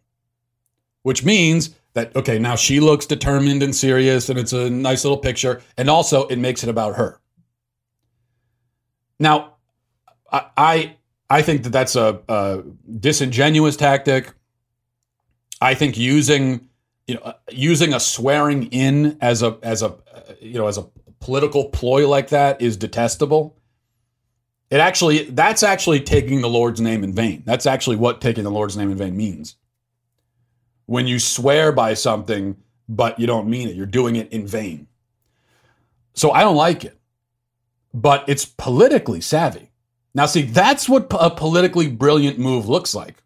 which 1.03 1.23
means 1.23 1.75
that, 1.93 2.15
okay, 2.15 2.39
now 2.39 2.55
she 2.55 2.79
looks 2.79 3.05
determined 3.05 3.63
and 3.63 3.75
serious 3.75 4.29
and 4.29 4.39
it's 4.39 4.53
a 4.53 4.69
nice 4.69 5.03
little 5.03 5.17
picture. 5.17 5.61
And 5.77 5.89
also, 5.89 6.27
it 6.27 6.37
makes 6.37 6.63
it 6.63 6.69
about 6.69 6.95
her. 6.95 7.19
Now, 9.19 9.55
I, 10.31 10.45
I, 10.55 10.95
think 11.39 11.63
that 11.63 11.71
that's 11.71 11.95
a, 11.95 12.19
a 12.27 12.63
disingenuous 12.99 13.77
tactic. 13.77 14.33
I 15.61 15.73
think 15.75 15.97
using, 15.97 16.67
you 17.07 17.15
know, 17.15 17.21
uh, 17.21 17.33
using 17.51 17.93
a 17.93 17.99
swearing 17.99 18.63
in 18.71 19.17
as 19.21 19.43
a, 19.43 19.57
as 19.61 19.81
a, 19.83 19.87
uh, 19.87 20.33
you 20.41 20.55
know, 20.55 20.67
as 20.67 20.77
a 20.77 20.87
political 21.19 21.69
ploy 21.69 22.07
like 22.07 22.29
that 22.29 22.61
is 22.61 22.75
detestable. 22.75 23.55
It 24.69 24.79
actually, 24.79 25.25
that's 25.25 25.63
actually 25.63 26.01
taking 26.01 26.41
the 26.41 26.49
Lord's 26.49 26.81
name 26.81 27.03
in 27.03 27.13
vain. 27.13 27.43
That's 27.45 27.65
actually 27.65 27.97
what 27.97 28.19
taking 28.19 28.43
the 28.43 28.51
Lord's 28.51 28.75
name 28.75 28.91
in 28.91 28.97
vain 28.97 29.15
means 29.15 29.55
when 30.91 31.07
you 31.07 31.19
swear 31.19 31.71
by 31.71 31.93
something, 31.93 32.57
but 32.89 33.17
you 33.17 33.25
don't 33.25 33.47
mean 33.49 33.69
it. 33.69 33.77
You're 33.77 33.85
doing 33.85 34.17
it 34.17 34.29
in 34.33 34.45
vain. 34.45 34.87
So 36.13 36.31
I 36.31 36.41
don't 36.41 36.57
like 36.57 36.83
it, 36.83 36.99
but 37.93 38.25
it's 38.27 38.43
politically 38.43 39.21
savvy. 39.21 39.70
Now, 40.13 40.25
see, 40.25 40.41
that's 40.41 40.89
what 40.89 41.07
a 41.19 41.29
politically 41.29 41.87
brilliant 41.87 42.37
move 42.37 42.67
looks 42.67 42.93
like. 42.93 43.21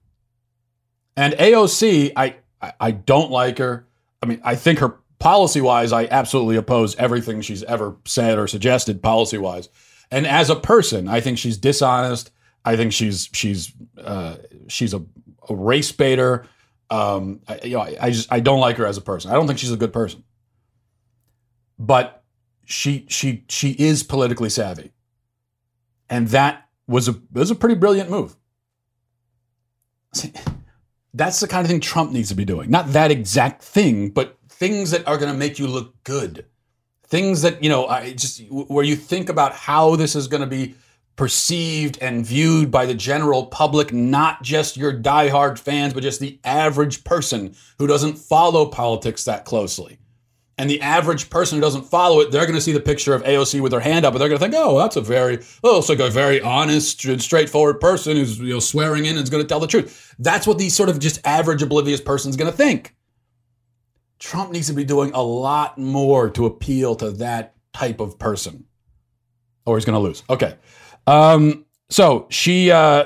And 1.17 1.33
AOC, 1.33 2.13
I, 2.15 2.35
I 2.79 2.91
don't 2.91 3.31
like 3.31 3.57
her. 3.57 3.87
I 4.21 4.25
mean, 4.27 4.41
I 4.43 4.55
think 4.55 4.79
her 4.79 4.97
policy 5.19 5.61
wise, 5.61 5.91
I 5.93 6.05
absolutely 6.05 6.57
oppose 6.57 6.95
everything 6.97 7.41
she's 7.41 7.63
ever 7.63 7.95
said 8.05 8.37
or 8.37 8.47
suggested 8.47 9.01
policy 9.01 9.37
wise. 9.37 9.69
And 10.11 10.27
as 10.27 10.49
a 10.49 10.55
person, 10.55 11.07
I 11.07 11.21
think 11.21 11.37
she's 11.37 11.57
dishonest. 11.57 12.31
I 12.63 12.75
think 12.75 12.93
she's 12.93 13.29
she's 13.33 13.71
uh, 13.97 14.37
she's 14.67 14.93
a, 14.93 15.03
a 15.49 15.55
race 15.55 15.91
baiter. 15.91 16.45
Um, 16.89 17.41
I, 17.47 17.59
you 17.63 17.75
know, 17.75 17.81
I, 17.81 17.95
I 17.99 18.11
just 18.11 18.31
I 18.31 18.39
don't 18.39 18.59
like 18.59 18.77
her 18.77 18.85
as 18.85 18.97
a 18.97 19.01
person. 19.01 19.31
I 19.31 19.33
don't 19.33 19.47
think 19.47 19.59
she's 19.59 19.71
a 19.71 19.77
good 19.77 19.93
person. 19.93 20.23
But 21.77 22.23
she 22.65 23.05
she 23.09 23.43
she 23.49 23.71
is 23.71 24.03
politically 24.03 24.49
savvy, 24.49 24.91
and 26.09 26.27
that 26.29 26.64
was 26.87 27.07
a 27.07 27.15
was 27.31 27.51
a 27.51 27.55
pretty 27.55 27.75
brilliant 27.75 28.09
move. 28.09 28.35
That's 31.13 31.39
the 31.39 31.47
kind 31.47 31.63
of 31.63 31.71
thing 31.71 31.79
Trump 31.79 32.11
needs 32.11 32.29
to 32.29 32.35
be 32.35 32.45
doing. 32.45 32.69
Not 32.69 32.93
that 32.93 33.11
exact 33.11 33.63
thing, 33.63 34.09
but 34.09 34.37
things 34.49 34.91
that 34.91 35.07
are 35.07 35.17
going 35.17 35.31
to 35.31 35.37
make 35.37 35.59
you 35.59 35.67
look 35.67 36.03
good. 36.03 36.45
Things 37.07 37.41
that 37.43 37.63
you 37.63 37.69
know, 37.69 37.87
I 37.87 38.13
just 38.13 38.41
where 38.49 38.83
you 38.83 38.95
think 38.95 39.29
about 39.29 39.53
how 39.53 39.95
this 39.95 40.15
is 40.15 40.27
going 40.27 40.41
to 40.41 40.47
be 40.47 40.75
perceived 41.15 41.97
and 42.01 42.25
viewed 42.25 42.69
by 42.69 42.85
the 42.85 42.93
general 42.93 43.45
public, 43.45 43.93
not 43.93 44.43
just 44.43 44.75
your 44.75 44.93
diehard 44.93 45.57
fans, 45.57 45.93
but 45.93 46.03
just 46.03 46.19
the 46.19 46.39
average 46.43 47.03
person 47.03 47.55
who 47.79 47.87
doesn't 47.87 48.17
follow 48.17 48.65
politics 48.65 49.23
that 49.23 49.45
closely. 49.45 49.97
And 50.57 50.69
the 50.69 50.79
average 50.81 51.29
person 51.29 51.57
who 51.57 51.61
doesn't 51.61 51.83
follow 51.83 52.21
it, 52.21 52.31
they're 52.31 52.45
going 52.45 52.55
to 52.55 52.61
see 52.61 52.71
the 52.71 52.79
picture 52.79 53.13
of 53.13 53.23
AOC 53.23 53.59
with 53.59 53.73
her 53.73 53.81
hand 53.81 54.05
up, 54.05 54.13
and 54.13 54.21
they're 54.21 54.29
going 54.29 54.39
to 54.39 54.43
think, 54.43 54.55
"Oh, 54.55 54.77
that's 54.77 54.95
a 54.95 55.01
very, 55.01 55.39
oh, 55.63 55.79
it's 55.79 55.89
like 55.89 55.99
a 55.99 56.09
very 56.09 56.39
honest 56.39 57.03
and 57.03 57.21
straightforward 57.21 57.81
person 57.81 58.15
who's 58.15 58.39
you 58.39 58.53
know 58.53 58.59
swearing 58.59 59.05
in 59.05 59.17
and 59.17 59.23
is 59.23 59.29
going 59.29 59.43
to 59.43 59.47
tell 59.47 59.59
the 59.59 59.67
truth." 59.67 60.15
That's 60.17 60.47
what 60.47 60.57
the 60.57 60.69
sort 60.69 60.87
of 60.87 60.99
just 60.99 61.19
average 61.25 61.61
oblivious 61.61 61.99
person 61.99 62.29
is 62.29 62.37
going 62.37 62.49
to 62.49 62.55
think. 62.55 62.95
Trump 64.17 64.51
needs 64.51 64.67
to 64.67 64.73
be 64.73 64.85
doing 64.85 65.11
a 65.13 65.21
lot 65.21 65.77
more 65.77 66.29
to 66.31 66.45
appeal 66.45 66.95
to 66.95 67.11
that 67.11 67.55
type 67.73 67.99
of 67.99 68.17
person, 68.17 68.65
or 69.65 69.77
he's 69.77 69.85
going 69.85 69.95
to 69.95 69.99
lose. 69.99 70.23
Okay. 70.29 70.55
Um, 71.05 71.65
so 71.89 72.27
she, 72.29 72.71
uh, 72.71 73.05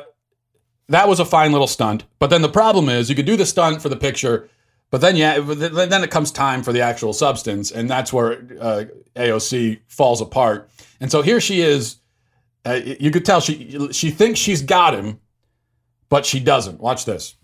that 0.88 1.08
was 1.08 1.20
a 1.20 1.26
fine 1.26 1.52
little 1.52 1.68
stunt. 1.68 2.06
But 2.20 2.30
then 2.30 2.42
the 2.42 2.50
problem 2.50 2.90
is 2.90 3.10
you 3.10 3.16
could 3.16 3.26
do 3.26 3.36
the 3.36 3.46
stunt 3.46 3.82
for 3.82 3.90
the 3.90 3.96
picture, 3.96 4.50
but 4.92 5.02
then 5.02 5.16
yeah, 5.16 5.40
then 5.40 6.04
it 6.04 6.10
comes 6.10 6.32
time 6.32 6.64
for 6.64 6.74
the 6.74 6.82
actual 6.82 7.14
substance, 7.14 7.72
and 7.72 7.90
that's 7.90 8.12
where 8.12 8.46
uh, 8.60 8.84
AOC 9.16 9.80
falls 9.88 10.22
apart. 10.22 10.70
And 11.00 11.12
so 11.12 11.22
here 11.22 11.40
she 11.40 11.62
is. 11.62 11.98
Uh, 12.66 12.80
you 13.00 13.12
could 13.12 13.26
tell 13.26 13.40
she 13.40 13.90
she 13.92 14.10
thinks 14.12 14.40
she's 14.40 14.62
got 14.62 14.94
him, 14.94 15.20
but 16.10 16.26
she 16.26 16.40
doesn't. 16.40 16.80
Watch 16.80 17.06
this. 17.06 17.36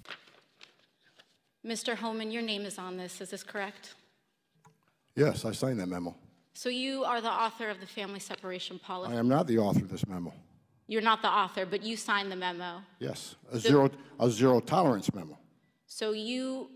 Mr. 1.65 1.95
Homan, 1.95 2.31
your 2.31 2.43
name 2.43 2.63
is 2.63 2.77
on 2.77 2.97
this. 2.97 3.21
Is 3.21 3.29
this 3.29 3.43
correct? 3.43 3.95
Yes, 5.15 5.45
I 5.45 5.51
signed 5.51 5.79
that 5.79 5.87
memo. 5.87 6.15
So 6.53 6.69
you 6.69 7.03
are 7.03 7.21
the 7.21 7.31
author 7.31 7.69
of 7.69 7.79
the 7.79 7.87
family 7.87 8.19
separation 8.19 8.79
policy? 8.79 9.13
I 9.13 9.17
am 9.17 9.27
not 9.27 9.47
the 9.47 9.57
author 9.57 9.81
of 9.81 9.89
this 9.89 10.05
memo. 10.07 10.33
You're 10.87 11.01
not 11.01 11.21
the 11.21 11.29
author, 11.29 11.65
but 11.65 11.83
you 11.83 11.97
signed 11.97 12.31
the 12.31 12.35
memo. 12.35 12.81
Yes, 12.99 13.35
a 13.51 13.59
zero, 13.59 13.89
a 14.19 14.29
zero 14.29 14.59
tolerance 14.59 15.13
memo. 15.13 15.37
So 15.87 16.11
you 16.11 16.69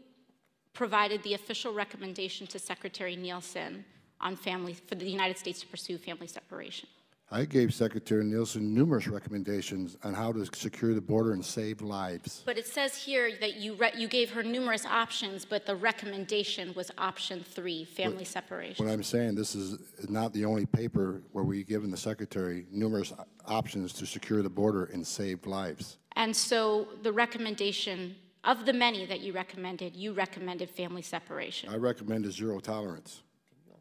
provided 0.80 1.22
the 1.24 1.34
official 1.34 1.74
recommendation 1.74 2.48
to 2.48 2.58
Secretary 2.58 3.18
Nielsen 3.18 3.84
on 4.22 4.38
family, 4.38 4.74
for 4.74 4.96
the 4.96 5.06
United 5.06 5.38
States 5.38 5.60
to 5.60 5.68
pursue 5.68 5.98
family 5.98 6.26
separation. 6.26 6.88
I 7.30 7.44
gave 7.44 7.74
Secretary 7.74 8.24
Nielsen 8.24 8.74
numerous 8.74 9.06
recommendations 9.10 9.98
on 10.06 10.14
how 10.14 10.32
to 10.32 10.46
secure 10.56 10.94
the 10.94 11.02
border 11.02 11.34
and 11.34 11.44
save 11.44 11.82
lives. 11.82 12.44
But 12.46 12.58
it 12.58 12.66
says 12.66 12.96
here 12.96 13.30
that 13.42 13.58
you, 13.58 13.78
you 13.98 14.08
gave 14.08 14.32
her 14.32 14.42
numerous 14.42 14.86
options, 14.86 15.44
but 15.44 15.66
the 15.66 15.76
recommendation 15.76 16.74
was 16.76 16.92
option 16.98 17.44
three, 17.44 17.84
family 17.84 18.24
separation. 18.24 18.86
What 18.86 18.94
I'm 18.94 19.04
saying, 19.04 19.36
this 19.36 19.56
is 19.56 19.78
not 20.08 20.32
the 20.32 20.46
only 20.46 20.66
paper 20.66 21.22
where 21.34 21.44
we've 21.44 21.68
given 21.68 21.92
the 21.92 21.98
Secretary 21.98 22.68
numerous 22.72 23.12
options 23.46 23.92
to 23.94 24.06
secure 24.06 24.42
the 24.42 24.50
border 24.50 24.86
and 24.86 25.06
save 25.06 25.46
lives. 25.46 25.98
And 26.16 26.34
so 26.34 26.88
the 27.04 27.12
recommendation, 27.12 28.16
of 28.44 28.66
the 28.66 28.74
many 28.74 29.06
that 29.06 29.20
you 29.20 29.34
recommended, 29.34 29.96
you 29.96 30.14
recommended 30.14 30.70
family 30.70 31.02
separation. 31.02 31.70
I 31.70 31.78
recommended 31.78 32.32
zero 32.32 32.60
tolerance. 32.60 33.22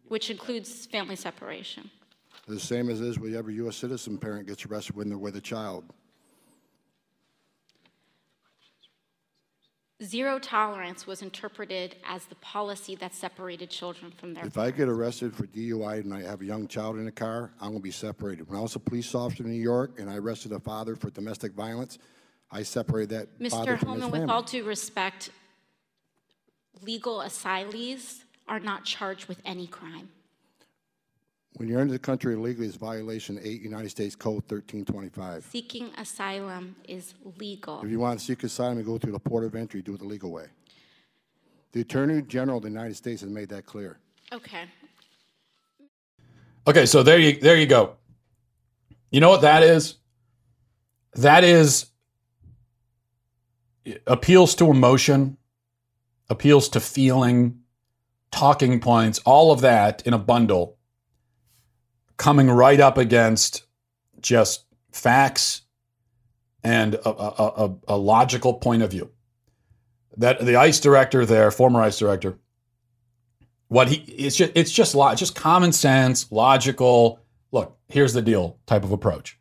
Which 0.09 0.31
includes 0.31 0.87
family 0.87 1.17
separation. 1.17 1.91
The 2.47 2.59
same 2.59 2.89
as 2.89 3.01
is 3.01 3.19
with 3.19 3.35
every 3.35 3.55
U.S. 3.57 3.77
citizen 3.77 4.17
parent 4.17 4.47
gets 4.47 4.65
arrested 4.65 4.97
when 4.97 5.09
they're 5.09 5.19
with 5.19 5.37
a 5.37 5.41
child. 5.41 5.85
Zero 10.03 10.39
tolerance 10.39 11.09
was 11.09 11.23
interpreted 11.23 11.97
as 12.07 12.25
the 12.27 12.37
policy 12.37 12.95
that 12.95 13.15
separated 13.15 13.69
children 13.69 14.13
from 14.13 14.33
their 14.33 14.47
If 14.47 14.57
I 14.57 14.71
get 14.71 14.89
arrested 14.89 15.35
for 15.35 15.47
DUI 15.49 16.01
and 16.01 16.15
I 16.15 16.23
have 16.23 16.41
a 16.41 16.45
young 16.45 16.69
child 16.69 16.97
in 16.99 17.05
the 17.05 17.11
car, 17.11 17.51
I'm 17.61 17.71
going 17.71 17.81
to 17.81 17.83
be 17.83 17.91
separated. 17.91 18.49
When 18.49 18.57
I 18.57 18.63
was 18.63 18.77
a 18.77 18.79
police 18.79 19.13
officer 19.13 19.43
in 19.43 19.51
New 19.51 19.61
York 19.61 19.99
and 19.99 20.09
I 20.09 20.17
arrested 20.17 20.53
a 20.53 20.61
father 20.61 20.95
for 20.95 21.11
domestic 21.11 21.53
violence, 21.53 21.99
I 22.51 22.63
separated 22.63 23.11
that 23.11 23.39
Mr. 23.39 23.51
father 23.51 23.77
from 23.77 23.89
Homan, 23.89 24.03
his 24.03 24.11
family. 24.11 24.21
with 24.21 24.31
all 24.31 24.43
due 24.43 24.65
respect, 24.65 25.31
legal 26.83 27.19
asylees 27.19 28.23
are 28.49 28.61
not 28.61 28.85
charged 28.85 29.27
with 29.27 29.41
any 29.45 29.67
crime. 29.67 30.09
When 31.55 31.69
you're 31.69 31.81
into 31.81 31.93
the 31.93 31.99
country 31.99 32.35
illegally, 32.35 32.69
it's 32.69 32.77
violation 32.77 33.39
8 33.43 33.63
United 33.63 33.91
States 33.91 34.15
Code 34.15 34.45
1325. 34.49 35.45
Seeking 35.51 35.91
asylum 35.99 36.77
is 36.87 37.15
legal. 37.39 37.83
If 37.83 37.91
you 37.91 37.99
want 37.99 38.19
to 38.21 38.25
seek 38.25 38.45
asylum, 38.45 38.79
you 38.79 38.85
go 38.85 38.97
through 38.97 39.13
the 39.13 39.19
port 39.19 39.45
of 39.45 39.55
entry, 39.55 39.83
do 39.83 39.95
it 39.95 39.99
the 39.99 40.07
legal 40.07 40.31
way. 40.31 40.47
The 41.73 41.81
Attorney 41.81 42.23
General 42.23 42.59
of 42.59 42.63
the 42.63 42.71
United 42.71 42.95
States 42.95 43.23
has 43.23 43.31
made 43.31 43.49
that 43.49 43.67
clear. 43.67 43.99
Okay. 44.33 44.65
Okay, 46.67 46.87
so 46.87 47.03
there 47.03 47.19
you 47.19 47.41
there 47.41 47.57
you 47.57 47.67
go. 47.67 47.97
You 49.11 49.21
know 49.21 49.31
what 49.31 49.41
that 49.41 49.63
is? 49.63 49.97
That 51.15 51.43
is 51.43 51.87
appeals 54.07 54.55
to 54.57 54.71
emotion, 54.71 55.37
appeals 56.29 56.69
to 56.71 56.81
feeling, 56.81 57.61
talking 58.31 58.81
points, 58.81 59.19
all 59.21 59.53
of 59.53 59.61
that 59.61 60.03
in 60.07 60.15
a 60.15 60.19
bundle, 60.19 60.77
coming 62.17 62.51
right 62.51 62.81
up 62.81 62.99
against 62.99 63.65
just 64.21 64.65
facts 64.91 65.63
and 66.65 66.95
a, 66.95 67.09
a, 67.09 67.67
a, 67.67 67.77
a 67.89 67.97
logical 67.97 68.55
point 68.55 68.83
of 68.83 68.91
view. 68.91 69.11
That 70.17 70.45
the 70.45 70.57
ICE 70.57 70.81
director 70.81 71.25
there, 71.25 71.51
former 71.51 71.81
ICE 71.81 71.97
director, 71.97 72.39
what 73.69 73.89
he 73.89 73.97
it's 74.13 74.37
just 74.37 74.53
it's 74.55 74.73
just 74.73 74.97
just 75.17 75.35
common 75.35 75.73
sense, 75.73 76.31
logical. 76.33 77.21
Look, 77.53 77.79
here's 77.89 78.15
the 78.15 78.23
deal 78.23 78.59
type 78.67 78.83
of 78.83 78.93
approach. 78.93 79.38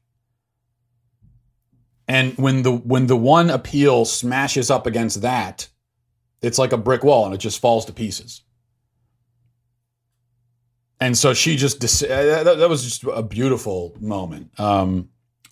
And 2.08 2.38
when 2.38 2.64
the 2.64 2.72
when 2.72 3.08
the 3.08 3.18
one 3.18 3.50
appeal 3.50 4.06
smashes 4.06 4.72
up 4.72 4.88
against 4.88 5.22
that, 5.22 5.68
it's 6.42 6.58
like 6.58 6.72
a 6.72 6.78
brick 6.78 7.04
wall 7.04 7.26
and 7.26 7.34
it 7.34 7.40
just 7.40 7.60
falls 7.60 7.86
to 7.86 7.94
pieces. 7.94 8.44
And 11.00 11.18
so 11.18 11.34
she 11.34 11.58
just 11.58 11.82
that, 11.82 12.58
that 12.58 12.70
was 12.70 12.84
just 12.84 13.04
a 13.04 13.22
beautiful 13.22 13.96
moment 14.00 14.58
um, 14.60 15.10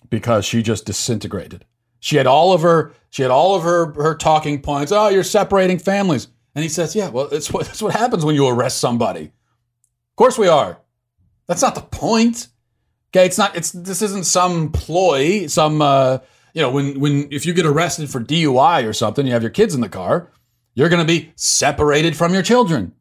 because 0.08 0.44
she 0.44 0.62
just 0.62 0.86
disintegrated. 0.86 1.64
She 2.00 2.16
had 2.16 2.26
all 2.26 2.52
of 2.52 2.62
her 2.62 2.92
she 3.10 3.22
had 3.22 3.30
all 3.30 3.54
of 3.54 3.62
her 3.62 3.92
her 3.92 4.14
talking 4.14 4.62
points. 4.62 4.92
Oh, 4.92 5.08
you're 5.08 5.24
separating 5.24 5.78
families. 5.78 6.28
And 6.56 6.62
he 6.62 6.70
says, 6.70 6.96
Yeah, 6.96 7.10
well, 7.10 7.28
that's 7.28 7.52
what, 7.52 7.66
that's 7.66 7.82
what 7.82 7.92
happens 7.92 8.24
when 8.24 8.34
you 8.34 8.48
arrest 8.48 8.78
somebody. 8.78 9.26
Of 9.26 10.16
course 10.16 10.38
we 10.38 10.48
are. 10.48 10.80
That's 11.46 11.60
not 11.60 11.74
the 11.74 11.82
point. 11.82 12.48
Okay, 13.10 13.26
it's 13.26 13.38
not, 13.38 13.54
it's, 13.54 13.70
this 13.70 14.00
isn't 14.00 14.24
some 14.24 14.72
ploy, 14.72 15.46
some, 15.48 15.82
uh, 15.82 16.18
you 16.56 16.62
know, 16.62 16.70
when, 16.70 16.98
when, 16.98 17.28
if 17.30 17.44
you 17.44 17.52
get 17.52 17.66
arrested 17.66 18.08
for 18.08 18.18
DUI 18.18 18.88
or 18.88 18.94
something, 18.94 19.26
you 19.26 19.32
have 19.34 19.42
your 19.42 19.50
kids 19.50 19.74
in 19.74 19.82
the 19.82 19.90
car, 19.90 20.32
you're 20.72 20.88
going 20.88 21.06
to 21.06 21.06
be 21.06 21.30
separated 21.36 22.16
from 22.16 22.32
your 22.32 22.42
children. 22.42 22.94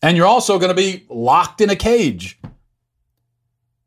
And 0.00 0.16
you're 0.16 0.28
also 0.28 0.60
going 0.60 0.68
to 0.68 0.76
be 0.76 1.04
locked 1.10 1.60
in 1.60 1.70
a 1.70 1.76
cage. 1.76 2.38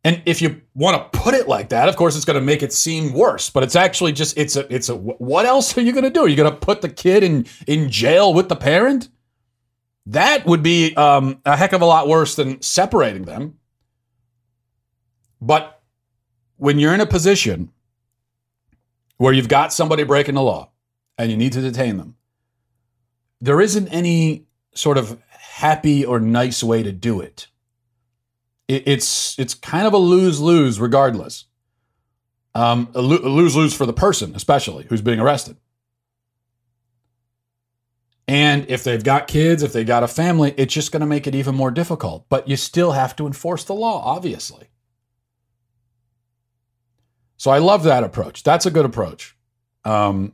And 0.03 0.21
if 0.25 0.41
you 0.41 0.61
want 0.75 1.13
to 1.13 1.19
put 1.19 1.35
it 1.35 1.47
like 1.47 1.69
that, 1.69 1.87
of 1.87 1.95
course, 1.95 2.17
it's 2.17 2.25
going 2.25 2.37
to 2.37 2.45
make 2.45 2.61
it 2.61 2.73
seem 2.73 3.13
worse. 3.13 3.49
But 3.49 3.63
it's 3.63 3.77
actually 3.77 4.11
just 4.11 4.37
it's 4.37 4.57
a 4.57 4.73
it's 4.73 4.89
a 4.89 4.95
what 4.95 5.45
else 5.45 5.77
are 5.77 5.81
you 5.81 5.93
going 5.93 6.03
to 6.03 6.09
do? 6.09 6.23
Are 6.23 6.27
you 6.27 6.35
going 6.35 6.51
to 6.51 6.57
put 6.57 6.81
the 6.81 6.89
kid 6.89 7.23
in 7.23 7.45
in 7.65 7.89
jail 7.89 8.33
with 8.33 8.49
the 8.49 8.55
parent? 8.57 9.07
That 10.07 10.45
would 10.45 10.63
be 10.63 10.93
um, 10.95 11.41
a 11.45 11.55
heck 11.55 11.71
of 11.71 11.81
a 11.81 11.85
lot 11.85 12.09
worse 12.09 12.35
than 12.35 12.61
separating 12.61 13.23
them. 13.23 13.57
But 15.39 15.81
when 16.57 16.79
you're 16.79 16.93
in 16.93 17.01
a 17.01 17.05
position 17.05 17.71
where 19.17 19.33
you've 19.33 19.47
got 19.47 19.73
somebody 19.73 20.03
breaking 20.03 20.35
the 20.35 20.41
law 20.41 20.71
and 21.17 21.29
you 21.29 21.37
need 21.37 21.53
to 21.53 21.61
detain 21.61 21.97
them, 21.97 22.15
there 23.41 23.61
isn't 23.61 23.87
any 23.89 24.47
sort 24.73 24.97
of 24.97 25.19
happy 25.29 26.05
or 26.05 26.19
nice 26.19 26.63
way 26.63 26.83
to 26.83 26.91
do 26.91 27.19
it 27.21 27.47
it's 28.67 29.37
it's 29.39 29.53
kind 29.53 29.87
of 29.87 29.93
a 29.93 29.97
lose 29.97 30.39
lose 30.39 30.79
regardless. 30.79 31.45
Um, 32.53 32.89
a 32.95 33.01
lose 33.01 33.55
lose 33.55 33.73
for 33.73 33.85
the 33.85 33.93
person, 33.93 34.35
especially 34.35 34.85
who's 34.85 35.01
being 35.01 35.19
arrested. 35.19 35.57
And 38.27 38.65
if 38.67 38.83
they've 38.83 39.03
got 39.03 39.27
kids, 39.27 39.63
if 39.63 39.71
they've 39.71 39.87
got 39.87 40.03
a 40.03 40.07
family, 40.07 40.53
it's 40.57 40.73
just 40.73 40.91
going 40.91 41.01
to 41.01 41.05
make 41.05 41.27
it 41.27 41.35
even 41.35 41.55
more 41.55 41.71
difficult. 41.71 42.25
But 42.29 42.47
you 42.47 42.57
still 42.57 42.91
have 42.91 43.15
to 43.17 43.27
enforce 43.27 43.63
the 43.63 43.75
law, 43.75 44.01
obviously. 44.03 44.67
So 47.37 47.51
I 47.51 47.59
love 47.59 47.83
that 47.83 48.03
approach. 48.03 48.43
That's 48.43 48.65
a 48.65 48.71
good 48.71 48.85
approach. 48.85 49.35
Um, 49.85 50.33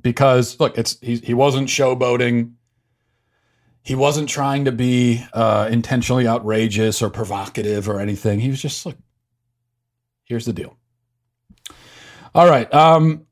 because 0.00 0.60
look, 0.60 0.78
it's 0.78 0.98
he, 1.00 1.16
he 1.16 1.34
wasn't 1.34 1.68
showboating 1.68 2.52
he 3.84 3.94
wasn't 3.94 4.30
trying 4.30 4.64
to 4.64 4.72
be 4.72 5.22
uh, 5.34 5.68
intentionally 5.70 6.26
outrageous 6.26 7.02
or 7.02 7.10
provocative 7.10 7.86
or 7.86 8.00
anything. 8.00 8.40
He 8.40 8.48
was 8.48 8.60
just 8.60 8.86
like, 8.86 8.96
here's 10.24 10.46
the 10.46 10.54
deal. 10.54 10.78
All 12.34 12.48
right. 12.48 12.72
Um, 12.72 13.26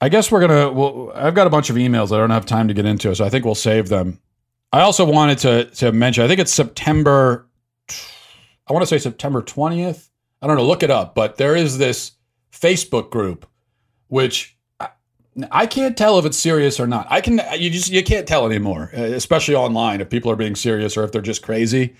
I 0.00 0.08
guess 0.08 0.30
we're 0.30 0.40
gonna. 0.40 0.72
Well, 0.72 1.12
I've 1.14 1.34
got 1.34 1.46
a 1.46 1.50
bunch 1.50 1.68
of 1.68 1.76
emails 1.76 2.10
I 2.10 2.18
don't 2.18 2.30
have 2.30 2.46
time 2.46 2.68
to 2.68 2.74
get 2.74 2.86
into, 2.86 3.14
so 3.14 3.22
I 3.22 3.28
think 3.28 3.44
we'll 3.44 3.54
save 3.54 3.90
them. 3.90 4.18
I 4.72 4.80
also 4.80 5.04
wanted 5.04 5.38
to 5.38 5.64
to 5.64 5.92
mention. 5.92 6.24
I 6.24 6.28
think 6.28 6.40
it's 6.40 6.52
September. 6.52 7.46
I 8.66 8.72
want 8.72 8.82
to 8.82 8.86
say 8.86 8.96
September 8.96 9.42
twentieth. 9.42 10.09
I 10.42 10.46
don't 10.46 10.56
know. 10.56 10.66
Look 10.66 10.82
it 10.82 10.90
up. 10.90 11.14
But 11.14 11.36
there 11.36 11.56
is 11.56 11.78
this 11.78 12.12
Facebook 12.52 13.10
group, 13.10 13.46
which 14.08 14.56
I 15.50 15.66
can't 15.66 15.96
tell 15.96 16.18
if 16.18 16.24
it's 16.24 16.38
serious 16.38 16.80
or 16.80 16.86
not. 16.86 17.06
I 17.10 17.20
can 17.20 17.40
you 17.56 17.70
just 17.70 17.90
you 17.90 18.02
can't 18.02 18.26
tell 18.26 18.46
anymore, 18.46 18.90
uh, 18.96 19.02
especially 19.02 19.54
online 19.54 20.00
if 20.00 20.10
people 20.10 20.30
are 20.30 20.36
being 20.36 20.56
serious 20.56 20.96
or 20.96 21.04
if 21.04 21.12
they're 21.12 21.22
just 21.22 21.42
crazy. 21.42 21.94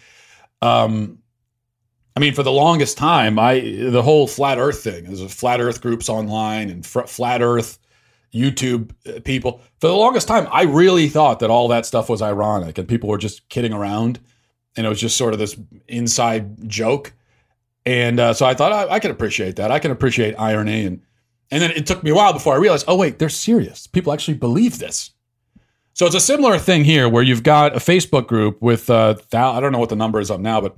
Um, 0.62 1.18
I 2.16 2.20
mean, 2.20 2.34
for 2.34 2.42
the 2.42 2.52
longest 2.52 2.98
time, 2.98 3.38
I 3.38 3.60
the 3.60 4.02
whole 4.02 4.26
flat 4.26 4.58
Earth 4.58 4.82
thing. 4.82 5.04
There's 5.04 5.32
flat 5.32 5.60
Earth 5.60 5.80
groups 5.80 6.08
online 6.08 6.70
and 6.70 6.84
flat 6.84 7.40
Earth 7.40 7.78
YouTube 8.34 8.90
uh, 9.06 9.20
people. 9.20 9.60
For 9.80 9.86
the 9.86 9.94
longest 9.94 10.28
time, 10.28 10.48
I 10.50 10.62
really 10.62 11.08
thought 11.08 11.40
that 11.40 11.50
all 11.50 11.68
that 11.68 11.86
stuff 11.86 12.08
was 12.08 12.22
ironic 12.22 12.78
and 12.78 12.88
people 12.88 13.08
were 13.08 13.18
just 13.18 13.48
kidding 13.48 13.72
around, 13.72 14.18
and 14.76 14.86
it 14.86 14.88
was 14.88 15.00
just 15.00 15.16
sort 15.16 15.32
of 15.32 15.38
this 15.38 15.56
inside 15.88 16.68
joke. 16.68 17.12
And 17.86 18.20
uh, 18.20 18.34
so 18.34 18.46
I 18.46 18.54
thought 18.54 18.72
I, 18.72 18.94
I 18.94 18.98
can 18.98 19.10
appreciate 19.10 19.56
that. 19.56 19.70
I 19.70 19.78
can 19.78 19.90
appreciate 19.90 20.34
irony 20.38 20.84
and 20.86 21.02
and 21.50 21.62
then 21.62 21.72
it 21.72 21.86
took 21.86 22.02
me 22.02 22.10
a 22.10 22.14
while 22.14 22.32
before 22.32 22.54
I 22.54 22.58
realized, 22.58 22.84
oh, 22.86 22.96
wait, 22.96 23.18
they're 23.18 23.28
serious. 23.28 23.86
People 23.86 24.12
actually 24.12 24.34
believe 24.34 24.78
this. 24.78 25.10
So 25.94 26.06
it's 26.06 26.14
a 26.14 26.20
similar 26.20 26.58
thing 26.58 26.84
here 26.84 27.08
where 27.08 27.22
you've 27.22 27.42
got 27.42 27.74
a 27.74 27.80
Facebook 27.80 28.28
group 28.28 28.62
with, 28.62 28.88
uh, 28.88 29.16
I 29.32 29.58
don't 29.58 29.72
know 29.72 29.78
what 29.78 29.88
the 29.88 29.96
number 29.96 30.20
is 30.20 30.30
up 30.30 30.40
now, 30.40 30.60
but 30.60 30.76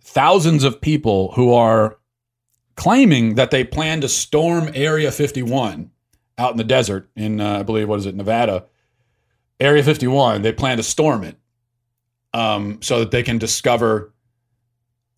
thousands 0.00 0.64
of 0.64 0.80
people 0.80 1.32
who 1.32 1.54
are 1.54 1.98
claiming 2.74 3.36
that 3.36 3.50
they 3.50 3.62
plan 3.62 4.00
to 4.00 4.08
storm 4.08 4.70
Area 4.74 5.12
51 5.12 5.90
out 6.36 6.50
in 6.50 6.56
the 6.56 6.64
desert 6.64 7.08
in, 7.14 7.40
uh, 7.40 7.60
I 7.60 7.62
believe, 7.62 7.88
what 7.88 8.00
is 8.00 8.06
it, 8.06 8.16
Nevada? 8.16 8.64
Area 9.60 9.82
51, 9.82 10.42
they 10.42 10.52
plan 10.52 10.76
to 10.76 10.82
storm 10.82 11.22
it 11.22 11.36
um, 12.34 12.80
so 12.82 13.00
that 13.00 13.10
they 13.10 13.22
can 13.22 13.38
discover 13.38 14.12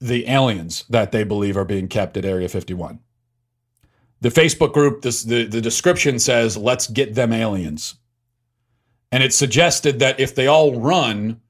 the 0.01 0.27
aliens 0.29 0.85
that 0.89 1.13
they 1.13 1.25
believe 1.25 1.57
are 1.57 1.65
being 1.65 1.89
kept 1.89 2.17
at 2.17 2.25
Area 2.25 2.49
51 2.49 3.01
the 4.21 4.29
Facebook 4.29 4.73
group, 4.73 5.03
this, 5.03 5.23
the, 5.23 5.45
the 5.47 5.61
description 5.61 6.19
says, 6.19 6.57
let's 6.57 6.87
get 6.87 7.15
them 7.15 7.33
aliens. 7.33 7.95
And 9.13 9.23
it 9.23 9.33
suggested 9.33 9.99
that 10.01 10.21
if 10.21 10.35
they 10.35 10.47
all 10.47 10.79
run 10.79 11.41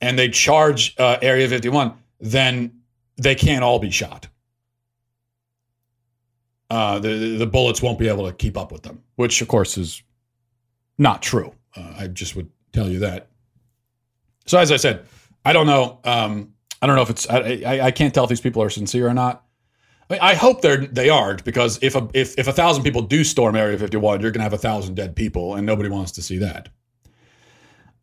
and 0.00 0.18
they 0.18 0.28
charge 0.28 0.94
uh, 0.98 1.16
Area 1.22 1.48
51, 1.48 1.94
then 2.20 2.80
they 3.16 3.34
can't 3.34 3.64
all 3.64 3.78
be 3.78 3.90
shot. 3.90 4.28
Uh, 6.70 6.98
the, 6.98 7.36
the 7.38 7.46
bullets 7.46 7.80
won't 7.80 7.98
be 7.98 8.08
able 8.08 8.26
to 8.26 8.34
keep 8.34 8.56
up 8.56 8.70
with 8.70 8.82
them, 8.82 9.02
which 9.16 9.40
of 9.40 9.48
course 9.48 9.78
is 9.78 10.02
not 10.98 11.22
true. 11.22 11.54
Uh, 11.74 11.94
I 11.98 12.06
just 12.08 12.36
would 12.36 12.50
tell 12.72 12.88
you 12.88 12.98
that. 13.00 13.28
So 14.46 14.58
as 14.58 14.70
I 14.70 14.76
said, 14.76 15.06
I 15.44 15.54
don't 15.54 15.66
know. 15.66 15.98
Um, 16.04 16.52
I 16.80 16.86
don't 16.86 16.96
know 16.96 17.02
if 17.02 17.10
it's. 17.10 17.28
I, 17.28 17.62
I, 17.66 17.80
I 17.86 17.90
can't 17.90 18.14
tell 18.14 18.24
if 18.24 18.30
these 18.30 18.40
people 18.40 18.62
are 18.62 18.70
sincere 18.70 19.08
or 19.08 19.14
not. 19.14 19.44
I, 20.08 20.14
mean, 20.14 20.20
I 20.22 20.34
hope 20.34 20.62
they're 20.62 20.86
they 20.86 21.08
aren't 21.08 21.44
because 21.44 21.78
if 21.82 21.94
a 21.94 22.08
if, 22.14 22.38
if 22.38 22.48
a 22.48 22.52
thousand 22.52 22.84
people 22.84 23.02
do 23.02 23.24
storm 23.24 23.56
Area 23.56 23.76
51, 23.78 24.20
you're 24.20 24.30
going 24.30 24.40
to 24.40 24.44
have 24.44 24.52
a 24.52 24.58
thousand 24.58 24.94
dead 24.94 25.16
people, 25.16 25.54
and 25.54 25.66
nobody 25.66 25.88
wants 25.88 26.12
to 26.12 26.22
see 26.22 26.38
that. 26.38 26.68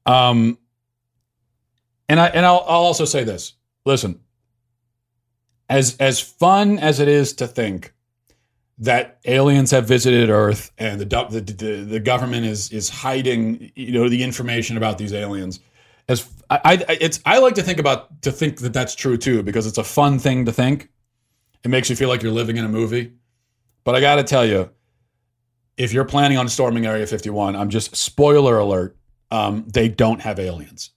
Um, 0.05 0.57
and 2.09 2.19
I 2.19 2.27
and 2.27 2.45
I'll, 2.45 2.63
I'll 2.67 2.83
also 2.83 3.05
say 3.05 3.23
this: 3.23 3.53
listen, 3.85 4.19
as 5.69 5.95
as 5.97 6.19
fun 6.19 6.77
as 6.79 6.99
it 6.99 7.07
is 7.07 7.33
to 7.33 7.47
think 7.47 7.93
that 8.77 9.19
aliens 9.25 9.71
have 9.71 9.87
visited 9.87 10.29
Earth 10.29 10.71
and 10.77 10.99
the 10.99 11.05
the, 11.05 11.41
the, 11.41 11.83
the 11.83 11.99
government 11.99 12.45
is 12.45 12.71
is 12.71 12.89
hiding 12.89 13.71
you 13.75 13.93
know 13.93 14.09
the 14.09 14.23
information 14.23 14.77
about 14.77 14.97
these 14.97 15.13
aliens. 15.13 15.59
As 16.07 16.27
I, 16.49 16.59
I 16.63 16.97
it's 17.01 17.19
I 17.25 17.39
like 17.39 17.55
to 17.55 17.63
think 17.63 17.79
about 17.79 18.21
to 18.23 18.31
think 18.31 18.59
that 18.59 18.73
that's 18.73 18.95
true 18.95 19.17
too 19.17 19.43
because 19.43 19.65
it's 19.65 19.77
a 19.77 19.83
fun 19.83 20.19
thing 20.19 20.45
to 20.45 20.51
think. 20.51 20.89
It 21.63 21.69
makes 21.69 21.89
you 21.89 21.95
feel 21.95 22.09
like 22.09 22.21
you're 22.21 22.31
living 22.31 22.57
in 22.57 22.65
a 22.65 22.69
movie. 22.69 23.13
But 23.83 23.95
I 23.95 24.01
got 24.01 24.15
to 24.15 24.23
tell 24.23 24.45
you, 24.45 24.69
if 25.77 25.93
you're 25.93 26.05
planning 26.05 26.37
on 26.37 26.47
storming 26.49 26.85
Area 26.85 27.05
51, 27.07 27.55
I'm 27.55 27.69
just 27.69 27.95
spoiler 27.95 28.57
alert, 28.57 28.97
um, 29.31 29.65
they 29.67 29.87
don't 29.87 30.21
have 30.21 30.39
aliens. 30.39 30.91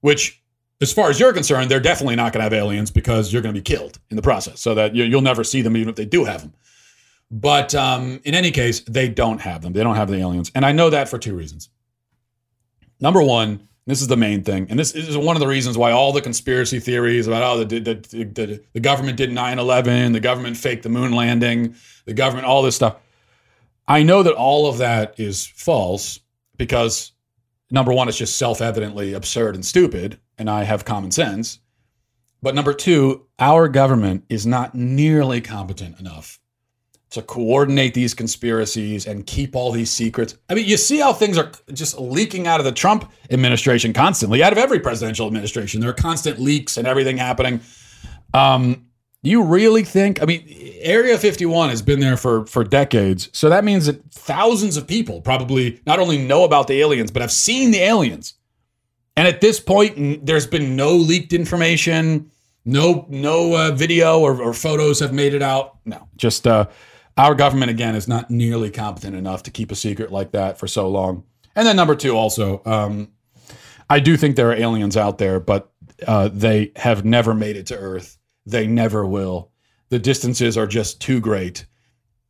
Which, 0.00 0.42
as 0.80 0.92
far 0.92 1.10
as 1.10 1.20
you're 1.20 1.32
concerned, 1.32 1.70
they're 1.70 1.80
definitely 1.80 2.16
not 2.16 2.32
going 2.32 2.40
to 2.40 2.44
have 2.44 2.52
aliens 2.52 2.90
because 2.90 3.32
you're 3.32 3.42
going 3.42 3.54
to 3.54 3.60
be 3.60 3.64
killed 3.64 3.98
in 4.10 4.16
the 4.16 4.22
process, 4.22 4.60
so 4.60 4.74
that 4.74 4.94
you, 4.94 5.08
will 5.14 5.22
never 5.22 5.44
see 5.44 5.62
them 5.62 5.76
even 5.76 5.88
if 5.88 5.96
they 5.96 6.04
do 6.04 6.24
have 6.24 6.40
them. 6.40 6.54
But 7.30 7.74
um, 7.74 8.20
in 8.24 8.34
any 8.34 8.50
case, 8.50 8.80
they 8.80 9.08
don't 9.08 9.40
have 9.40 9.62
them. 9.62 9.72
They 9.72 9.82
don't 9.82 9.96
have 9.96 10.08
the 10.08 10.18
aliens, 10.18 10.50
and 10.54 10.66
I 10.66 10.72
know 10.72 10.90
that 10.90 11.08
for 11.08 11.18
two 11.18 11.36
reasons. 11.36 11.68
Number 13.00 13.22
one, 13.22 13.68
this 13.86 14.00
is 14.00 14.08
the 14.08 14.16
main 14.16 14.44
thing. 14.44 14.66
And 14.70 14.78
this 14.78 14.94
is 14.94 15.16
one 15.16 15.34
of 15.34 15.40
the 15.40 15.46
reasons 15.46 15.76
why 15.76 15.90
all 15.90 16.12
the 16.12 16.20
conspiracy 16.20 16.78
theories 16.78 17.26
about, 17.26 17.42
oh, 17.42 17.64
the, 17.64 17.80
the, 17.80 17.94
the, 17.94 18.64
the 18.72 18.80
government 18.80 19.16
did 19.16 19.32
9 19.32 19.58
11, 19.58 20.12
the 20.12 20.20
government 20.20 20.56
faked 20.56 20.84
the 20.84 20.88
moon 20.88 21.12
landing, 21.12 21.74
the 22.04 22.14
government, 22.14 22.46
all 22.46 22.62
this 22.62 22.76
stuff. 22.76 22.96
I 23.88 24.04
know 24.04 24.22
that 24.22 24.34
all 24.34 24.68
of 24.68 24.78
that 24.78 25.18
is 25.18 25.46
false 25.46 26.20
because 26.56 27.12
number 27.70 27.92
one, 27.92 28.08
it's 28.08 28.18
just 28.18 28.36
self 28.36 28.60
evidently 28.60 29.14
absurd 29.14 29.56
and 29.56 29.64
stupid, 29.64 30.20
and 30.38 30.48
I 30.48 30.62
have 30.62 30.84
common 30.84 31.10
sense. 31.10 31.58
But 32.40 32.54
number 32.54 32.74
two, 32.74 33.26
our 33.38 33.68
government 33.68 34.24
is 34.28 34.46
not 34.46 34.74
nearly 34.74 35.40
competent 35.40 35.98
enough 35.98 36.38
to 37.12 37.20
coordinate 37.20 37.92
these 37.92 38.14
conspiracies 38.14 39.06
and 39.06 39.26
keep 39.26 39.54
all 39.54 39.70
these 39.70 39.90
secrets. 39.90 40.34
I 40.48 40.54
mean, 40.54 40.66
you 40.66 40.78
see 40.78 40.98
how 40.98 41.12
things 41.12 41.36
are 41.36 41.52
just 41.72 41.98
leaking 41.98 42.46
out 42.46 42.58
of 42.58 42.64
the 42.64 42.72
Trump 42.72 43.10
administration 43.30 43.92
constantly, 43.92 44.42
out 44.42 44.52
of 44.52 44.58
every 44.58 44.80
presidential 44.80 45.26
administration. 45.26 45.82
There 45.82 45.90
are 45.90 45.94
constant 45.94 46.40
leaks 46.40 46.78
and 46.78 46.86
everything 46.86 47.18
happening. 47.18 47.60
Um, 48.32 48.86
you 49.22 49.42
really 49.42 49.84
think? 49.84 50.22
I 50.22 50.24
mean, 50.24 50.42
Area 50.80 51.18
51 51.18 51.68
has 51.68 51.82
been 51.82 52.00
there 52.00 52.16
for 52.16 52.46
for 52.46 52.64
decades, 52.64 53.28
so 53.32 53.48
that 53.50 53.62
means 53.62 53.86
that 53.86 54.02
thousands 54.10 54.76
of 54.76 54.86
people 54.86 55.20
probably 55.20 55.80
not 55.86 56.00
only 56.00 56.18
know 56.18 56.44
about 56.44 56.66
the 56.66 56.80
aliens 56.80 57.10
but 57.10 57.22
have 57.22 57.30
seen 57.30 57.70
the 57.70 57.78
aliens. 57.78 58.34
And 59.16 59.28
at 59.28 59.42
this 59.42 59.60
point, 59.60 60.24
there's 60.24 60.46
been 60.46 60.74
no 60.74 60.96
leaked 60.96 61.34
information, 61.34 62.30
no 62.64 63.06
no 63.10 63.54
uh, 63.54 63.70
video 63.72 64.18
or, 64.18 64.42
or, 64.42 64.54
photos 64.54 64.98
have 65.00 65.12
made 65.12 65.34
it 65.34 65.42
out. 65.42 65.78
No, 65.84 66.08
just 66.16 66.46
uh, 66.46 66.66
our 67.16 67.34
government 67.34 67.70
again 67.70 67.94
is 67.94 68.08
not 68.08 68.30
nearly 68.30 68.70
competent 68.70 69.14
enough 69.16 69.42
to 69.44 69.50
keep 69.50 69.70
a 69.70 69.76
secret 69.76 70.10
like 70.10 70.32
that 70.32 70.58
for 70.58 70.66
so 70.66 70.88
long. 70.88 71.24
And 71.54 71.66
then 71.66 71.76
number 71.76 71.94
two, 71.94 72.16
also, 72.16 72.62
um, 72.64 73.08
I 73.90 74.00
do 74.00 74.16
think 74.16 74.36
there 74.36 74.50
are 74.50 74.54
aliens 74.54 74.96
out 74.96 75.18
there, 75.18 75.38
but 75.38 75.70
uh, 76.06 76.30
they 76.32 76.72
have 76.76 77.04
never 77.04 77.34
made 77.34 77.56
it 77.56 77.66
to 77.66 77.76
Earth. 77.76 78.18
They 78.46 78.66
never 78.66 79.04
will. 79.04 79.50
The 79.90 79.98
distances 79.98 80.56
are 80.56 80.66
just 80.66 81.00
too 81.00 81.20
great. 81.20 81.66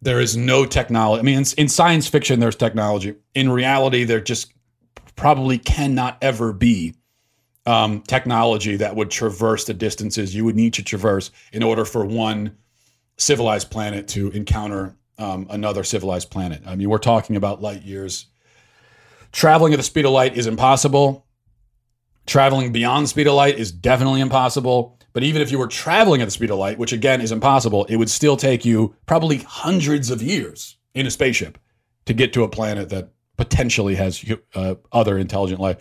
There 0.01 0.21
is 0.21 0.37
no 0.37 0.67
technology. 0.67 1.21
I 1.21 1.23
mean, 1.23 1.39
in, 1.39 1.45
in 1.57 1.69
science 1.69 2.09
fiction, 2.09 2.41
there's 2.41 2.57
technology. 2.57 3.15
In 3.35 3.51
reality, 3.51 4.03
there 4.03 4.21
just 4.21 4.53
probably 5.15 5.59
cannot 5.59 6.19
ever 6.21 6.53
be 6.53 6.97
um, 7.67 8.03
technology 8.03 8.77
that 8.77 8.97
would 8.97 9.11
traverse 9.11 9.65
the 9.65 9.75
distances 9.75 10.35
you 10.35 10.45
would 10.45 10.57
need 10.57 10.75
to 10.75 10.83
traverse 10.83 11.31
in 11.53 11.63
order 11.63 11.85
for 11.85 12.05
one 12.05 12.57
civilized 13.19 13.71
planet 13.71 14.09
to 14.09 14.31
encounter 14.31 14.97
um, 15.19 15.47
another 15.51 15.85
civilized 15.85 16.31
planet. 16.31 16.63
I 16.67 16.75
mean, 16.77 16.89
we're 16.89 16.99
talking 16.99 17.37
about 17.37 17.63
light 17.63 17.83
years. 17.83 18.27
Traveling 19.31 19.73
at 19.73 19.77
the 19.77 19.83
speed 19.83 20.05
of 20.05 20.13
light 20.13 20.37
is 20.37 20.47
impossible. 20.47 21.27
Traveling 22.27 22.73
beyond 22.73 23.05
the 23.05 23.09
speed 23.09 23.27
of 23.27 23.35
light 23.35 23.59
is 23.59 23.73
definitely 23.73 24.21
impossible. 24.21 24.99
But 25.13 25.23
even 25.23 25.43
if 25.43 25.51
you 25.51 25.59
were 25.59 25.67
traveling 25.69 26.23
at 26.23 26.25
the 26.27 26.31
speed 26.31 26.51
of 26.51 26.59
light, 26.59 26.79
which 26.79 26.93
again 26.93 27.21
is 27.21 27.33
impossible, 27.33 27.85
it 27.87 27.97
would 27.97 28.11
still 28.11 28.37
take 28.37 28.65
you 28.65 28.95
probably 29.07 29.39
hundreds 29.39 30.11
of 30.11 30.23
years 30.23 30.77
in 30.95 31.07
a 31.07 31.11
spaceship 31.11 31.59
to 32.07 32.15
get 32.15 32.33
to 32.33 32.45
a 32.45 32.49
planet 32.49 32.89
that 32.91 33.11
potentially 33.37 33.95
has 33.95 34.25
uh, 34.55 34.75
other 34.91 35.19
intelligent 35.19 35.61
life. 35.61 35.77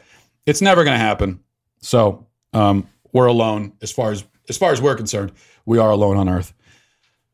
It's 0.46 0.62
never 0.62 0.84
going 0.84 0.96
to 0.96 1.04
happen. 1.04 1.40
So 1.80 2.28
um, 2.54 2.88
we're 3.14 3.28
alone 3.28 3.74
as 3.82 3.92
far 3.92 4.12
as 4.12 4.24
as 4.50 4.58
far 4.58 4.72
as 4.72 4.82
we're 4.82 4.96
concerned. 4.96 5.32
We 5.66 5.78
are 5.78 5.92
alone 5.92 6.18
on 6.18 6.28
Earth. 6.28 6.54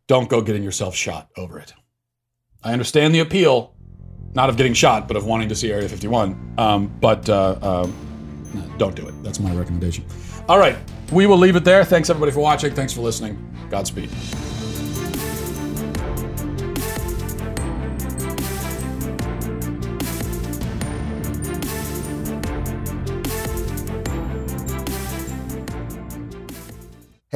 Don't 0.07 0.29
go 0.29 0.41
getting 0.41 0.63
yourself 0.63 0.95
shot 0.95 1.29
over 1.37 1.59
it. 1.59 1.73
I 2.63 2.73
understand 2.73 3.13
the 3.13 3.19
appeal, 3.19 3.75
not 4.33 4.49
of 4.49 4.57
getting 4.57 4.73
shot, 4.73 5.07
but 5.07 5.17
of 5.17 5.25
wanting 5.25 5.49
to 5.49 5.55
see 5.55 5.71
Area 5.71 5.87
51. 5.87 6.55
Um, 6.57 6.87
but 6.99 7.29
uh, 7.29 7.57
um, 7.61 8.73
don't 8.77 8.95
do 8.95 9.07
it. 9.07 9.23
That's 9.23 9.39
my 9.39 9.53
recommendation. 9.53 10.05
All 10.47 10.57
right, 10.59 10.77
we 11.11 11.27
will 11.27 11.37
leave 11.37 11.55
it 11.55 11.65
there. 11.65 11.83
Thanks 11.83 12.09
everybody 12.09 12.31
for 12.31 12.39
watching. 12.39 12.73
Thanks 12.73 12.93
for 12.93 13.01
listening. 13.01 13.37
Godspeed. 13.69 14.09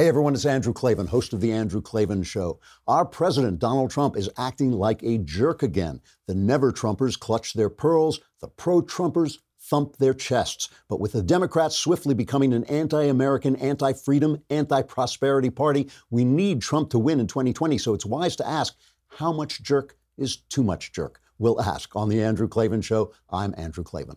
Hey 0.02 0.08
everyone, 0.08 0.34
it's 0.34 0.44
Andrew 0.44 0.72
Klavan, 0.72 1.06
host 1.06 1.32
of 1.32 1.40
The 1.40 1.52
Andrew 1.52 1.80
Klavan 1.80 2.24
Show. 2.24 2.58
Our 2.88 3.06
president, 3.06 3.60
Donald 3.60 3.92
Trump, 3.92 4.16
is 4.16 4.28
acting 4.36 4.72
like 4.72 5.00
a 5.04 5.18
jerk 5.18 5.62
again. 5.62 6.00
The 6.26 6.34
never 6.34 6.72
Trumpers 6.72 7.16
clutch 7.16 7.52
their 7.52 7.70
pearls, 7.70 8.18
the 8.40 8.48
pro 8.48 8.82
Trumpers 8.82 9.38
thump 9.60 9.98
their 9.98 10.12
chests. 10.12 10.70
But 10.88 10.98
with 10.98 11.12
the 11.12 11.22
Democrats 11.22 11.76
swiftly 11.76 12.14
becoming 12.14 12.52
an 12.52 12.64
anti 12.64 13.04
American, 13.04 13.54
anti 13.54 13.92
freedom, 13.92 14.42
anti 14.50 14.82
prosperity 14.82 15.50
party, 15.50 15.88
we 16.10 16.24
need 16.24 16.62
Trump 16.62 16.90
to 16.90 16.98
win 16.98 17.20
in 17.20 17.28
2020. 17.28 17.78
So 17.78 17.94
it's 17.94 18.04
wise 18.04 18.34
to 18.34 18.48
ask 18.48 18.74
how 19.06 19.32
much 19.32 19.62
jerk 19.62 19.96
is 20.18 20.38
too 20.48 20.64
much 20.64 20.90
jerk? 20.90 21.20
We'll 21.38 21.62
ask 21.62 21.94
on 21.94 22.08
The 22.08 22.24
Andrew 22.24 22.48
Klavan 22.48 22.82
Show. 22.82 23.12
I'm 23.30 23.54
Andrew 23.56 23.84
Klavan. 23.84 24.16